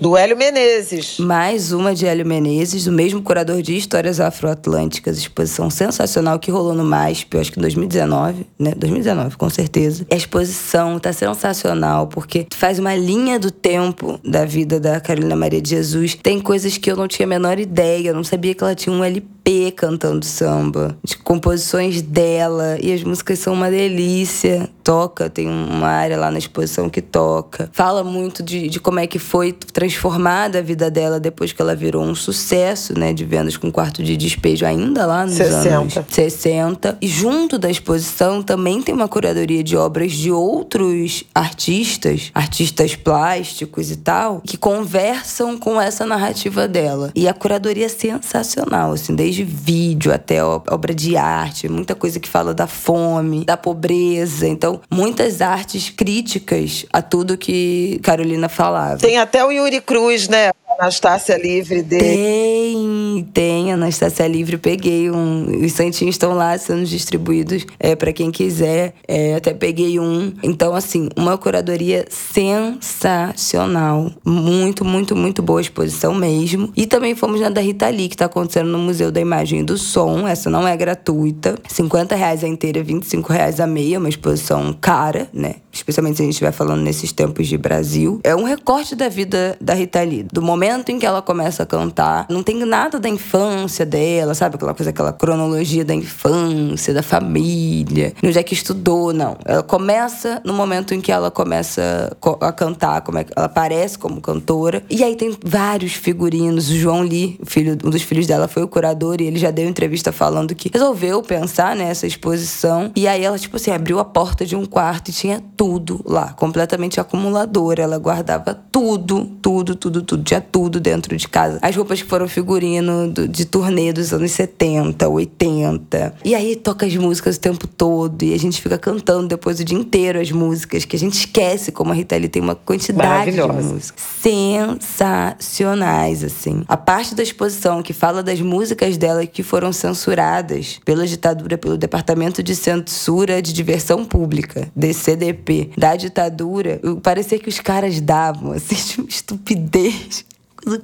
do 0.01 0.17
Hélio 0.17 0.37
Menezes. 0.37 1.19
Mais 1.19 1.73
uma 1.73 1.95
de 1.95 2.07
Hélio 2.07 2.27
Menezes, 2.27 2.87
o 2.87 2.93
mesmo 2.93 3.23
curador 3.23 3.63
de 3.63 3.75
Histórias 3.75 4.21
Afroatlânticas, 4.21 5.17
exposição 5.19 5.71
sensacional 5.71 6.39
que 6.39 6.51
rolou 6.51 6.75
no 6.75 6.85
MASP, 6.85 7.35
eu 7.35 7.41
acho 7.41 7.53
que 7.53 7.59
em 7.59 7.63
2019, 7.63 8.47
né? 8.59 8.73
2019, 8.77 9.37
com 9.37 9.49
certeza. 9.49 10.07
A 10.11 10.15
exposição 10.15 10.99
tá 10.99 11.13
sensacional, 11.13 12.07
porque 12.07 12.47
faz 12.55 12.79
uma 12.79 12.95
linha 12.95 13.39
do 13.39 13.51
tempo 13.51 14.21
da 14.23 14.45
vida 14.45 14.79
da 14.79 15.01
Carolina 15.01 15.35
Maria 15.35 15.61
de 15.61 15.71
Jesus. 15.71 16.15
Tem 16.15 16.41
coisas 16.41 16.77
que 16.77 16.91
eu 16.91 16.97
não 16.97 17.09
tinha 17.09 17.27
a 17.27 17.29
menor 17.29 17.59
ideia, 17.59 18.09
eu 18.09 18.15
não 18.15 18.25
sabia 18.25 18.55
que 18.55 18.63
ela 18.63 18.75
tinha 18.75 18.95
um 18.95 19.03
LP 19.03 19.40
cantando 19.81 20.25
samba, 20.25 20.97
de 21.03 21.17
composições 21.17 22.03
dela, 22.03 22.79
e 22.81 22.93
as 22.93 23.03
músicas 23.03 23.39
são 23.39 23.55
uma 23.55 23.71
delícia. 23.71 24.69
Toca, 24.85 25.31
tem 25.31 25.49
uma 25.49 25.89
área 25.89 26.19
lá 26.19 26.31
na 26.31 26.39
exposição 26.39 26.89
que 26.91 27.01
toca. 27.01 27.71
Fala 27.73 28.03
muito 28.03 28.43
de, 28.43 28.69
de 28.69 28.81
como 28.81 28.99
é 28.99 29.07
que 29.07 29.19
foi 29.19 29.53
transformada 29.53 30.59
a 30.59 30.63
vida 30.63 30.91
dela 30.91 31.19
depois 31.19 31.53
que 31.53 31.63
ela 31.63 31.75
virou 31.75 32.03
um 32.03 32.15
sucesso, 32.15 32.99
né, 32.99 33.13
de 33.13 33.25
vendas 33.25 33.57
com 33.57 33.71
quarto 33.71 34.03
de 34.03 34.17
despejo 34.17 34.67
ainda 34.67 35.07
lá 35.07 35.25
nos 35.25 35.35
60. 35.35 35.69
anos 35.69 35.99
60. 36.09 36.99
E 37.01 37.07
junto 37.07 37.59
da 37.59 37.71
exposição 37.71 38.43
também 38.43 38.83
tem 38.83 38.95
uma 38.95 39.09
curadoria 39.09 39.63
de 39.63 39.77
obras 39.77 40.13
de 40.13 40.31
outros 40.31 41.25
artistas, 41.35 42.31
artistas 42.35 42.97
plásticos 42.97 43.91
e 43.91 43.97
tal, 43.97 44.41
que 44.41 44.57
conversam 44.57 45.57
com 45.59 45.81
essa 45.81 46.05
narrativa 46.05 46.67
dela. 46.67 47.11
E 47.15 47.29
a 47.29 47.35
curadoria 47.35 47.87
é 47.87 47.89
sensacional, 47.89 48.93
assim, 48.93 49.15
desde 49.15 49.30
vídeo 49.39 50.13
até 50.13 50.43
obra 50.45 50.95
de 50.95 51.17
arte, 51.17 51.69
muita 51.69 51.95
coisa 51.95 52.19
que 52.19 52.29
fala 52.29 52.53
da 52.55 52.67
fome, 52.67 53.45
da 53.45 53.57
pobreza. 53.57 54.47
Então, 54.47 54.81
muitas 54.91 55.41
artes 55.41 55.91
críticas 55.91 56.87
a 56.93 57.03
tudo 57.03 57.37
que 57.37 58.01
Carolina 58.03 58.49
falava. 58.49 58.99
Tem 58.99 59.19
até 59.19 59.45
o 59.45 59.51
Yuri 59.51 59.81
Cruz, 59.81 60.29
né? 60.29 60.51
Anastácia 60.79 61.37
Livre 61.37 61.83
dele. 61.83 62.03
Tem, 62.03 63.10
tem. 63.23 63.73
Anastácia 63.73 64.27
Livre, 64.27 64.57
peguei 64.57 65.11
um. 65.11 65.65
Os 65.65 65.73
santinhos 65.73 66.15
estão 66.15 66.35
lá 66.35 66.57
sendo 66.57 66.85
distribuídos 66.85 67.67
é, 67.79 67.95
para 67.95 68.13
quem 68.13 68.31
quiser. 68.31 68.95
É, 69.07 69.35
até 69.35 69.53
peguei 69.53 70.01
um. 70.01 70.33
Então, 70.43 70.75
assim, 70.75 71.09
uma 71.17 71.37
curadoria 71.37 72.07
sensacional. 72.09 74.11
Muito, 74.25 74.85
muito, 74.85 75.15
muito 75.15 75.43
boa 75.43 75.61
exposição 75.61 76.15
mesmo. 76.15 76.73
E 76.77 76.87
também 76.87 77.15
fomos 77.15 77.41
na 77.41 77.51
da 77.51 77.61
Rita 77.61 77.89
Lee, 77.89 78.09
que 78.09 78.15
está 78.15 78.27
acontecendo 78.27 78.69
no 78.69 78.79
Museu 78.79 79.11
da 79.11 79.21
Imagem 79.21 79.61
e 79.61 79.65
do 79.65 79.77
Som. 79.77 80.27
Essa 80.27 80.49
não 80.49 80.67
é 80.67 80.77
gratuita. 80.77 81.57
50 81.69 82.15
reais 82.15 82.45
a 82.45 82.49
inteira, 82.49 82.83
25 82.83 83.33
reais 83.33 83.61
a 83.61 83.67
meia. 83.67 83.99
Uma 83.99 84.09
exposição 84.09 84.75
cara, 84.81 85.29
né? 85.33 85.57
Especialmente 85.73 86.17
se 86.17 86.23
a 86.23 86.25
gente 86.25 86.33
estiver 86.33 86.53
falando 86.53 86.83
nesses 86.83 87.13
tempos 87.13 87.47
de 87.47 87.59
Brasil. 87.59 88.21
É 88.25 88.35
um 88.35 88.45
recorte 88.45 88.95
da 88.95 89.09
vida 89.09 89.57
da 89.61 89.75
Rita 89.75 90.03
Lee. 90.03 90.27
Do 90.33 90.41
momento 90.41 90.61
momento 90.61 90.91
em 90.91 90.99
que 90.99 91.07
ela 91.07 91.23
começa 91.23 91.63
a 91.63 91.67
cantar, 91.67 92.27
não 92.29 92.43
tem 92.43 92.63
nada 92.65 93.01
da 93.01 93.09
infância 93.11 93.85
dela, 93.85 94.35
sabe? 94.35 94.57
Aquela 94.57 94.75
coisa, 94.75 94.91
aquela 94.91 95.13
cronologia 95.13 95.85
da 95.85 95.95
infância, 95.95 96.95
da 96.95 97.03
família, 97.03 98.13
onde 98.23 98.39
é 98.39 98.43
que 98.43 98.55
estudou, 98.55 99.13
não. 99.13 99.37
Ela 99.45 99.63
começa 99.63 100.41
no 100.45 100.55
momento 100.55 100.95
em 100.95 101.01
que 101.01 101.13
ela 101.13 101.31
começa 101.31 102.17
a 102.41 102.53
cantar, 102.53 103.01
como 103.03 103.19
é 103.19 103.25
que 103.25 103.33
ela 103.37 103.47
aparece 103.47 103.99
como 103.99 104.21
cantora. 104.21 104.83
E 104.89 105.03
aí 105.05 105.17
tem 105.17 105.37
vários 105.45 105.93
figurinos. 105.93 106.71
O 106.71 106.77
João 106.77 107.03
Lee, 107.03 107.39
filho, 107.45 107.77
um 107.85 107.91
dos 107.91 108.03
filhos 108.03 108.27
dela, 108.27 108.49
foi 108.49 108.63
o 108.63 108.69
curador 108.69 109.21
e 109.21 109.25
ele 109.25 109.39
já 109.39 109.51
deu 109.51 109.69
entrevista 109.69 110.13
falando 110.13 110.55
que 110.55 110.71
resolveu 110.73 111.23
pensar 111.23 111.77
nessa 111.77 112.07
exposição. 112.07 112.91
E 112.97 113.07
aí 113.07 113.25
ela, 113.25 113.39
tipo 113.39 113.57
assim, 113.57 113.71
abriu 113.71 113.99
a 113.99 114.05
porta 114.05 114.45
de 114.47 114.57
um 114.57 114.65
quarto 114.65 115.09
e 115.09 115.13
tinha 115.13 115.43
tudo 115.57 116.01
lá, 116.05 116.33
completamente 116.33 117.01
acumuladora. 117.01 117.83
Ela 117.83 117.99
guardava 117.99 118.55
tudo, 118.71 119.27
tudo, 119.43 119.75
tudo, 119.75 120.03
tudo. 120.03 120.23
Tinha 120.23 120.41
tudo 120.41 120.81
dentro 120.81 121.17
de 121.17 121.29
casa. 121.29 121.59
As 121.63 121.75
roupas 121.75 122.03
que 122.03 122.09
foram 122.09 122.29
figurino 122.29 122.90
do, 123.09 123.29
de 123.29 123.45
turnê 123.45 123.93
dos 123.93 124.13
anos 124.13 124.31
70, 124.33 125.09
80. 125.09 126.15
E 126.25 126.35
aí 126.35 126.57
toca 126.57 126.87
as 126.87 126.97
músicas 126.97 127.37
o 127.37 127.41
tempo 127.41 127.67
todo 127.67 128.23
e 128.23 128.35
a 128.35 128.39
gente 128.39 128.61
fica 128.61 128.79
cantando 128.79 129.29
depois 129.29 129.61
o 129.61 129.65
dia 129.65 129.79
inteiro 129.79 130.21
as 130.21 130.31
músicas, 130.31 130.85
que 130.85 130.97
a 130.97 130.99
gente 130.99 131.15
esquece 131.15 131.73
como 131.73 131.93
a 131.93 131.95
Rita 131.95 132.17
Lee 132.17 132.29
tem 132.29 132.43
uma 132.43 132.55
quantidade 132.55 133.33
de 133.33 133.43
músicas 133.43 134.03
sensacionais, 134.21 136.25
assim. 136.25 136.65
A 136.69 136.77
parte 136.77 137.15
da 137.15 137.23
exposição 137.23 137.83
que 137.83 137.93
fala 137.93 138.23
das 138.23 138.41
músicas 138.41 138.97
dela 138.97 139.27
que 139.27 139.43
foram 139.43 139.73
censuradas 139.73 140.81
pela 140.85 141.07
ditadura, 141.07 141.59
pelo 141.59 141.77
Departamento 141.77 142.43
de 142.43 142.55
Censura 142.55 143.43
de 143.43 143.53
Diversão 143.53 144.05
Pública, 144.05 144.71
DCDP, 144.75 145.71
da 145.77 145.97
ditadura, 145.97 146.81
parecia 147.03 147.39
que 147.39 147.49
os 147.49 147.61
caras 147.61 148.01
davam, 148.01 148.53
assim, 148.53 148.75
de 148.75 149.15
estupidez 149.15 150.25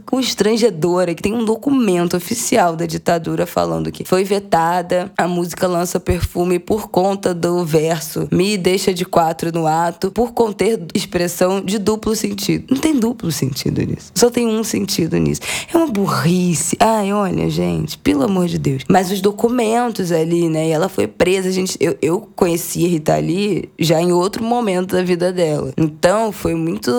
constrangedora, 0.04 1.14
que 1.14 1.22
tem 1.22 1.34
um 1.34 1.44
documento 1.44 2.16
oficial 2.16 2.74
da 2.76 2.86
ditadura 2.86 3.46
falando 3.46 3.92
que 3.92 4.04
foi 4.04 4.24
vetada 4.24 5.12
a 5.16 5.28
música 5.28 5.66
Lança 5.66 6.00
Perfume 6.00 6.58
por 6.58 6.88
conta 6.88 7.34
do 7.34 7.64
verso 7.64 8.28
Me 8.32 8.56
deixa 8.56 8.92
de 8.92 9.04
quatro 9.04 9.52
no 9.52 9.66
ato, 9.66 10.10
por 10.10 10.32
conter 10.32 10.86
expressão 10.94 11.60
de 11.60 11.78
duplo 11.78 12.14
sentido. 12.14 12.64
Não 12.70 12.78
tem 12.78 12.98
duplo 12.98 13.30
sentido 13.30 13.82
nisso. 13.82 14.12
Só 14.14 14.30
tem 14.30 14.46
um 14.46 14.64
sentido 14.64 15.16
nisso. 15.16 15.40
É 15.72 15.76
uma 15.76 15.86
burrice. 15.86 16.76
Ai, 16.80 17.12
olha, 17.12 17.48
gente, 17.50 17.98
pelo 17.98 18.24
amor 18.24 18.46
de 18.46 18.58
Deus. 18.58 18.82
Mas 18.88 19.10
os 19.10 19.20
documentos 19.20 20.12
ali, 20.12 20.48
né? 20.48 20.68
E 20.68 20.70
ela 20.70 20.88
foi 20.88 21.06
presa, 21.06 21.50
gente. 21.50 21.76
Eu, 21.80 21.96
eu 22.00 22.28
conheci 22.34 22.84
a 22.84 22.88
Rita 22.88 23.16
Lee 23.16 23.68
já 23.78 24.00
em 24.00 24.12
outro 24.12 24.42
momento 24.42 24.94
da 24.94 25.02
vida 25.02 25.32
dela. 25.32 25.72
Então 25.76 26.32
foi 26.32 26.54
muito 26.54 26.90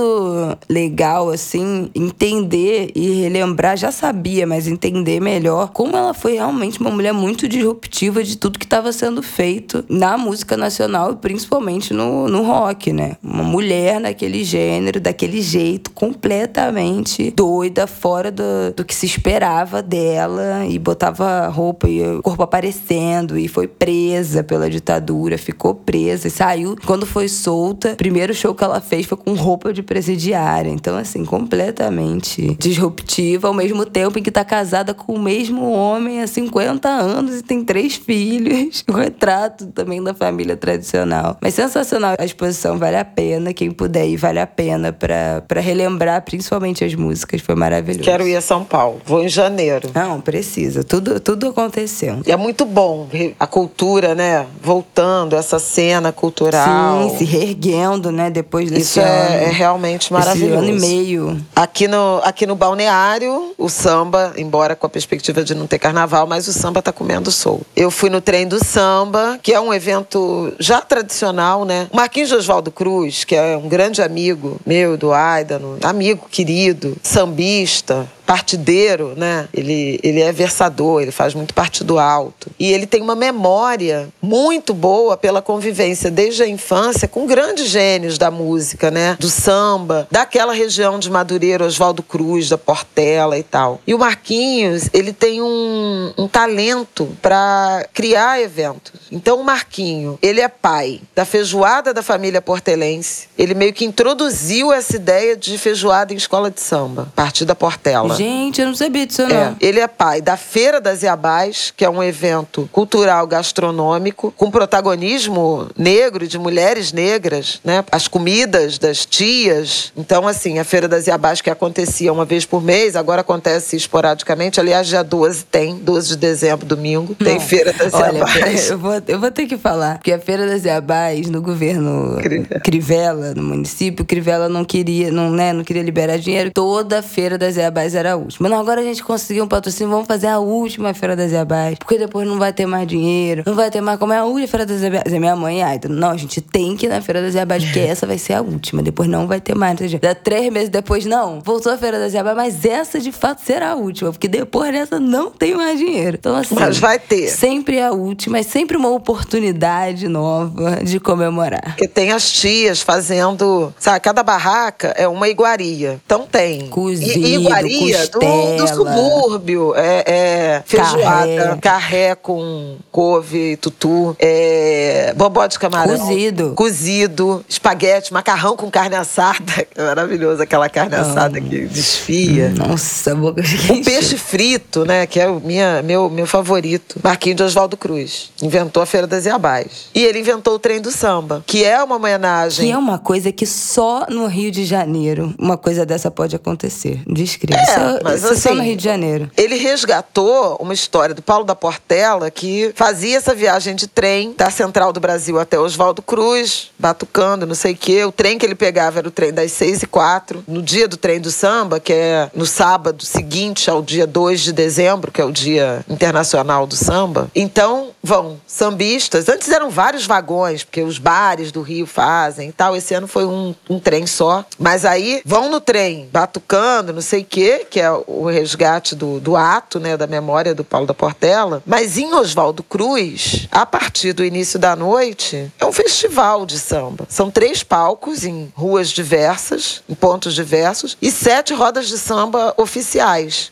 legal, 0.69 1.29
assim, 1.29 1.89
entender 1.95 2.66
e 2.95 3.21
relembrar, 3.21 3.77
já 3.77 3.91
sabia, 3.91 4.45
mas 4.45 4.67
entender 4.67 5.19
melhor 5.19 5.69
como 5.69 5.95
ela 5.95 6.13
foi 6.13 6.33
realmente 6.33 6.79
uma 6.79 6.89
mulher 6.89 7.13
muito 7.13 7.47
disruptiva 7.47 8.23
de 8.23 8.37
tudo 8.37 8.59
que 8.59 8.65
estava 8.65 8.91
sendo 8.91 9.21
feito 9.21 9.83
na 9.89 10.17
música 10.17 10.57
nacional 10.57 11.11
e 11.11 11.15
principalmente 11.15 11.93
no, 11.93 12.27
no 12.27 12.43
rock, 12.43 12.91
né? 12.91 13.17
Uma 13.23 13.43
mulher 13.43 13.99
naquele 13.99 14.43
gênero, 14.43 14.99
daquele 14.99 15.41
jeito, 15.41 15.91
completamente 15.91 17.31
doida, 17.31 17.87
fora 17.87 18.31
do, 18.31 18.43
do 18.75 18.85
que 18.85 18.95
se 18.95 19.05
esperava 19.05 19.81
dela 19.81 20.65
e 20.67 20.77
botava 20.79 21.47
roupa 21.47 21.87
e 21.87 22.01
o 22.01 22.21
corpo 22.21 22.43
aparecendo 22.43 23.37
e 23.37 23.47
foi 23.47 23.67
presa 23.67 24.43
pela 24.43 24.69
ditadura, 24.69 25.37
ficou 25.37 25.75
presa 25.75 26.27
e 26.27 26.31
saiu. 26.31 26.75
Quando 26.85 27.05
foi 27.05 27.27
solta, 27.27 27.95
primeiro 27.95 28.33
show 28.33 28.53
que 28.53 28.63
ela 28.63 28.81
fez 28.81 29.05
foi 29.05 29.17
com 29.17 29.33
roupa 29.33 29.73
de 29.73 29.83
presidiária. 29.83 30.69
Então, 30.69 30.97
assim, 30.97 31.23
completamente 31.25 32.56
disruptiva, 32.57 33.47
ao 33.47 33.53
mesmo 33.53 33.85
tempo 33.85 34.17
em 34.17 34.23
que 34.23 34.31
tá 34.31 34.43
casada 34.43 34.93
com 34.93 35.13
o 35.13 35.19
mesmo 35.19 35.71
homem 35.71 36.21
há 36.21 36.27
50 36.27 36.87
anos 36.89 37.39
e 37.39 37.43
tem 37.43 37.63
três 37.63 37.95
filhos. 37.95 38.83
O 38.87 38.93
retrato 38.93 39.67
também 39.67 40.01
da 40.01 40.13
família 40.13 40.55
tradicional. 40.55 41.37
Mas 41.41 41.53
sensacional. 41.53 42.15
A 42.17 42.23
exposição 42.25 42.77
vale 42.77 42.95
a 42.95 43.03
pena. 43.05 43.53
Quem 43.53 43.69
puder 43.69 44.07
ir, 44.07 44.15
vale 44.15 44.39
a 44.39 44.47
pena 44.47 44.93
para 44.93 45.59
relembrar 45.59 46.21
principalmente 46.23 46.83
as 46.83 46.95
músicas. 46.95 47.41
Foi 47.41 47.53
maravilhoso. 47.53 48.03
Quero 48.03 48.27
ir 48.27 48.35
a 48.35 48.41
São 48.41 48.63
Paulo. 48.63 49.01
Vou 49.05 49.23
em 49.23 49.29
janeiro. 49.29 49.91
Não, 49.93 50.21
precisa. 50.21 50.83
Tudo, 50.83 51.19
tudo 51.19 51.47
aconteceu. 51.47 52.21
E 52.25 52.31
é 52.31 52.37
muito 52.37 52.65
bom 52.65 53.07
a 53.39 53.45
cultura, 53.45 54.15
né? 54.15 54.47
Voltando, 54.61 55.35
essa 55.35 55.59
cena 55.59 56.11
cultural. 56.11 57.09
Sim, 57.09 57.17
se 57.17 57.25
reerguendo, 57.25 58.11
né? 58.11 58.29
Depois 58.29 58.71
desse 58.71 58.99
Isso 58.99 58.99
ano. 59.01 59.09
é, 59.09 59.43
é 59.43 59.49
realmente 59.49 60.11
maravilhoso. 60.11 60.63
Esse 60.63 60.71
ano 60.71 60.77
e 60.77 60.79
meio. 60.79 61.45
Aqui 61.55 61.87
no, 61.87 62.21
aqui 62.23 62.46
no 62.47 62.55
balneário, 62.55 63.53
o 63.57 63.69
samba, 63.69 64.33
embora 64.37 64.75
com 64.75 64.87
a 64.87 64.89
perspectiva 64.89 65.43
de 65.43 65.53
não 65.53 65.67
ter 65.67 65.77
carnaval, 65.77 66.25
mas 66.25 66.47
o 66.47 66.53
samba 66.53 66.81
tá 66.81 66.91
comendo 66.91 67.31
solto. 67.31 67.65
Eu 67.75 67.91
fui 67.91 68.09
no 68.09 68.21
trem 68.21 68.47
do 68.47 68.63
samba, 68.63 69.39
que 69.43 69.53
é 69.53 69.59
um 69.59 69.73
evento 69.73 70.53
já 70.59 70.81
tradicional, 70.81 71.65
né? 71.65 71.87
Marquinhos 71.93 72.31
Oswaldo 72.31 72.71
Cruz, 72.71 73.23
que 73.23 73.35
é 73.35 73.55
um 73.57 73.67
grande 73.67 74.01
amigo 74.01 74.59
meu, 74.65 74.97
do 74.97 75.13
Aidano, 75.13 75.77
amigo 75.83 76.27
querido, 76.29 76.95
sambista, 77.03 78.07
partideiro, 78.27 79.13
né? 79.15 79.47
Ele, 79.53 79.99
ele 80.03 80.21
é 80.21 80.33
versador, 80.33 81.01
ele 81.01 81.11
faz 81.11 81.33
muito 81.33 81.53
partido 81.53 81.97
alto. 81.97 82.51
E 82.59 82.71
ele 82.73 82.85
tem 82.85 83.01
uma 83.01 83.15
memória 83.15 84.09
muito 84.21 84.73
boa 84.73 85.15
pela 85.15 85.41
convivência 85.41 86.11
desde 86.11 86.43
a 86.43 86.47
infância 86.47 87.07
com 87.07 87.25
grandes 87.25 87.69
gênios 87.69 88.17
da 88.17 88.29
música, 88.29 88.91
né? 88.91 89.15
Do 89.17 89.29
samba, 89.29 90.07
daquela 90.11 90.53
região 90.53 90.99
de 90.99 91.09
Madureira, 91.09 91.65
Oswaldo 91.65 92.03
Cruz, 92.03 92.49
da 92.49 92.57
Portela 92.57 93.37
e 93.37 93.43
tal. 93.43 93.79
E 93.87 93.93
o 93.93 93.99
Marquinhos, 93.99 94.89
ele 94.93 95.13
tem 95.13 95.41
um, 95.41 96.13
um 96.17 96.27
talento 96.27 97.07
para 97.21 97.87
criar 97.93 98.41
eventos. 98.41 98.91
Então 99.09 99.39
o 99.39 99.43
Marquinho, 99.43 100.19
ele 100.21 100.41
é 100.41 100.49
pai 100.49 100.99
da 101.15 101.23
feijoada 101.23 101.93
da 101.93 102.03
família 102.03 102.41
portelense. 102.41 103.29
Ele 103.37 103.53
meio 103.53 103.71
que 103.71 103.85
introduziu 103.85 104.73
essa 104.73 104.97
ideia 104.97 105.37
de 105.37 105.57
feijoada 105.57 106.13
em 106.13 106.17
escola 106.17 106.51
de 106.51 106.59
samba, 106.59 107.03
a 107.03 107.15
partir 107.15 107.45
da 107.45 107.55
Portela. 107.55 108.16
Gente, 108.17 108.61
eu 108.61 108.67
não 108.67 108.75
sabia 108.75 109.05
disso, 109.05 109.27
não. 109.27 109.35
É, 109.35 109.55
ele 109.59 109.79
é 109.79 109.87
pai 109.87 110.21
da 110.21 110.37
Feira 110.37 110.81
das 110.81 111.03
Iabás, 111.03 111.73
que 111.75 111.85
é 111.85 111.89
um 111.89 112.03
evento 112.03 112.67
cultural 112.71 113.25
gastronômico 113.27 114.33
com 114.35 114.49
protagonismo 114.51 115.69
negro 115.77 116.27
de 116.27 116.37
mulheres 116.37 116.91
negras, 116.91 117.59
né? 117.63 117.83
As 117.91 118.07
comidas 118.07 118.77
das 118.77 119.05
tias. 119.05 119.91
Então, 119.95 120.27
assim, 120.27 120.59
a 120.59 120.63
Feira 120.63 120.87
das 120.87 121.07
Iabás 121.07 121.41
que 121.41 121.49
acontecia 121.49 122.11
uma 122.11 122.25
vez 122.25 122.45
por 122.45 122.61
mês, 122.61 122.95
agora 122.95 123.21
acontece 123.21 123.75
esporadicamente. 123.75 124.59
Aliás, 124.59 124.87
dia 124.87 125.03
12 125.03 125.45
tem, 125.45 125.75
12 125.75 126.09
de 126.09 126.17
dezembro, 126.17 126.65
domingo, 126.65 127.15
tem 127.15 127.35
Não. 127.35 127.41
Feira 127.41 127.73
das 127.73 127.93
Olha, 127.93 128.19
Iabás. 128.19 128.69
eu 128.71 128.77
vou, 128.77 129.01
eu 129.07 129.19
vou 129.19 129.31
ter 129.31 129.45
que 129.45 129.57
falar. 129.57 129.95
Porque 129.95 130.11
a 130.11 130.19
Feira 130.19 130.47
das 130.47 130.63
Iabás, 130.63 131.29
no 131.29 131.41
governo 131.41 132.17
Crivella. 132.21 132.59
Crivella, 132.61 133.33
no 133.35 133.43
município, 133.43 134.05
Crivella 134.05 134.49
não 134.49 134.63
queria, 134.63 135.11
não, 135.11 135.31
né, 135.31 135.53
não 135.53 135.63
queria 135.63 135.83
liberar 135.83 136.17
dinheiro. 136.17 136.51
Toda 136.51 136.99
a 136.99 137.01
Feira 137.01 137.37
das 137.37 137.55
Iabás 137.55 137.95
era 137.95 138.06
a 138.07 138.15
última. 138.15 138.49
Não, 138.49 138.59
agora 138.59 138.81
a 138.81 138.83
gente 138.83 139.03
conseguiu 139.03 139.43
um 139.43 139.47
patrocínio, 139.47 139.91
vamos 139.91 140.07
fazer 140.07 140.27
a 140.27 140.39
última 140.39 140.93
Feira 140.93 141.15
das 141.15 141.31
Iabás. 141.31 141.77
Porque 141.77 141.97
depois 141.97 142.27
não 142.27 142.37
vai 142.37 142.51
ter 142.53 142.65
mais 142.65 142.87
dinheiro, 142.87 143.43
não 143.45 143.53
vai 143.55 143.69
ter 143.71 143.81
mais 143.81 143.99
como 143.99 144.13
é 144.13 144.17
a 144.17 144.25
última 144.25 144.47
Feira 144.47 144.65
das 144.65 144.81
Iabás. 144.81 145.13
E 145.13 145.19
minha 145.19 145.35
mãe, 145.35 145.61
ai, 145.63 145.79
não, 145.89 146.11
a 146.11 146.17
gente 146.17 146.41
tem 146.41 146.75
que 146.75 146.85
ir 146.85 146.89
na 146.89 147.01
Feira 147.01 147.21
das 147.21 147.33
Iabás, 147.35 147.63
porque 147.63 147.79
essa 147.87 148.05
vai 148.07 148.17
ser 148.17 148.33
a 148.33 148.41
última. 148.41 148.81
Depois 148.81 149.09
não 149.09 149.27
vai 149.27 149.39
ter 149.41 149.55
mais. 149.55 149.77
quê. 149.79 149.99
Dá 149.99 150.15
três 150.15 150.51
meses 150.51 150.69
depois, 150.69 151.05
não, 151.05 151.39
voltou 151.41 151.71
a 151.71 151.77
Feira 151.77 151.99
das 151.99 152.13
Iabás, 152.13 152.35
mas 152.35 152.65
essa 152.65 152.99
de 152.99 153.11
fato 153.11 153.41
será 153.43 153.71
a 153.71 153.75
última. 153.75 154.11
Porque 154.11 154.27
depois 154.27 154.71
dessa 154.71 154.99
não 154.99 155.29
tem 155.31 155.53
mais 155.55 155.77
dinheiro. 155.79 156.17
Então, 156.19 156.35
assim. 156.35 156.55
Mas 156.55 156.77
vai 156.77 156.99
ter. 156.99 157.27
Sempre 157.29 157.81
a 157.81 157.91
última, 157.91 158.37
é 158.39 158.43
sempre 158.43 158.77
uma 158.77 158.89
oportunidade 158.89 160.07
nova 160.07 160.77
de 160.83 160.99
comemorar. 160.99 161.61
Porque 161.75 161.87
tem 161.87 162.11
as 162.11 162.31
tias 162.31 162.81
fazendo. 162.81 163.73
Sabe, 163.79 163.99
cada 163.99 164.23
barraca 164.23 164.93
é 164.97 165.07
uma 165.07 165.27
iguaria. 165.27 165.99
Então 166.05 166.25
tem. 166.29 166.67
Cozido, 166.67 167.27
I- 167.27 167.35
iguaria 167.35 167.96
do, 168.05 168.19
do 168.19 168.19
costela. 168.19 168.67
subúrbio. 168.67 169.73
É, 169.75 170.03
é 170.07 170.63
feijoada, 170.65 171.57
carré. 171.61 172.15
com 172.15 172.77
couve, 172.91 173.57
tutu, 173.57 174.15
é, 174.19 175.13
bobó 175.15 175.45
de 175.47 175.57
camarão. 175.59 175.97
Cozido. 175.97 176.53
Cozido, 176.55 177.45
espaguete, 177.47 178.13
macarrão 178.13 178.55
com 178.55 178.69
carne 178.69 178.95
assada. 178.95 179.37
É 179.77 179.83
maravilhoso 179.83 180.41
aquela 180.41 180.67
carne 180.69 180.95
assada 180.95 181.39
que 181.39 181.67
desfia. 181.67 182.49
Nossa, 182.49 183.13
boca 183.13 183.41
O 183.69 183.83
peixe 183.83 184.17
frito, 184.17 184.85
né? 184.85 185.05
Que 185.05 185.19
é 185.19 185.29
o 185.29 185.39
minha, 185.39 185.83
meu, 185.83 186.09
meu 186.09 186.25
favorito. 186.25 186.99
Marquinho 187.03 187.35
de 187.35 187.43
Oswaldo 187.43 187.77
Cruz. 187.77 188.31
Inventou 188.41 188.81
a 188.81 188.85
Feira 188.87 189.05
das 189.05 189.25
Iabás. 189.25 189.89
E 189.93 190.03
ele 190.03 190.19
inventou 190.19 190.55
o 190.55 190.59
trem 190.59 190.81
do 190.81 190.89
samba, 190.89 191.43
que 191.45 191.63
é 191.63 191.81
uma 191.83 191.97
homenagem. 191.97 192.65
Que 192.65 192.71
é 192.71 192.77
uma 192.77 192.97
coisa 192.97 193.31
que 193.31 193.45
só 193.45 194.07
no 194.09 194.25
Rio 194.25 194.49
de 194.49 194.65
Janeiro 194.65 195.35
uma 195.37 195.57
coisa 195.57 195.85
dessa 195.85 196.09
pode 196.09 196.35
acontecer. 196.35 197.01
Descreve. 197.07 197.61
É, 197.61 197.65
Isso, 197.95 197.99
mas 198.03 198.23
isso 198.23 198.27
só 198.27 198.49
assim, 198.49 198.57
no 198.57 198.63
Rio 198.63 198.77
de 198.77 198.83
Janeiro. 198.83 199.31
Ele 199.35 199.55
resgatou 199.55 200.57
uma 200.59 200.73
história 200.73 201.13
do 201.13 201.21
Paulo 201.21 201.43
da 201.43 201.55
Portela 201.55 202.29
que 202.29 202.71
fazia 202.75 203.17
essa 203.17 203.33
viagem 203.33 203.75
de 203.75 203.87
trem 203.87 204.33
da 204.37 204.49
central 204.49 204.93
do 204.93 204.99
Brasil 204.99 205.39
até 205.39 205.59
Oswaldo 205.59 206.01
Cruz, 206.01 206.71
batucando, 206.77 207.45
não 207.45 207.55
sei 207.55 207.73
o 207.73 207.77
quê. 207.77 208.05
O 208.05 208.11
trem 208.11 208.37
que 208.37 208.45
ele 208.45 208.55
pegava 208.55 208.99
era 208.99 209.07
o 209.07 209.11
trem 209.11 209.33
das 209.33 209.51
seis 209.51 209.83
e 209.83 209.87
quatro. 209.87 210.43
No 210.47 210.61
dia 210.61 210.87
do 210.87 210.97
trem 210.97 211.19
do 211.19 211.31
samba, 211.31 211.79
que 211.79 211.93
é 211.93 212.29
no 212.33 212.45
sábado 212.45 213.05
seguinte 213.05 213.69
ao 213.69 213.81
dia 213.81 214.07
2 214.07 214.41
de 214.41 214.53
dezembro, 214.53 215.11
que 215.11 215.21
é 215.21 215.25
o 215.25 215.31
dia 215.31 215.85
internacional 215.89 216.65
do 216.65 216.75
samba. 216.75 217.29
Então, 217.35 217.89
vão 218.03 218.39
sambistas. 218.47 219.27
Antes 219.27 219.49
eram 219.49 219.69
vários 219.69 220.05
vagões, 220.05 220.63
porque 220.63 220.81
os 220.81 220.97
bares 220.97 221.51
do 221.51 221.61
Rio 221.61 221.85
fazem 221.85 222.49
e 222.49 222.51
tal. 222.51 222.75
Esse 222.75 222.93
ano 222.93 223.07
foi 223.07 223.25
um, 223.25 223.53
um 223.69 223.79
trem 223.79 224.07
só. 224.07 224.45
Mas 224.57 224.85
aí 224.85 225.21
vão 225.25 225.49
no 225.49 225.59
trem, 225.59 226.09
batucando, 226.11 226.93
não 226.93 227.01
sei 227.01 227.21
o 227.21 227.25
quê, 227.25 227.66
que 227.69 227.79
é 227.79 227.91
o 227.91 228.25
resgate 228.25 228.95
do, 228.95 229.19
do 229.19 229.35
ato, 229.35 229.79
né, 229.79 229.95
da 229.95 230.07
memória 230.07 230.55
do 230.55 230.63
Paulo 230.63 230.87
da 230.87 230.93
Portela. 230.93 231.61
Mas 231.65 231.97
em 231.97 232.13
Oswaldo 232.13 232.63
Cruz, 232.63 233.47
a 233.51 233.65
partir 233.65 234.13
do 234.13 234.23
início 234.23 234.57
da 234.57 234.75
noite, 234.75 235.51
é 235.59 235.65
um 235.65 235.71
festival 235.71 236.45
de 236.45 236.57
samba. 236.59 237.05
São 237.09 237.29
três 237.29 237.63
palcos 237.63 238.23
em 238.23 238.51
ruas 238.55 238.89
diversas, 238.89 239.83
em 239.87 239.93
pontos 239.93 240.33
diversos, 240.33 240.97
e 241.01 241.11
sete 241.11 241.53
rodas 241.53 241.87
de 241.87 241.97
samba 241.97 242.53
oficiais. 242.57 243.51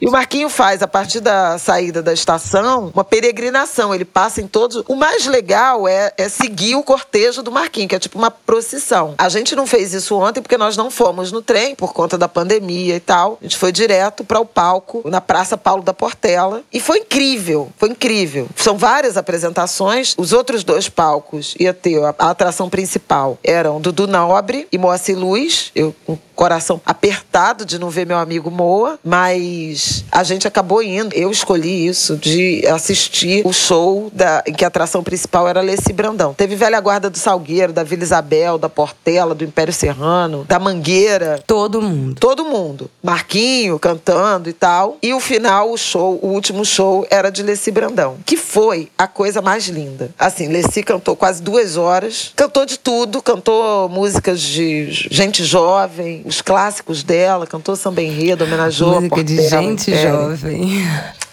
E 0.00 0.06
o 0.06 0.10
Marquinho 0.10 0.48
faz, 0.48 0.82
a 0.82 0.88
partir 0.88 1.20
da 1.20 1.58
saída 1.58 2.02
da 2.02 2.12
estação, 2.12 2.90
uma 2.94 3.04
peregrinação. 3.04 3.94
Ele 3.94 4.04
passa 4.04 4.40
em 4.40 4.46
todos. 4.46 4.82
O 4.88 4.96
mais 4.96 5.26
legal 5.26 5.86
é, 5.86 6.12
é 6.16 6.28
seguir 6.28 6.74
o 6.74 6.82
cortejo 6.82 7.42
do 7.42 7.52
Marquinho, 7.52 7.86
que 7.86 7.94
é 7.94 7.98
tipo 7.98 8.18
uma 8.18 8.30
procissão. 8.30 9.14
A 9.18 9.28
gente 9.28 9.54
não 9.54 9.66
fez 9.66 9.92
isso 9.92 10.16
ontem 10.16 10.40
porque 10.40 10.56
nós 10.56 10.76
não 10.76 10.90
fomos 10.90 11.30
no 11.30 11.42
trem 11.42 11.74
por 11.74 11.92
conta 11.92 12.16
da 12.16 12.28
pandemia 12.28 12.96
e 12.96 13.00
tal. 13.00 13.36
A 13.40 13.44
gente 13.44 13.58
foi 13.58 13.70
direto 13.72 14.24
para 14.24 14.40
o 14.40 14.46
palco, 14.46 15.02
na 15.04 15.20
Praça 15.20 15.58
Paulo 15.58 15.82
da 15.82 15.92
Portela. 15.92 16.62
E 16.72 16.80
foi 16.80 17.00
incrível, 17.00 17.70
foi 17.76 17.90
incrível. 17.90 18.48
São 18.56 18.78
várias 18.78 19.18
apresentações. 19.18 20.14
Os 20.16 20.32
outros 20.32 20.64
dois 20.64 20.88
palcos 20.88 21.54
ia 21.58 21.74
ter 21.74 22.02
a, 22.02 22.14
a 22.18 22.30
atração 22.30 22.70
principal 22.70 23.38
eram 23.42 23.80
Dudu 23.80 24.06
Nobre 24.06 24.66
e 24.72 24.78
Moacir 24.78 25.18
Luz. 25.18 25.70
Eu 25.74 25.94
coração 26.40 26.80
apertado 26.86 27.66
de 27.66 27.78
não 27.78 27.90
ver 27.90 28.06
meu 28.06 28.16
amigo 28.16 28.50
Moa, 28.50 28.98
mas 29.04 30.06
a 30.10 30.24
gente 30.24 30.48
acabou 30.48 30.82
indo. 30.82 31.14
Eu 31.14 31.30
escolhi 31.30 31.86
isso 31.86 32.16
de 32.16 32.66
assistir 32.66 33.46
o 33.46 33.52
show 33.52 34.10
da, 34.10 34.42
em 34.46 34.54
que 34.54 34.64
a 34.64 34.68
atração 34.68 35.02
principal 35.02 35.46
era 35.46 35.60
Leci 35.60 35.92
Brandão. 35.92 36.32
Teve 36.32 36.56
Velha 36.56 36.80
Guarda 36.80 37.10
do 37.10 37.18
Salgueiro, 37.18 37.74
da 37.74 37.82
Vila 37.82 38.02
Isabel, 38.02 38.56
da 38.56 38.70
Portela, 38.70 39.34
do 39.34 39.44
Império 39.44 39.70
Serrano, 39.70 40.46
da 40.48 40.58
Mangueira. 40.58 41.44
Todo 41.46 41.82
mundo. 41.82 42.18
Todo 42.18 42.46
mundo. 42.46 42.90
Marquinho 43.02 43.78
cantando 43.78 44.48
e 44.48 44.54
tal. 44.54 44.96
E 45.02 45.12
o 45.12 45.20
final, 45.20 45.70
o 45.70 45.76
show, 45.76 46.18
o 46.22 46.28
último 46.28 46.64
show, 46.64 47.06
era 47.10 47.28
de 47.28 47.42
Leci 47.42 47.70
Brandão. 47.70 48.16
Que 48.24 48.38
foi 48.38 48.88
a 48.96 49.06
coisa 49.06 49.42
mais 49.42 49.68
linda. 49.68 50.10
Assim, 50.18 50.48
Leci 50.48 50.82
cantou 50.82 51.14
quase 51.14 51.42
duas 51.42 51.76
horas. 51.76 52.32
Cantou 52.34 52.64
de 52.64 52.78
tudo. 52.78 53.20
Cantou 53.20 53.90
músicas 53.90 54.40
de 54.40 54.90
gente 54.90 55.44
jovem, 55.44 56.29
os 56.30 56.40
clássicos 56.40 57.02
dela. 57.02 57.46
Cantou 57.46 57.76
samba 57.76 58.02
enredo, 58.02 58.44
homenageou 58.44 58.96
a 58.96 59.00
Música 59.00 59.24
de 59.24 59.36
Portela, 59.36 59.62
gente 59.62 59.92
é. 59.92 60.02
jovem. 60.02 60.86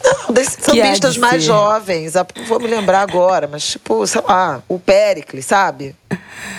Não, 0.03 0.33
desses 0.33 0.57
de 0.57 0.63
sambistas 0.63 1.17
mais 1.17 1.43
ser. 1.43 1.47
jovens. 1.47 2.13
vou 2.47 2.59
me 2.59 2.67
lembrar 2.67 3.01
agora, 3.01 3.47
mas 3.47 3.65
tipo, 3.67 4.05
sei 4.07 4.21
lá, 4.27 4.61
o 4.67 4.79
Péricles, 4.79 5.45
sabe? 5.45 5.95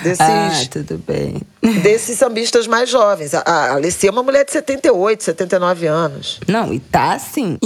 Desses, 0.03 0.21
Ah, 0.21 0.51
tudo 0.71 0.99
bem. 1.07 1.41
desses 1.83 2.19
sambistas 2.19 2.67
mais 2.67 2.89
jovens. 2.91 3.35
A, 3.35 3.41
a 3.41 3.73
Alessia 3.75 4.11
é 4.11 4.13
uma 4.13 4.23
mulher 4.23 4.45
de 4.45 4.53
78, 4.53 5.23
79 5.25 5.87
anos. 5.87 6.41
Não, 6.47 6.73
e 6.75 6.81
tá 6.81 7.13
assim, 7.13 7.59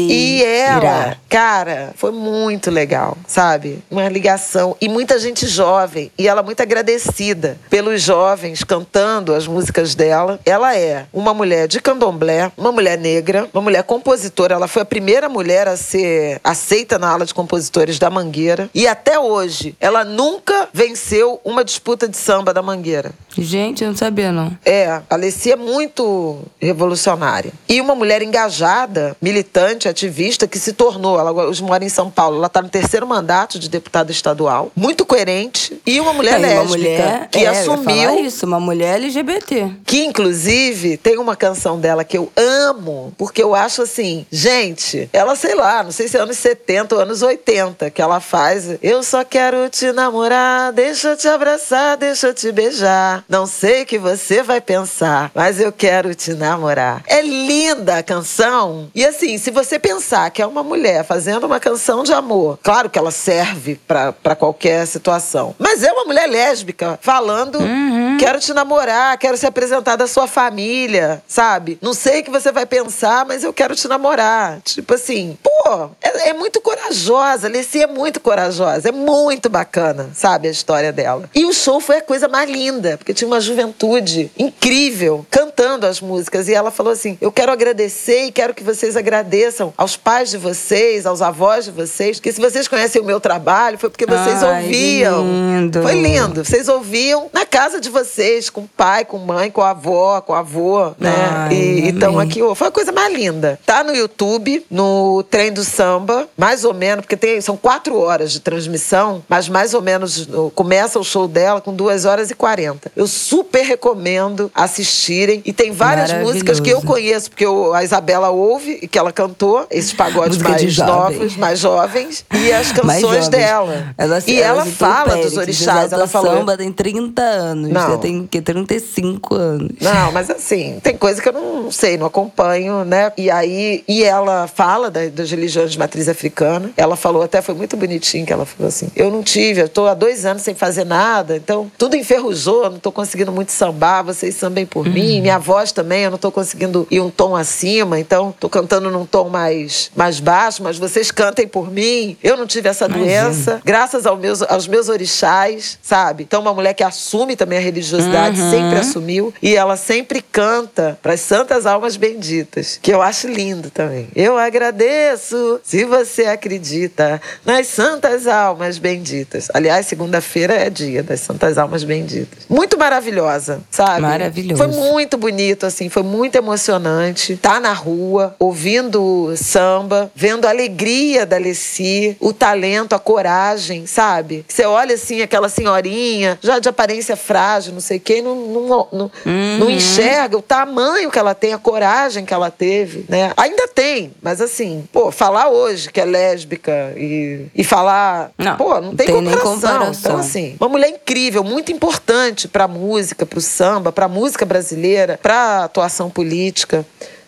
E 0.00 0.44
ela, 0.44 1.16
cara, 1.28 1.92
foi 1.96 2.12
muito 2.12 2.70
legal, 2.70 3.16
sabe? 3.26 3.78
Uma 3.90 4.08
ligação. 4.08 4.76
E 4.80 4.88
muita 4.88 5.18
gente 5.18 5.46
jovem. 5.46 6.10
E 6.18 6.28
ela 6.28 6.42
muito 6.42 6.60
agradecida 6.60 7.58
pelos 7.70 8.02
jovens 8.02 8.62
cantando 8.64 9.34
as 9.34 9.46
músicas 9.46 9.94
dela. 9.94 10.38
Ela 10.44 10.76
é 10.76 11.06
uma 11.12 11.32
mulher 11.32 11.68
de 11.68 11.80
candomblé, 11.80 12.50
uma 12.56 12.72
mulher 12.72 12.98
negra, 12.98 13.48
uma 13.52 13.62
mulher 13.62 13.82
compositora. 13.82 14.54
Ela 14.54 14.68
foi 14.68 14.82
a 14.82 14.86
primeira 14.86 15.28
mulher 15.28 15.68
a 15.68 15.76
ser 15.76 16.40
aceita 16.42 16.98
na 16.98 17.08
ala 17.08 17.24
de 17.24 17.34
compositores 17.34 17.98
da 17.98 18.10
Mangueira. 18.10 18.68
E 18.74 18.86
até 18.86 19.18
hoje, 19.18 19.74
ela 19.80 20.04
nunca 20.04 20.68
venceu 20.72 21.40
uma 21.44 21.64
disputa 21.64 22.08
de 22.08 22.16
samba 22.16 22.52
da 22.52 22.62
Mangueira. 22.62 23.12
Gente, 23.38 23.84
eu 23.84 23.90
não 23.90 23.96
sabia, 23.96 24.32
não. 24.32 24.56
É, 24.64 24.86
a 24.86 25.02
Alessia 25.10 25.52
é 25.52 25.56
muito 25.56 26.38
revolucionária. 26.58 27.52
E 27.68 27.80
uma 27.80 27.94
mulher 27.94 28.22
engajada, 28.22 29.16
militante, 29.20 29.85
ativista, 29.88 30.46
que 30.46 30.58
se 30.58 30.72
tornou, 30.72 31.18
ela 31.18 31.32
hoje 31.32 31.62
mora 31.62 31.84
em 31.84 31.88
São 31.88 32.10
Paulo, 32.10 32.36
ela 32.36 32.46
está 32.46 32.62
no 32.62 32.68
terceiro 32.68 33.06
mandato 33.06 33.58
de 33.58 33.68
deputada 33.68 34.10
estadual, 34.10 34.70
muito 34.74 35.04
coerente. 35.04 35.80
E 35.86 36.00
uma 36.00 36.12
mulher 36.12 36.34
é, 36.34 36.38
lésbica 36.38 36.62
uma 36.62 36.76
mulher, 36.76 37.28
que 37.30 37.44
é, 37.44 37.48
assumiu. 37.48 38.24
isso, 38.24 38.46
uma 38.46 38.60
mulher 38.60 38.96
LGBT. 38.96 39.70
Que, 39.84 40.04
inclusive, 40.04 40.96
tem 40.96 41.18
uma 41.18 41.36
canção 41.36 41.78
dela 41.78 42.04
que 42.04 42.16
eu 42.16 42.30
amo, 42.36 43.12
porque 43.16 43.42
eu 43.42 43.54
acho 43.54 43.82
assim, 43.82 44.26
gente, 44.30 45.08
ela, 45.12 45.36
sei 45.36 45.54
lá, 45.54 45.82
não 45.82 45.90
sei 45.90 46.08
se 46.08 46.16
é 46.16 46.20
anos 46.20 46.38
70 46.38 46.94
ou 46.94 47.00
anos 47.00 47.22
80, 47.22 47.90
que 47.90 48.02
ela 48.02 48.20
faz. 48.20 48.76
Eu 48.82 49.02
só 49.02 49.24
quero 49.24 49.68
te 49.68 49.92
namorar, 49.92 50.72
deixa 50.72 51.08
eu 51.08 51.16
te 51.16 51.28
abraçar, 51.28 51.96
deixa 51.96 52.28
eu 52.28 52.34
te 52.34 52.50
beijar. 52.52 53.24
Não 53.28 53.46
sei 53.46 53.82
o 53.82 53.86
que 53.86 53.98
você 53.98 54.42
vai 54.42 54.60
pensar, 54.60 55.30
mas 55.34 55.60
eu 55.60 55.72
quero 55.72 56.14
te 56.14 56.34
namorar. 56.34 57.02
É 57.06 57.20
linda 57.22 57.98
a 57.98 58.02
canção. 58.02 58.90
E 58.94 59.04
assim, 59.04 59.38
se 59.38 59.50
você 59.50 59.75
pensar 59.78 60.30
que 60.30 60.42
é 60.42 60.46
uma 60.46 60.62
mulher 60.62 61.04
fazendo 61.04 61.44
uma 61.44 61.60
canção 61.60 62.02
de 62.02 62.12
amor, 62.12 62.58
claro 62.62 62.90
que 62.90 62.98
ela 62.98 63.10
serve 63.10 63.80
para 63.86 64.36
qualquer 64.36 64.86
situação, 64.86 65.54
mas 65.58 65.82
é 65.82 65.92
uma 65.92 66.04
mulher 66.04 66.28
lésbica 66.28 66.98
falando: 67.02 67.58
uhum. 67.58 68.16
quero 68.18 68.38
te 68.40 68.52
namorar, 68.52 69.16
quero 69.18 69.36
se 69.36 69.46
apresentar 69.46 69.96
da 69.96 70.06
sua 70.06 70.26
família, 70.26 71.22
sabe? 71.26 71.78
Não 71.80 71.94
sei 71.94 72.20
o 72.20 72.24
que 72.24 72.30
você 72.30 72.52
vai 72.52 72.66
pensar, 72.66 73.24
mas 73.24 73.44
eu 73.44 73.52
quero 73.52 73.74
te 73.74 73.88
namorar. 73.88 74.60
Tipo 74.62 74.94
assim, 74.94 75.36
pô, 75.42 75.90
é, 76.02 76.30
é 76.30 76.32
muito 76.32 76.60
corajosa. 76.60 77.46
Alessia 77.46 77.84
é 77.84 77.86
muito 77.86 78.20
corajosa. 78.20 78.88
É 78.88 78.92
muito 78.92 79.48
bacana, 79.48 80.10
sabe, 80.14 80.48
a 80.48 80.50
história 80.50 80.92
dela. 80.92 81.28
E 81.34 81.44
o 81.44 81.52
show 81.52 81.80
foi 81.80 81.98
a 81.98 82.02
coisa 82.02 82.28
mais 82.28 82.48
linda, 82.50 82.96
porque 82.96 83.14
tinha 83.14 83.28
uma 83.28 83.40
juventude 83.40 84.30
incrível 84.38 85.26
cantando 85.30 85.86
as 85.86 86.00
músicas. 86.00 86.48
E 86.48 86.54
ela 86.54 86.70
falou 86.70 86.92
assim: 86.92 87.16
Eu 87.20 87.32
quero 87.32 87.52
agradecer 87.52 88.26
e 88.26 88.32
quero 88.32 88.54
que 88.54 88.62
vocês 88.62 88.96
agradeçam 88.96 89.65
aos 89.76 89.96
pais 89.96 90.30
de 90.30 90.38
vocês, 90.38 91.06
aos 91.06 91.22
avós 91.22 91.66
de 91.66 91.70
vocês, 91.70 92.20
que 92.20 92.32
se 92.32 92.40
vocês 92.40 92.68
conhecem 92.68 93.00
o 93.00 93.04
meu 93.04 93.20
trabalho, 93.20 93.78
foi 93.78 93.90
porque 93.90 94.06
vocês 94.06 94.42
Ai, 94.42 94.64
ouviam. 94.64 95.22
Lindo. 95.22 95.82
Foi 95.82 95.94
lindo. 96.00 96.44
Vocês 96.44 96.68
ouviam 96.68 97.28
na 97.32 97.44
casa 97.44 97.80
de 97.80 97.88
vocês, 97.88 98.50
com 98.50 98.62
o 98.62 98.68
pai, 98.76 99.04
com 99.04 99.18
mãe, 99.18 99.50
com 99.50 99.62
a 99.62 99.70
avó, 99.70 100.20
com 100.20 100.32
o 100.32 100.36
avô, 100.36 100.92
né? 100.98 101.14
Ai, 101.30 101.54
e 101.54 101.88
então 101.88 102.18
aqui, 102.18 102.40
foi 102.54 102.68
a 102.68 102.70
coisa 102.70 102.92
mais 102.92 103.12
linda. 103.12 103.58
Tá 103.64 103.82
no 103.82 103.94
YouTube, 103.94 104.64
no 104.70 105.22
Trem 105.30 105.52
do 105.52 105.64
Samba, 105.64 106.28
mais 106.36 106.64
ou 106.64 106.74
menos, 106.74 107.04
porque 107.04 107.16
tem, 107.16 107.40
são 107.40 107.56
quatro 107.56 107.98
horas 107.98 108.32
de 108.32 108.40
transmissão, 108.40 109.22
mas 109.28 109.48
mais 109.48 109.74
ou 109.74 109.82
menos 109.82 110.28
começa 110.54 110.98
o 110.98 111.04
show 111.04 111.28
dela 111.28 111.60
com 111.60 111.74
duas 111.74 112.04
horas 112.04 112.30
e 112.30 112.34
quarenta. 112.34 112.90
Eu 112.94 113.06
super 113.06 113.62
recomendo 113.62 114.50
assistirem. 114.54 115.42
E 115.44 115.52
tem 115.52 115.72
várias 115.72 116.12
músicas 116.12 116.60
que 116.60 116.70
eu 116.70 116.82
conheço, 116.82 117.30
porque 117.30 117.44
eu, 117.44 117.72
a 117.74 117.84
Isabela 117.84 118.30
ouve 118.30 118.78
e 118.82 118.88
que 118.88 118.98
ela 118.98 119.12
cantou, 119.12 119.55
esses 119.70 119.92
pagodes 119.92 120.38
mais 120.38 120.76
novos, 120.78 121.36
mais 121.36 121.58
jovens, 121.58 122.24
e 122.32 122.52
as 122.52 122.72
canções 122.72 123.28
dela. 123.28 123.94
Ela, 123.96 124.22
e 124.26 124.40
ela, 124.40 124.62
ela 124.62 124.70
fala 124.70 125.16
dos 125.16 125.36
orixás. 125.36 125.92
Ela 125.92 126.06
falou. 126.06 126.36
samba 126.36 126.56
tem 126.56 126.72
30 126.72 127.22
anos, 127.22 127.70
não. 127.70 127.90
já 127.90 127.98
tem 127.98 128.26
que 128.26 128.40
35 128.40 129.34
anos. 129.34 129.72
Não, 129.80 130.12
mas 130.12 130.30
assim, 130.30 130.78
tem 130.82 130.96
coisa 130.96 131.20
que 131.20 131.28
eu 131.28 131.32
não 131.32 131.70
sei, 131.70 131.96
não 131.96 132.06
acompanho, 132.06 132.84
né? 132.84 133.12
E 133.16 133.30
aí, 133.30 133.84
e 133.86 134.04
ela 134.04 134.46
fala 134.46 134.90
da, 134.90 135.06
das 135.08 135.30
religiões 135.30 135.72
de 135.72 135.78
matriz 135.78 136.08
africana. 136.08 136.70
Ela 136.76 136.96
falou, 136.96 137.22
até 137.22 137.40
foi 137.40 137.54
muito 137.54 137.76
bonitinho 137.76 138.26
que 138.26 138.32
ela 138.32 138.44
falou 138.44 138.68
assim: 138.68 138.88
eu 138.94 139.10
não 139.10 139.22
tive, 139.22 139.62
eu 139.62 139.68
tô 139.68 139.86
há 139.86 139.94
dois 139.94 140.24
anos 140.24 140.42
sem 140.42 140.54
fazer 140.54 140.84
nada, 140.84 141.36
então 141.36 141.70
tudo 141.76 141.96
enferrujou, 141.96 142.70
não 142.70 142.78
tô 142.78 142.92
conseguindo 142.92 143.32
muito 143.32 143.52
sambar, 143.52 144.02
vocês 144.02 144.34
sambem 144.34 144.66
por 144.66 144.86
uhum. 144.86 144.92
mim. 144.92 145.20
Minha 145.20 145.38
voz 145.38 145.72
também, 145.72 146.04
eu 146.04 146.10
não 146.10 146.18
tô 146.18 146.30
conseguindo 146.30 146.86
ir 146.90 147.00
um 147.00 147.10
tom 147.10 147.36
acima, 147.36 147.98
então 147.98 148.34
tô 148.38 148.48
cantando 148.48 148.90
num 148.90 149.06
tom 149.06 149.28
mais, 149.36 149.90
mais 149.94 150.18
baixo, 150.18 150.62
mas 150.62 150.78
vocês 150.78 151.10
cantem 151.10 151.46
por 151.46 151.70
mim. 151.70 152.16
Eu 152.22 152.38
não 152.38 152.46
tive 152.46 152.70
essa 152.70 152.86
Imagina. 152.86 153.06
doença, 153.06 153.60
graças 153.62 154.06
aos 154.06 154.18
meus, 154.18 154.40
aos 154.42 154.66
meus 154.66 154.88
orixás, 154.88 155.78
sabe? 155.82 156.24
Então, 156.24 156.40
uma 156.40 156.54
mulher 156.54 156.72
que 156.72 156.82
assume 156.82 157.36
também 157.36 157.58
a 157.58 157.60
religiosidade, 157.60 158.40
uhum. 158.40 158.50
sempre 158.50 158.78
assumiu, 158.78 159.34
e 159.42 159.54
ela 159.54 159.76
sempre 159.76 160.22
canta 160.22 160.98
para 161.02 161.12
as 161.12 161.20
santas 161.20 161.66
almas 161.66 161.96
benditas, 161.96 162.78
que 162.80 162.90
eu 162.90 163.02
acho 163.02 163.28
lindo 163.28 163.70
também. 163.70 164.08
Eu 164.16 164.38
agradeço 164.38 165.60
se 165.62 165.84
você 165.84 166.24
acredita 166.24 167.20
nas 167.44 167.66
santas 167.66 168.26
almas 168.26 168.78
benditas. 168.78 169.48
Aliás, 169.52 169.86
segunda-feira 169.86 170.54
é 170.54 170.70
dia 170.70 171.02
das 171.02 171.20
santas 171.20 171.58
almas 171.58 171.84
benditas. 171.84 172.44
Muito 172.48 172.78
maravilhosa, 172.78 173.60
sabe? 173.70 174.00
Maravilhoso. 174.00 174.62
Foi 174.62 174.72
muito 174.72 175.18
bonito, 175.18 175.66
assim, 175.66 175.90
foi 175.90 176.02
muito 176.02 176.36
emocionante. 176.36 177.36
Tá 177.36 177.60
na 177.60 177.74
rua, 177.74 178.34
ouvindo 178.38 179.25
samba, 179.34 180.10
vendo 180.14 180.46
a 180.46 180.50
alegria 180.50 181.24
da 181.24 181.38
Leci, 181.38 182.16
o 182.20 182.32
talento, 182.32 182.94
a 182.94 182.98
coragem, 182.98 183.86
sabe? 183.86 184.44
Você 184.46 184.64
olha 184.64 184.94
assim, 184.94 185.22
aquela 185.22 185.48
senhorinha, 185.48 186.38
já 186.42 186.58
de 186.58 186.68
aparência 186.68 187.16
frágil, 187.16 187.72
não 187.72 187.80
sei 187.80 187.98
quem, 187.98 188.20
não, 188.20 188.34
não, 188.34 188.88
não, 188.92 189.10
uhum. 189.24 189.58
não 189.58 189.70
enxerga 189.70 190.36
o 190.36 190.42
tamanho 190.42 191.10
que 191.10 191.18
ela 191.18 191.34
tem, 191.34 191.52
a 191.52 191.58
coragem 191.58 192.24
que 192.24 192.34
ela 192.34 192.50
teve, 192.50 193.04
né? 193.08 193.32
Ainda 193.36 193.66
tem, 193.68 194.12
mas 194.22 194.40
assim, 194.40 194.86
pô, 194.92 195.10
falar 195.10 195.48
hoje 195.48 195.90
que 195.90 196.00
é 196.00 196.04
lésbica 196.04 196.92
e, 196.96 197.46
e 197.54 197.64
falar, 197.64 198.30
não, 198.36 198.56
pô, 198.56 198.80
não 198.80 198.94
tem, 198.94 199.06
tem 199.06 199.14
comparação. 199.14 199.54
comparação. 199.54 199.92
Então, 199.92 200.18
assim, 200.18 200.56
uma 200.60 200.68
mulher 200.68 200.88
incrível, 200.88 201.42
muito 201.42 201.72
importante 201.72 202.48
pra 202.48 202.68
música, 202.68 203.24
pro 203.24 203.40
samba, 203.40 203.92
pra 203.92 204.08
música 204.08 204.44
brasileira, 204.44 205.18
pra 205.22 205.64
atuação 205.64 206.10
política. 206.10 206.84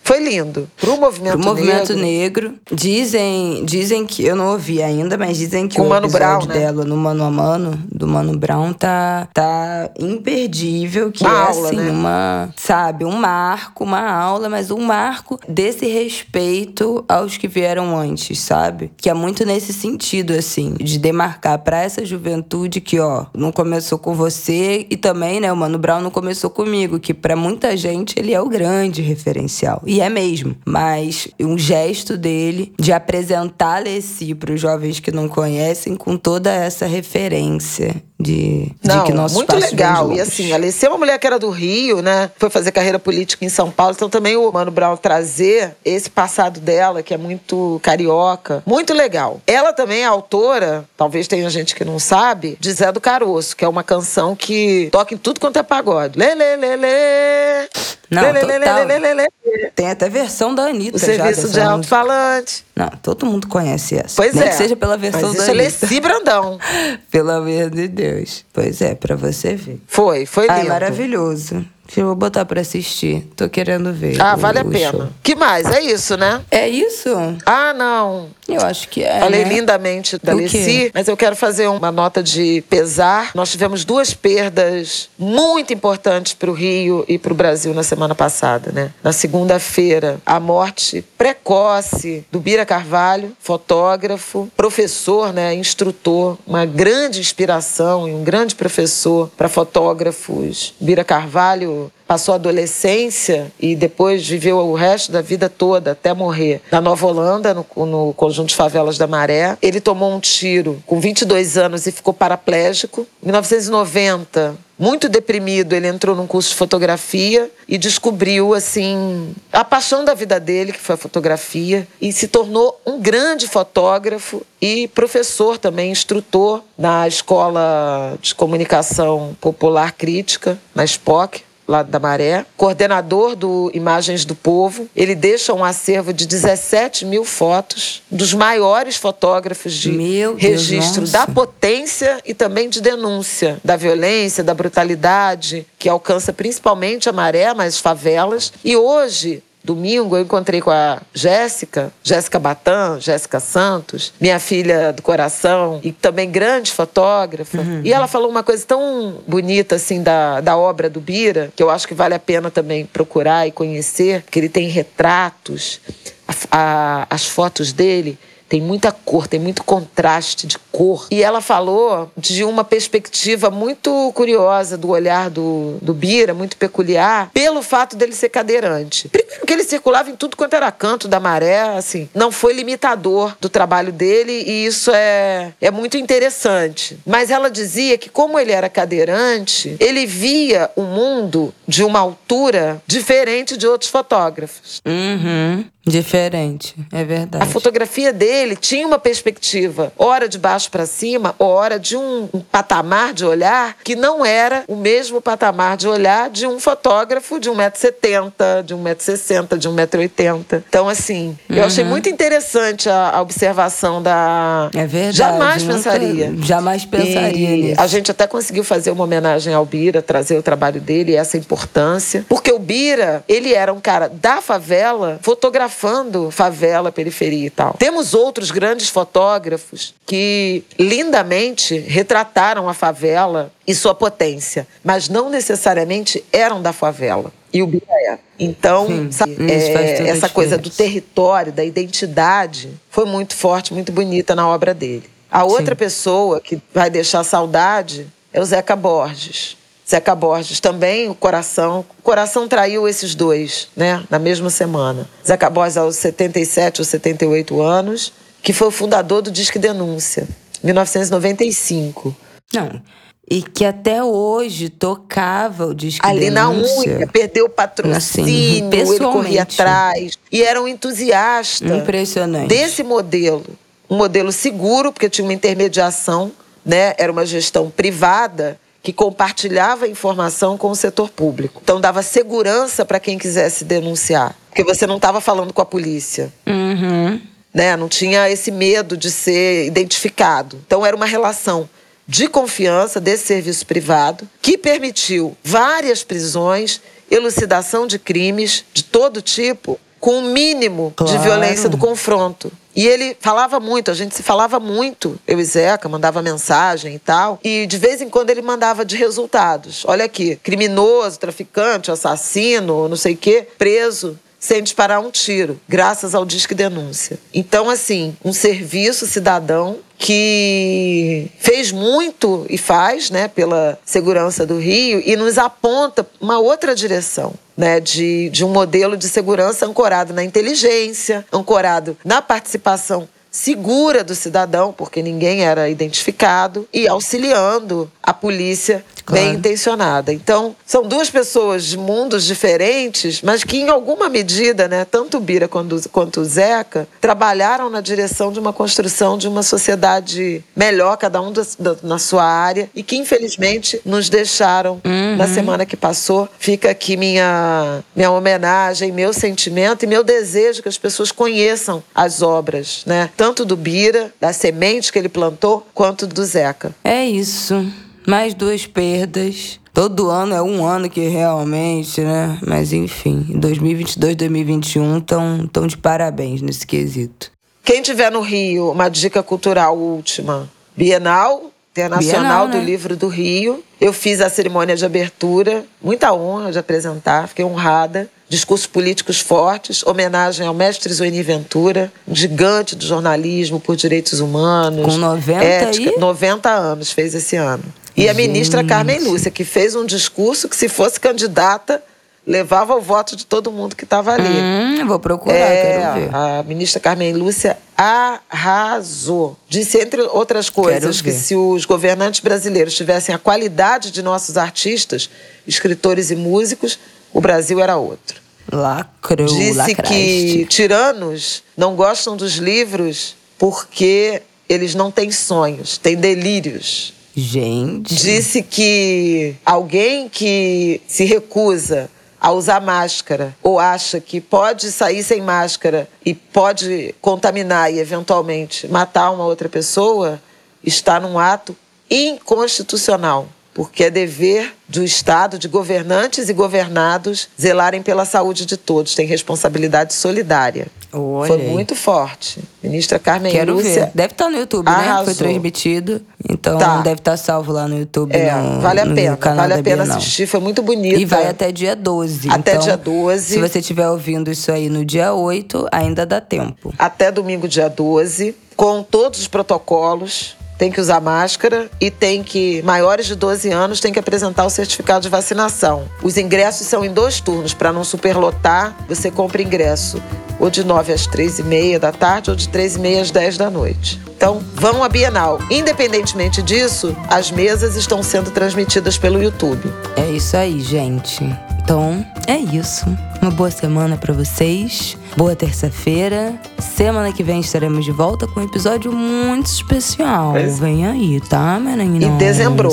Foi 0.09 0.21
lindo. 0.21 0.67
Pro 0.79 0.97
movimento, 0.97 1.33
Pro 1.33 1.49
movimento 1.49 1.95
negro. 1.95 2.49
negro. 2.49 2.55
Dizem, 2.73 3.63
dizem 3.67 4.07
que, 4.07 4.25
eu 4.25 4.35
não 4.35 4.53
ouvi 4.53 4.83
ainda, 4.83 5.19
mas 5.19 5.37
dizem 5.37 5.69
que 5.69 5.77
Com 5.77 5.83
o 5.83 5.89
Mano 5.91 6.09
Brown, 6.09 6.47
né? 6.47 6.55
dela 6.55 6.83
no 6.83 6.97
Mano 6.97 7.25
a 7.25 7.31
Mano, 7.31 7.79
do 7.93 8.07
Mano 8.07 8.35
Brown, 8.39 8.73
tá, 8.73 9.29
tá 9.35 9.91
imperdível. 9.99 11.13
Que 11.13 11.23
uma 11.23 11.31
é 11.31 11.49
aula, 11.51 11.69
assim, 11.69 11.77
né? 11.77 11.91
uma, 11.91 12.49
sabe, 12.57 13.05
um 13.05 13.13
marco, 13.13 13.85
uma 13.85 14.01
aula, 14.01 14.49
mas 14.49 14.71
um 14.71 14.81
marco 14.81 15.39
desse 15.47 15.85
respeito 15.85 17.05
aos 17.07 17.37
que 17.37 17.47
vieram 17.47 17.95
antes, 17.95 18.39
sabe? 18.39 18.91
Que 18.97 19.11
é 19.11 19.15
muito 19.15 19.45
nesse 19.45 19.75
sentido, 19.75 20.33
assim, 20.33 20.73
de 20.81 20.99
demarcar 20.99 21.59
para 21.59 21.83
essa 21.83 22.03
juventude 22.07 22.81
que, 22.81 22.99
ó, 22.99 23.27
não 23.35 23.53
começou 23.53 23.99
com 23.99 24.15
você 24.15 24.87
e 24.89 24.97
também, 24.97 25.39
né, 25.39 25.53
o 25.53 25.57
Mano 25.57 25.77
Brown 25.77 26.01
não 26.01 26.11
começou 26.11 26.49
comigo, 26.49 26.99
que 26.99 27.13
para 27.13 27.37
muita 27.37 27.77
gente 27.77 28.19
ele 28.19 28.33
é 28.33 28.41
o 28.41 28.49
grande 28.49 29.03
referencial. 29.03 29.83
E 29.85 29.98
é 30.01 30.09
mesmo. 30.09 30.57
Mas 30.65 31.29
um 31.41 31.57
gesto 31.57 32.17
dele 32.17 32.73
de 32.79 32.93
apresentar 32.93 33.79
Alessi 33.79 34.35
para 34.35 34.53
os 34.53 34.61
jovens 34.61 35.01
que 35.01 35.13
não 35.13 35.29
conhecem 35.29 35.95
com 35.95 36.17
toda 36.17 36.53
essa 36.53 36.87
referência 36.87 38.03
de, 38.21 38.73
não, 38.83 39.05
de 39.05 39.12
que 39.12 39.35
muito 39.35 39.57
legal. 39.57 40.12
E 40.12 40.21
assim, 40.21 40.51
a 40.53 40.57
Alessi 40.57 40.85
é 40.85 40.89
uma 40.89 40.99
mulher 40.99 41.19
que 41.19 41.27
era 41.27 41.39
do 41.39 41.51
Rio, 41.51 42.03
né? 42.03 42.31
Foi 42.37 42.51
fazer 42.51 42.73
carreira 42.73 42.99
política 42.99 43.45
em 43.45 43.49
São 43.49 43.71
Paulo. 43.71 43.95
Então 43.95 44.11
também 44.11 44.37
o 44.37 44.51
Mano 44.51 44.73
Brown 44.73 44.97
trazer 44.97 45.77
esse 45.85 46.11
passado 46.11 46.59
dela, 46.59 47.03
que 47.03 47.14
é 47.14 47.16
muito 47.16 47.79
carioca. 47.83 48.62
Muito 48.66 48.93
legal. 48.93 49.41
Ela 49.47 49.73
também 49.73 50.03
é 50.03 50.07
autora, 50.07 50.85
talvez 50.97 51.29
tenha 51.29 51.49
gente 51.49 51.77
que 51.77 51.85
não 51.85 51.99
sabe, 52.01 52.57
de 52.59 52.73
Zé 52.73 52.91
do 52.91 53.01
Caroço, 53.01 53.57
que 53.57 53.64
é 53.64 53.69
uma 53.69 53.85
canção 53.85 54.35
que 54.35 54.89
toca 54.91 55.14
em 55.14 55.19
tudo 55.19 55.39
quanto 55.39 55.59
é 55.59 55.62
pagode. 55.62 56.19
Lê, 56.19 56.35
lê, 56.35 56.57
lê, 56.57 56.77
lê. 56.77 57.69
Não, 58.11 58.23
lê, 58.23 58.33
lê, 58.33 58.59
lê, 58.59 58.85
lê, 58.85 58.99
lê, 58.99 59.14
lê, 59.14 59.71
Tem 59.77 59.91
até 59.91 60.09
versão 60.09 60.55
da 60.55 60.64
Anitta 60.64 60.97
o 60.97 60.99
serviço 60.99 61.51
de 61.51 61.61
alto-falante. 61.61 62.64
Não, 62.75 62.89
todo 63.03 63.27
mundo 63.27 63.47
conhece 63.47 63.97
essa. 63.97 64.16
Pois 64.16 64.35
é. 64.37 64.49
que 64.49 64.55
seja 64.55 64.77
pela 64.77 64.97
versão 64.97 65.23
da 65.23 65.29
isso 65.31 65.43
Anitta. 65.43 65.51
é 65.51 65.55
Leci 65.55 66.01
Brandão. 66.01 66.59
Pelo 67.11 67.31
amor 67.31 67.71
de 67.71 67.89
Deus. 67.89 68.08
Pois 68.53 68.81
é, 68.81 68.95
pra 68.95 69.17
você 69.17 69.55
ver. 69.55 69.81
Foi, 69.87 70.27
foi 70.27 70.47
lindo. 70.47 70.61
É 70.61 70.65
maravilhoso. 70.65 71.65
Eu 71.97 72.07
vou 72.07 72.14
botar 72.14 72.45
pra 72.45 72.61
assistir. 72.61 73.26
Tô 73.34 73.49
querendo 73.49 73.93
ver. 73.93 74.20
Ah, 74.20 74.34
o- 74.34 74.39
vale 74.39 74.59
a 74.59 74.64
pena. 74.64 74.91
show. 74.91 75.09
Que 75.22 75.34
mais? 75.34 75.66
É 75.66 75.80
isso, 75.80 76.16
né? 76.16 76.43
É 76.51 76.68
isso? 76.68 77.09
Ah, 77.47 77.72
não. 77.74 78.28
Eu 78.47 78.62
acho 78.62 78.89
que 78.89 79.03
é. 79.03 79.20
Falei 79.20 79.45
né? 79.45 79.55
lindamente 79.55 80.18
da 80.22 80.32
Leci, 80.32 80.91
mas 80.95 81.07
eu 81.07 81.16
quero 81.16 81.36
fazer 81.36 81.66
uma 81.68 81.93
nota 81.93 82.22
de 82.22 82.62
pesar. 82.70 83.30
Nós 83.34 83.51
tivemos 83.51 83.84
duas 83.84 84.14
perdas 84.14 85.11
muito 85.18 85.72
importantes 85.72 86.32
para 86.32 86.51
o 86.51 86.55
Rio 86.55 87.05
e 87.07 87.18
para 87.18 87.32
o 87.32 87.36
Brasil 87.36 87.74
na 87.74 87.82
semana 87.82 88.14
passada, 88.14 88.72
né? 88.72 88.91
Na 89.03 89.12
segunda-feira, 89.12 90.18
a 90.24 90.41
morte 90.41 91.05
precoce 91.18 92.24
do 92.32 92.41
Bira 92.41 92.64
Carvalho, 92.64 93.32
fotógrafo, 93.39 94.49
professor, 94.57 95.32
né, 95.32 95.55
instrutor, 95.55 96.39
uma 96.47 96.64
grande 96.64 97.20
inspiração 97.20 98.09
e 98.09 98.12
um 98.12 98.24
grande 98.24 98.55
professor 98.55 99.30
para 99.36 99.49
fotógrafos. 99.49 100.74
Bira 100.80 101.05
Carvalho 101.05 101.78
passou 102.07 102.33
a 102.33 102.37
adolescência 102.37 103.53
e 103.61 103.76
depois 103.76 104.26
viveu 104.26 104.57
o 104.57 104.74
resto 104.74 105.12
da 105.12 105.20
vida 105.20 105.49
toda 105.49 105.93
até 105.93 106.14
morrer 106.14 106.62
na 106.72 106.81
Nova 106.81 107.07
Holanda, 107.07 107.53
no, 107.53 107.87
no 107.87 108.14
conjunto 108.14 108.49
de 108.49 108.57
favelas 108.57 108.97
da 108.97 109.07
Maré. 109.07 109.59
Ele 109.61 109.81
tomou 109.81 110.11
um 110.11 110.18
tiro 110.18 110.83
com 110.87 110.99
22 110.99 111.59
anos 111.59 111.87
e 111.87 111.93
ficou 111.93 112.14
paraplégico. 112.14 113.07
Em 113.22 113.26
1990, 113.26 114.57
muito 114.79 115.09
deprimido, 115.09 115.72
ele 115.72 115.89
entrou 115.89 116.14
num 116.14 116.26
curso 116.26 116.51
de 116.51 116.55
fotografia 116.55 117.51
e 117.66 117.76
descobriu 117.76 118.55
assim 118.55 119.35
a 119.53 119.64
paixão 119.64 120.05
da 120.05 120.14
vida 120.14 120.39
dele, 120.39 120.72
que 120.72 120.79
foi 120.79 120.95
a 120.95 120.99
fotografia, 120.99 121.87
e 122.01 122.12
se 122.12 122.29
tornou 122.29 122.81
um 122.87 123.01
grande 123.01 123.49
fotógrafo 123.49 124.41
e 124.62 124.87
professor 124.89 125.59
também, 125.59 125.91
instrutor 125.91 126.62
na 126.79 127.09
Escola 127.09 128.16
de 128.22 128.35
Comunicação 128.35 129.37
Popular 129.41 129.93
Crítica, 129.93 130.57
na 130.74 130.87
SPOC 130.87 131.48
lá 131.69 131.83
da 131.83 132.01
Maré, 132.01 132.47
coordenador 132.57 133.37
do 133.37 133.71
Imagens 133.75 134.25
do 134.25 134.35
Povo. 134.35 134.89
Ele 134.97 135.14
deixa 135.14 135.53
um 135.53 135.62
acervo 135.62 136.12
de 136.14 136.27
17 136.27 137.05
mil 137.05 137.25
fotos 137.25 138.03
dos 138.11 138.33
maiores 138.33 138.97
fotógrafos 138.97 139.75
de 139.75 139.93
Meu 139.93 140.35
Deus, 140.35 140.43
registro 140.43 141.03
nossa. 141.03 141.12
da 141.12 141.27
potência 141.27 142.21
e 142.25 142.33
também 142.33 142.71
de 142.71 142.81
denúncia 142.81 143.61
da 143.62 143.77
violência, 143.77 144.43
da 144.43 144.55
brutalidade, 144.55 145.66
que 145.79 145.89
alcança 145.89 146.33
principalmente 146.33 147.09
a 147.09 147.12
Maré, 147.12 147.53
mas 147.53 147.75
as 147.75 147.81
favelas. 147.81 148.53
E 148.64 148.75
hoje, 148.75 149.43
domingo, 149.63 150.17
eu 150.17 150.23
encontrei 150.23 150.61
com 150.61 150.71
a 150.71 151.01
Jéssica, 151.13 151.93
Jéssica 152.03 152.39
Batan, 152.39 152.99
Jéssica 153.01 153.39
Santos, 153.41 154.13
minha 154.21 154.39
filha 154.39 154.93
do 154.93 155.03
coração 155.03 155.81
e 155.83 155.93
também 155.93 156.31
grande 156.31 156.73
fotógrafa. 156.73 157.59
E 157.85 157.93
ela 157.93 158.07
falou 158.07 158.31
uma 158.31 158.43
coisa 158.43 158.65
tão 158.67 159.19
bonita 159.27 159.75
assim 159.77 160.03
da, 160.03 160.41
da 160.41 160.57
obra 160.57 160.89
do 160.89 161.01
Bira, 161.01 161.53
que 161.55 161.63
eu 161.63 161.69
acho 161.71 161.87
que 161.87 161.95
vale 161.95 162.15
a 162.15 162.19
pena 162.19 162.51
também 162.51 162.87
procurar 162.87 163.47
e 163.47 163.51
conhecer, 163.53 164.25
que 164.31 164.39
ele 164.39 164.49
tem 164.49 164.69
retratos, 164.69 165.81
a- 166.27 166.35
a- 166.51 167.07
as 167.11 167.27
fotos 167.27 167.73
dele 167.73 168.19
tem 168.49 168.61
muita 168.61 168.91
cor, 168.91 169.27
tem 169.27 169.39
muito 169.39 169.63
contraste 169.63 170.47
de 170.47 170.59
cor. 170.73 171.07
E 171.11 171.23
ela 171.23 171.41
falou 171.41 172.11
de 172.17 172.45
uma 172.45 172.65
perspectiva 172.65 173.51
muito 173.51 174.13
curiosa 174.15 174.77
do 174.77 174.89
olhar 174.89 175.29
do, 175.31 175.77
do 175.83 175.93
Bira, 175.93 176.33
muito 176.33 176.57
peculiar, 176.57 177.31
pelo 177.33 177.63
fato 177.63 177.97
dele 177.97 178.15
ser 178.15 178.29
cadeirante. 178.31 179.09
Primeiro 179.09 179.47
que 179.47 179.53
ele 179.53 179.65
circulava 179.65 180.11
em 180.11 180.17
tudo 180.17 180.37
quanto 180.37 180.55
era 180.55 180.71
canto 180.71 181.09
da 181.09 181.21
maré, 181.21 181.61
assim, 181.61 182.09
não 182.15 182.31
foi 182.31 182.53
limitador 182.53 183.37
do 183.41 183.49
trabalho 183.49 183.93
dele 183.93 184.33
e 184.47 184.67
isso 184.67 184.91
é, 184.93 185.53
é 185.61 185.71
muito 185.71 185.97
interessante. 185.97 186.99
Mas 187.07 187.31
ela 187.31 187.51
dizia 187.51 187.99
que 187.99 188.09
como 188.09 188.39
ele 188.39 188.53
era 188.53 188.69
cadeirante, 188.69 189.77
ele 189.81 190.07
via 190.07 190.71
o 190.77 190.83
mundo 190.83 191.53
de 191.67 191.83
uma 191.85 191.99
altura 191.99 192.81
diferente 192.87 193.57
de 193.57 193.67
outros 193.67 193.91
fotógrafos. 193.91 194.81
Uhum. 194.87 195.65
Diferente, 195.87 196.75
é 196.93 197.01
A 197.01 197.05
verdade. 197.05 197.47
fotografia 197.51 198.13
dele 198.13 198.38
tinha 198.57 198.86
uma 198.86 198.99
perspectiva, 198.99 199.93
ora 199.99 200.28
de 200.28 200.39
baixo 200.39 200.70
para 200.70 200.86
cima, 200.86 201.34
ora 201.39 201.78
de 201.78 201.97
um, 201.97 202.28
um 202.32 202.41
patamar 202.41 203.12
de 203.12 203.24
olhar 203.24 203.76
que 203.84 203.97
não 203.97 204.24
era 204.24 204.64
o 204.68 204.76
mesmo 204.76 205.20
patamar 205.20 205.76
de 205.76 205.89
olhar 205.89 206.30
de 206.30 206.47
um 206.47 206.59
fotógrafo 206.61 207.39
de 207.39 207.51
1,70m, 207.51 208.62
de 208.64 208.74
1,60m, 208.74 209.57
de 209.57 209.68
1,80m. 209.68 210.62
Então, 210.68 210.89
assim, 210.89 211.36
eu 211.49 211.64
achei 211.64 211.84
muito 211.84 212.09
interessante 212.09 212.89
a, 212.89 213.11
a 213.11 213.22
observação 213.22 214.03
da. 214.03 214.70
É 214.74 214.86
verdade. 214.86 215.16
Jamais 215.16 215.62
pensaria. 215.62 216.34
Jamais 216.43 216.84
pensaria 216.84 217.51
E 217.51 217.62
nisso. 217.62 217.80
A 217.80 217.86
gente 217.86 218.11
até 218.11 218.26
conseguiu 218.26 218.64
fazer 218.64 218.91
uma 218.91 219.05
homenagem 219.05 219.55
ao 219.55 219.64
Bira, 219.64 220.03
trazer 220.03 220.39
o 220.39 220.43
trabalho 220.43 220.80
dele 220.80 221.12
e 221.12 221.16
essa 221.16 221.36
importância. 221.36 222.24
Porque 222.28 222.53
o 222.53 222.59
Bira, 222.59 223.24
ele 223.28 223.55
era 223.55 223.72
um 223.72 223.80
cara 223.80 224.09
da 224.09 224.41
favela, 224.41 225.18
fotografando 225.22 226.30
favela, 226.30 226.93
periferia 226.93 227.47
e 227.47 227.51
tal. 227.51 227.74
Temos 227.78 228.14
outros 228.14 228.28
grandes 228.51 228.89
fotógrafos 228.89 229.95
que 230.07 230.64
lindamente 230.79 231.79
retrataram 231.79 232.68
a 232.68 232.74
favela 232.74 233.53
e 233.66 233.74
sua 233.74 233.95
potência, 233.95 234.66
mas 234.83 235.09
não 235.09 235.29
necessariamente 235.29 236.24
eram 236.33 236.62
da 236.62 236.72
favela. 236.72 237.33
E 237.53 237.62
o 237.62 237.66
Bira 237.66 237.87
é. 237.91 238.18
Então, 238.39 238.87
Sim, 238.87 239.11
sabe, 239.11 239.37
é, 239.51 240.09
essa 240.09 240.29
coisa 240.29 240.57
do 240.57 240.70
território, 240.70 241.53
da 241.53 241.64
identidade, 241.64 242.70
foi 242.91 243.05
muito 243.05 243.35
forte, 243.35 243.74
muito 243.74 243.91
bonita 243.91 244.35
na 244.35 244.49
obra 244.49 244.72
dele. 244.72 245.05
A 245.31 245.45
outra 245.45 245.74
Sim. 245.74 245.79
pessoa 245.79 246.41
que 246.41 246.61
vai 246.72 246.89
deixar 246.89 247.24
saudade 247.24 248.07
é 248.33 248.41
o 248.41 248.45
Zeca 248.45 248.76
Borges. 248.76 249.58
Zeca 249.89 250.14
Borges 250.14 250.61
também, 250.61 251.09
o 251.09 251.14
coração. 251.14 251.84
O 251.99 252.03
coração 252.03 252.47
traiu 252.47 252.86
esses 252.86 253.14
dois, 253.14 253.68
né, 253.74 254.05
na 254.11 254.18
mesma 254.18 254.51
semana. 254.51 255.09
Zeca 255.26 255.49
Borges, 255.49 255.78
aos 255.78 255.97
77 255.97 256.82
ou 256.82 256.84
78 256.84 257.62
anos, 257.62 258.12
que 258.43 258.53
foi 258.53 258.68
o 258.68 258.70
fundador 258.70 259.22
do 259.22 259.30
Disque 259.30 259.59
Denúncia, 259.59 260.28
1995. 260.62 262.14
Não. 262.53 262.82
E 263.30 263.43
que 263.43 263.64
até 263.64 264.03
hoje 264.03 264.68
tocava 264.68 265.66
o 265.66 265.74
disco 265.74 266.07
Ali 266.07 266.30
na 266.30 266.49
Denúncia. 266.51 266.97
unha, 266.97 267.07
perdeu 267.07 267.47
o 267.47 267.51
patrocínio, 267.51 267.97
Assim, 267.97 268.70
ele 268.72 268.99
corria 268.99 269.43
atrás. 269.43 270.18
E 270.32 270.43
era 270.43 270.61
um 270.62 270.68
entusiasta 270.68 271.76
Impressionante. 271.76 272.49
desse 272.49 272.82
modelo. 272.82 273.45
Um 273.89 273.97
modelo 273.97 274.32
seguro, 274.32 274.93
porque 274.93 275.09
tinha 275.09 275.24
uma 275.26 275.32
intermediação, 275.32 276.32
né? 276.64 276.95
era 276.99 277.11
uma 277.11 277.24
gestão 277.24 277.70
privada 277.70 278.59
que 278.89 278.93
compartilhava 278.95 279.86
informação 279.86 280.57
com 280.57 280.70
o 280.70 280.74
setor 280.74 281.11
público. 281.11 281.61
Então 281.62 281.78
dava 281.78 282.03
segurança 282.03 282.86
para 282.86 282.99
quem 282.99 283.18
quisesse 283.18 283.62
denunciar. 283.62 284.34
Porque 284.49 284.64
você 284.64 284.86
não 284.86 284.97
estava 284.97 285.20
falando 285.20 285.53
com 285.53 285.61
a 285.61 285.66
polícia. 285.66 286.32
Uhum. 286.47 287.20
né? 287.53 287.76
Não 287.76 287.86
tinha 287.86 288.30
esse 288.30 288.51
medo 288.51 288.97
de 288.97 289.11
ser 289.11 289.66
identificado. 289.66 290.59
Então 290.66 290.86
era 290.86 290.97
uma 290.97 291.05
relação 291.05 291.68
de 292.07 292.28
confiança 292.28 292.99
desse 292.99 293.26
serviço 293.26 293.66
privado 293.66 294.26
que 294.41 294.57
permitiu 294.57 295.36
várias 295.45 296.03
prisões, 296.03 296.80
elucidação 297.11 297.86
de 297.86 297.99
crimes 297.99 298.64
de 298.72 298.82
todo 298.84 299.20
tipo, 299.20 299.78
com 300.01 300.12
um 300.20 300.32
mínimo 300.32 300.95
de 300.97 301.05
Claro. 301.05 301.20
violência 301.20 301.68
do 301.68 301.76
confronto. 301.76 302.51
E 302.79 302.87
ele 302.87 303.16
falava 303.18 303.59
muito, 303.59 303.91
a 303.91 303.95
gente 303.95 304.14
se 304.14 304.22
falava 304.22 304.61
muito. 304.61 305.18
Eu 305.26 305.41
e 305.41 305.45
Zeca 305.45 305.89
mandava 305.89 306.22
mensagem 306.22 306.95
e 306.95 306.99
tal. 307.01 307.41
E 307.43 307.66
de 307.66 307.76
vez 307.76 308.01
em 308.01 308.09
quando 308.09 308.31
ele 308.31 308.41
mandava 308.41 308.85
de 308.85 308.95
resultados. 308.95 309.85
Olha 309.85 310.05
aqui, 310.05 310.37
criminoso, 310.37 311.18
traficante, 311.18 311.91
assassino, 311.91 312.89
não 312.89 312.97
sei 312.97 313.14
o 313.14 313.16
quê, 313.16 313.49
preso 313.59 314.16
sem 314.39 314.62
disparar 314.62 315.01
um 315.01 315.11
tiro, 315.11 315.61
graças 315.68 316.14
ao 316.14 316.24
Disque 316.24 316.55
Denúncia. 316.55 317.18
Então, 317.35 317.68
assim, 317.68 318.16
um 318.24 318.33
serviço 318.33 319.09
cidadão 319.09 319.79
que 319.99 321.29
fez 321.39 321.73
muito 321.73 322.47
e 322.49 322.57
faz, 322.57 323.11
né, 323.11 323.27
pela 323.27 323.79
segurança 323.85 324.47
do 324.47 324.59
Rio 324.59 325.03
e 325.05 325.17
nos 325.17 325.37
aponta 325.37 326.07
uma 326.21 326.39
outra 326.39 326.75
direção. 326.75 327.35
Né, 327.57 327.81
de, 327.81 328.31
de 328.31 328.45
um 328.45 328.51
modelo 328.51 328.97
de 328.97 329.09
segurança 329.09 329.67
ancorado 329.67 330.15
na 330.15 330.23
inteligência, 330.23 331.27
ancorado 331.33 331.99
na 332.05 332.23
participação 332.23 333.09
segura 333.33 334.05
do 334.05 334.15
cidadão, 334.15 334.73
porque 334.73 335.03
ninguém 335.03 335.45
era 335.45 335.69
identificado, 335.69 336.69
e 336.73 336.87
auxiliando 336.89 337.91
a 338.03 338.15
polícia 338.15 338.85
Claro. 339.09 339.25
bem 339.25 339.35
intencionada. 339.37 340.13
Então, 340.13 340.55
são 340.67 340.83
duas 340.83 341.09
pessoas 341.09 341.65
de 341.65 341.79
mundos 341.79 342.25
diferentes, 342.25 343.23
mas 343.23 343.43
que, 343.43 343.57
em 343.57 343.69
alguma 343.71 344.09
medida, 344.09 344.69
né, 344.69 344.85
tanto 344.85 345.17
o 345.17 345.21
Bira 345.21 345.49
quanto, 345.49 345.89
quanto 345.89 346.21
o 346.21 346.25
Zeca, 346.25 346.87
trabalharam 347.01 347.71
na 347.71 347.81
direção 347.81 348.31
de 348.31 348.39
uma 348.39 348.53
construção 348.53 349.17
de 349.17 349.27
uma 349.27 349.43
sociedade 349.43 350.45
melhor, 350.55 350.97
cada 350.99 351.23
um 351.23 351.33
da- 351.33 351.47
da- 351.59 351.77
na 351.83 351.99
sua 351.99 352.25
área, 352.25 352.69
e 352.75 352.83
que, 352.83 352.97
infelizmente, 352.97 353.81
nos 353.85 354.09
deixaram 354.11 354.81
na 355.17 355.27
semana 355.27 355.65
que 355.65 355.77
passou. 355.77 356.29
Fica 356.39 356.71
aqui 356.71 356.97
minha, 356.97 357.83
minha 357.97 358.11
homenagem, 358.11 358.93
meu 358.93 359.13
sentimento 359.15 359.85
e 359.85 359.87
meu 359.87 360.05
desejo 360.05 360.63
que 360.63 360.69
as 360.69 360.77
pessoas 360.79 361.11
conheçam 361.11 361.83
as 361.95 362.21
obras, 362.21 362.83
né? 362.87 363.09
Tanto 363.17 363.45
do 363.45 363.57
Bira, 363.57 364.13
da 364.21 364.33
semente 364.33 364.93
que 364.93 364.99
ele 364.99 365.09
plantou, 365.09 365.67
quanto 365.73 366.07
do 366.07 366.25
Zeca. 366.25 366.75
É 366.85 367.05
isso. 367.07 367.65
Mais 368.09 368.33
duas 368.33 368.65
perdas. 368.65 369.61
Todo 369.75 370.09
ano 370.09 370.35
é 370.35 370.41
um 370.41 370.67
ano 370.67 370.89
que 370.89 371.09
realmente, 371.09 372.01
né? 372.01 372.39
Mas 372.41 372.73
enfim, 372.73 373.27
2022, 373.35 374.17
2021 374.17 374.97
estão 374.97 375.47
tão 375.47 375.67
de 375.67 375.77
parabéns 375.77 376.41
nesse 376.41 376.67
quesito. 376.67 377.31
Quem 377.63 377.83
tiver 377.83 378.11
no 378.11 378.23
Rio, 378.23 378.71
uma 378.71 378.89
dica 378.89 379.23
cultural 379.23 379.77
última. 379.77 380.49
Bienal 380.75 381.53
Internacional 381.73 382.23
Bienal, 382.23 382.49
né? 382.49 382.59
do 382.59 382.65
Livro 382.65 382.97
do 382.97 383.09
Rio. 383.09 383.63
Eu 383.79 383.93
fiz 383.93 384.23
a 384.23 384.31
cerimônia 384.31 384.75
de 384.75 384.87
abertura, 384.87 385.67
muita 385.81 386.11
honra 386.15 386.51
de 386.51 386.59
apresentar, 386.59 387.29
fiquei 387.29 387.45
honrada. 387.45 388.09
Discursos 388.27 388.67
políticos 388.67 389.21
fortes, 389.21 389.87
homenagem 389.87 390.47
ao 390.47 390.53
mestre 390.53 390.93
Zoini 390.93 391.23
Ventura, 391.23 391.93
gigante 392.11 392.75
do 392.75 392.85
jornalismo 392.85 393.61
por 393.61 393.77
direitos 393.77 394.21
humanos. 394.21 394.85
Com 394.85 394.99
90 394.99 395.45
ética, 395.45 395.93
e... 395.95 395.99
90 395.99 396.51
anos 396.51 396.91
fez 396.91 397.15
esse 397.15 397.37
ano. 397.37 397.65
E 397.99 398.03
Gente. 398.03 398.11
a 398.11 398.15
ministra 398.15 398.63
Carmen 398.63 399.01
Lúcia, 399.01 399.29
que 399.29 399.45
fez 399.45 399.75
um 399.75 399.85
discurso 399.85 400.49
que, 400.49 400.55
se 400.55 400.69
fosse 400.69 401.01
candidata, 401.01 401.83
levava 402.25 402.77
o 402.77 402.81
voto 402.81 403.17
de 403.17 403.27
todo 403.27 403.51
mundo 403.51 403.75
que 403.75 403.83
estava 403.83 404.13
ali. 404.13 404.29
Hum, 404.29 404.87
vou 404.87 405.01
procurar, 405.01 405.35
é, 405.35 405.63
quero 405.63 405.95
ver. 405.95 406.15
A 406.15 406.45
ministra 406.45 406.79
Carmen 406.79 407.13
Lúcia 407.13 407.59
arrasou. 407.77 409.37
Disse, 409.49 409.81
entre 409.81 410.01
outras 410.03 410.49
coisas, 410.49 411.03
que 411.03 411.11
se 411.11 411.35
os 411.35 411.65
governantes 411.65 412.21
brasileiros 412.21 412.73
tivessem 412.75 413.13
a 413.13 413.19
qualidade 413.19 413.91
de 413.91 414.01
nossos 414.01 414.37
artistas, 414.37 415.11
escritores 415.45 416.13
e 416.13 416.15
músicos, 416.17 416.79
o 417.13 417.21
Brasil 417.21 417.59
era 417.61 417.77
outro. 417.79 418.21
Lacrou, 418.53 419.27
Disse 419.27 419.55
lacraste. 419.55 419.83
que 419.93 420.47
tiranos 420.49 421.43
não 421.57 421.75
gostam 421.75 422.17
dos 422.17 422.37
livros 422.37 423.17
porque 423.37 424.23
eles 424.49 424.77
não 424.77 424.89
têm 424.89 425.11
sonhos, 425.11 425.77
têm 425.79 425.97
delírios. 425.97 426.97
Gente. 427.21 427.97
Disse 427.97 428.43
que 428.43 429.35
alguém 429.45 430.09
que 430.09 430.81
se 430.87 431.05
recusa 431.05 431.91
a 432.21 432.31
usar 432.31 432.61
máscara 432.61 433.37
ou 433.43 433.59
acha 433.59 433.99
que 433.99 434.21
pode 434.21 434.71
sair 434.71 435.03
sem 435.03 435.21
máscara 435.21 435.89
e 436.07 436.14
pode 436.14 436.95
contaminar 437.01 437.73
e 437.73 437.81
eventualmente 437.81 438.69
matar 438.69 439.11
uma 439.11 439.25
outra 439.25 439.49
pessoa, 439.49 440.23
está 440.62 441.01
num 441.01 441.19
ato 441.19 441.57
inconstitucional, 441.91 443.29
porque 443.59 443.83
é 443.83 443.91
dever 443.91 444.55
do 444.69 444.85
Estado, 444.85 445.37
de 445.37 445.49
governantes 445.49 446.29
e 446.29 446.33
governados, 446.33 447.29
zelarem 447.41 447.83
pela 447.83 448.05
saúde 448.05 448.47
de 448.47 448.57
todos. 448.57 448.95
Tem 448.95 449.05
responsabilidade 449.05 449.95
solidária. 449.95 450.69
Foi 450.93 451.39
muito 451.39 451.75
forte. 451.75 452.41
Ministra 452.63 453.01
Carmen 453.01 453.33
Quero 453.33 453.55
Lúcia 453.55 453.87
ver. 453.87 453.91
Deve 453.93 454.13
estar 454.13 454.31
no 454.31 454.39
YouTube, 454.39 454.69
arrasou. 454.69 454.99
né? 454.99 455.05
Foi 455.07 455.15
transmitido. 455.15 456.01
Então 456.31 456.57
Tá. 456.57 456.83
deve 456.83 457.01
estar 457.01 457.17
salvo 457.17 457.51
lá 457.51 457.67
no 457.67 457.77
YouTube. 457.77 458.15
É, 458.15 458.33
no, 458.33 458.61
vale 458.61 458.81
a 458.81 458.87
pena. 458.87 459.19
Vale 459.35 459.55
a 459.55 459.63
pena 459.63 459.83
assistir. 459.83 460.29
Foi 460.29 460.39
muito 460.39 460.63
bonito. 460.63 461.01
E 461.01 461.05
vai 461.05 461.27
até 461.27 461.51
dia 461.51 461.75
12. 461.75 462.31
Até 462.31 462.53
então, 462.53 462.63
dia 462.63 462.77
12. 462.77 463.25
Se 463.25 463.41
você 463.41 463.59
estiver 463.59 463.89
ouvindo 463.89 464.31
isso 464.31 464.53
aí 464.53 464.69
no 464.69 464.85
dia 464.85 465.13
8, 465.13 465.67
ainda 465.73 466.07
dá 466.07 466.21
tempo. 466.21 466.73
até 466.79 467.11
domingo, 467.11 467.49
dia 467.49 467.69
12, 467.69 468.37
com 468.55 468.85
todos 468.85 469.19
os 469.19 469.27
protocolos. 469.27 470.37
Tem 470.59 470.71
que 470.73 470.81
usar 470.81 471.01
máscara 471.01 471.71
e 471.81 471.91
tem 471.91 472.23
que, 472.23 472.61
maiores 472.63 473.07
de 473.07 473.15
12 473.15 473.51
anos, 473.51 473.81
tem 473.81 473.93
que 473.93 473.99
apresentar 473.99 474.45
o 474.45 474.51
certificado 474.51 475.03
de 475.03 475.09
vacinação. 475.09 475.89
Os 476.03 476.19
ingressos 476.19 476.67
são 476.67 476.85
em 476.85 476.93
dois 476.93 477.21
turnos, 477.21 477.55
para 477.55 477.73
não 477.73 477.85
superlotar, 477.85 478.77
você 478.89 479.11
compra 479.11 479.41
ingresso 479.41 480.03
ou 480.39 480.51
de 480.51 480.65
9 480.65 480.93
às 480.93 481.07
3 481.07 481.41
e 481.41 481.43
meia 481.43 481.79
da 481.79 481.93
tarde 481.93 482.31
ou 482.31 482.37
de 482.37 482.49
3 482.49 482.77
e 482.77 482.79
meia 482.79 483.03
às 483.03 483.11
10 483.11 483.39
da 483.39 483.51
noite. 483.51 484.01
Então, 484.17 484.43
vão 484.55 484.83
à 484.83 484.89
Bienal. 484.89 485.39
Independentemente 485.51 486.43
disso, 486.43 486.97
as 487.09 487.31
mesas 487.31 487.77
estão 487.77 488.03
sendo 488.03 488.31
transmitidas 488.31 488.99
pelo 488.99 489.23
YouTube. 489.23 489.73
É 489.97 490.11
isso 490.11 490.37
aí, 490.37 490.61
gente. 490.61 491.48
Então, 491.69 492.03
é 492.27 492.39
isso. 492.39 492.87
Uma 493.21 493.31
boa 493.31 493.51
semana 493.51 493.99
pra 493.99 494.14
vocês. 494.14 494.97
Boa 495.19 495.37
terça-feira. 495.37 496.35
Semana 496.59 497.12
que 497.12 497.23
vem 497.23 497.41
estaremos 497.41 497.85
de 497.85 497.93
volta 497.93 498.27
com 498.27 498.41
um 498.41 498.45
episódio 498.45 498.91
muito 498.91 499.49
especial. 499.49 500.33
Pois- 500.33 500.59
Vem 500.59 500.87
aí, 500.87 501.21
tá, 501.21 501.61
meninas? 501.61 502.09
Em 502.09 502.16
dezembro. 502.16 502.71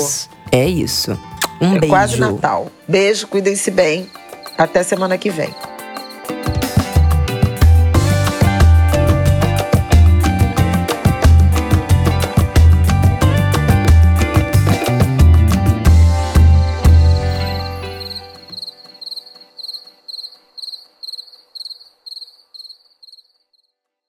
É 0.50 0.66
isso. 0.66 1.10
Um 1.60 1.74
é 1.74 1.80
beijo. 1.80 1.88
quase 1.88 2.18
Natal. 2.18 2.68
Beijo, 2.88 3.26
cuidem-se 3.26 3.70
bem. 3.70 4.08
Até 4.56 4.82
semana 4.82 5.18
que 5.18 5.28
vem. 5.28 5.50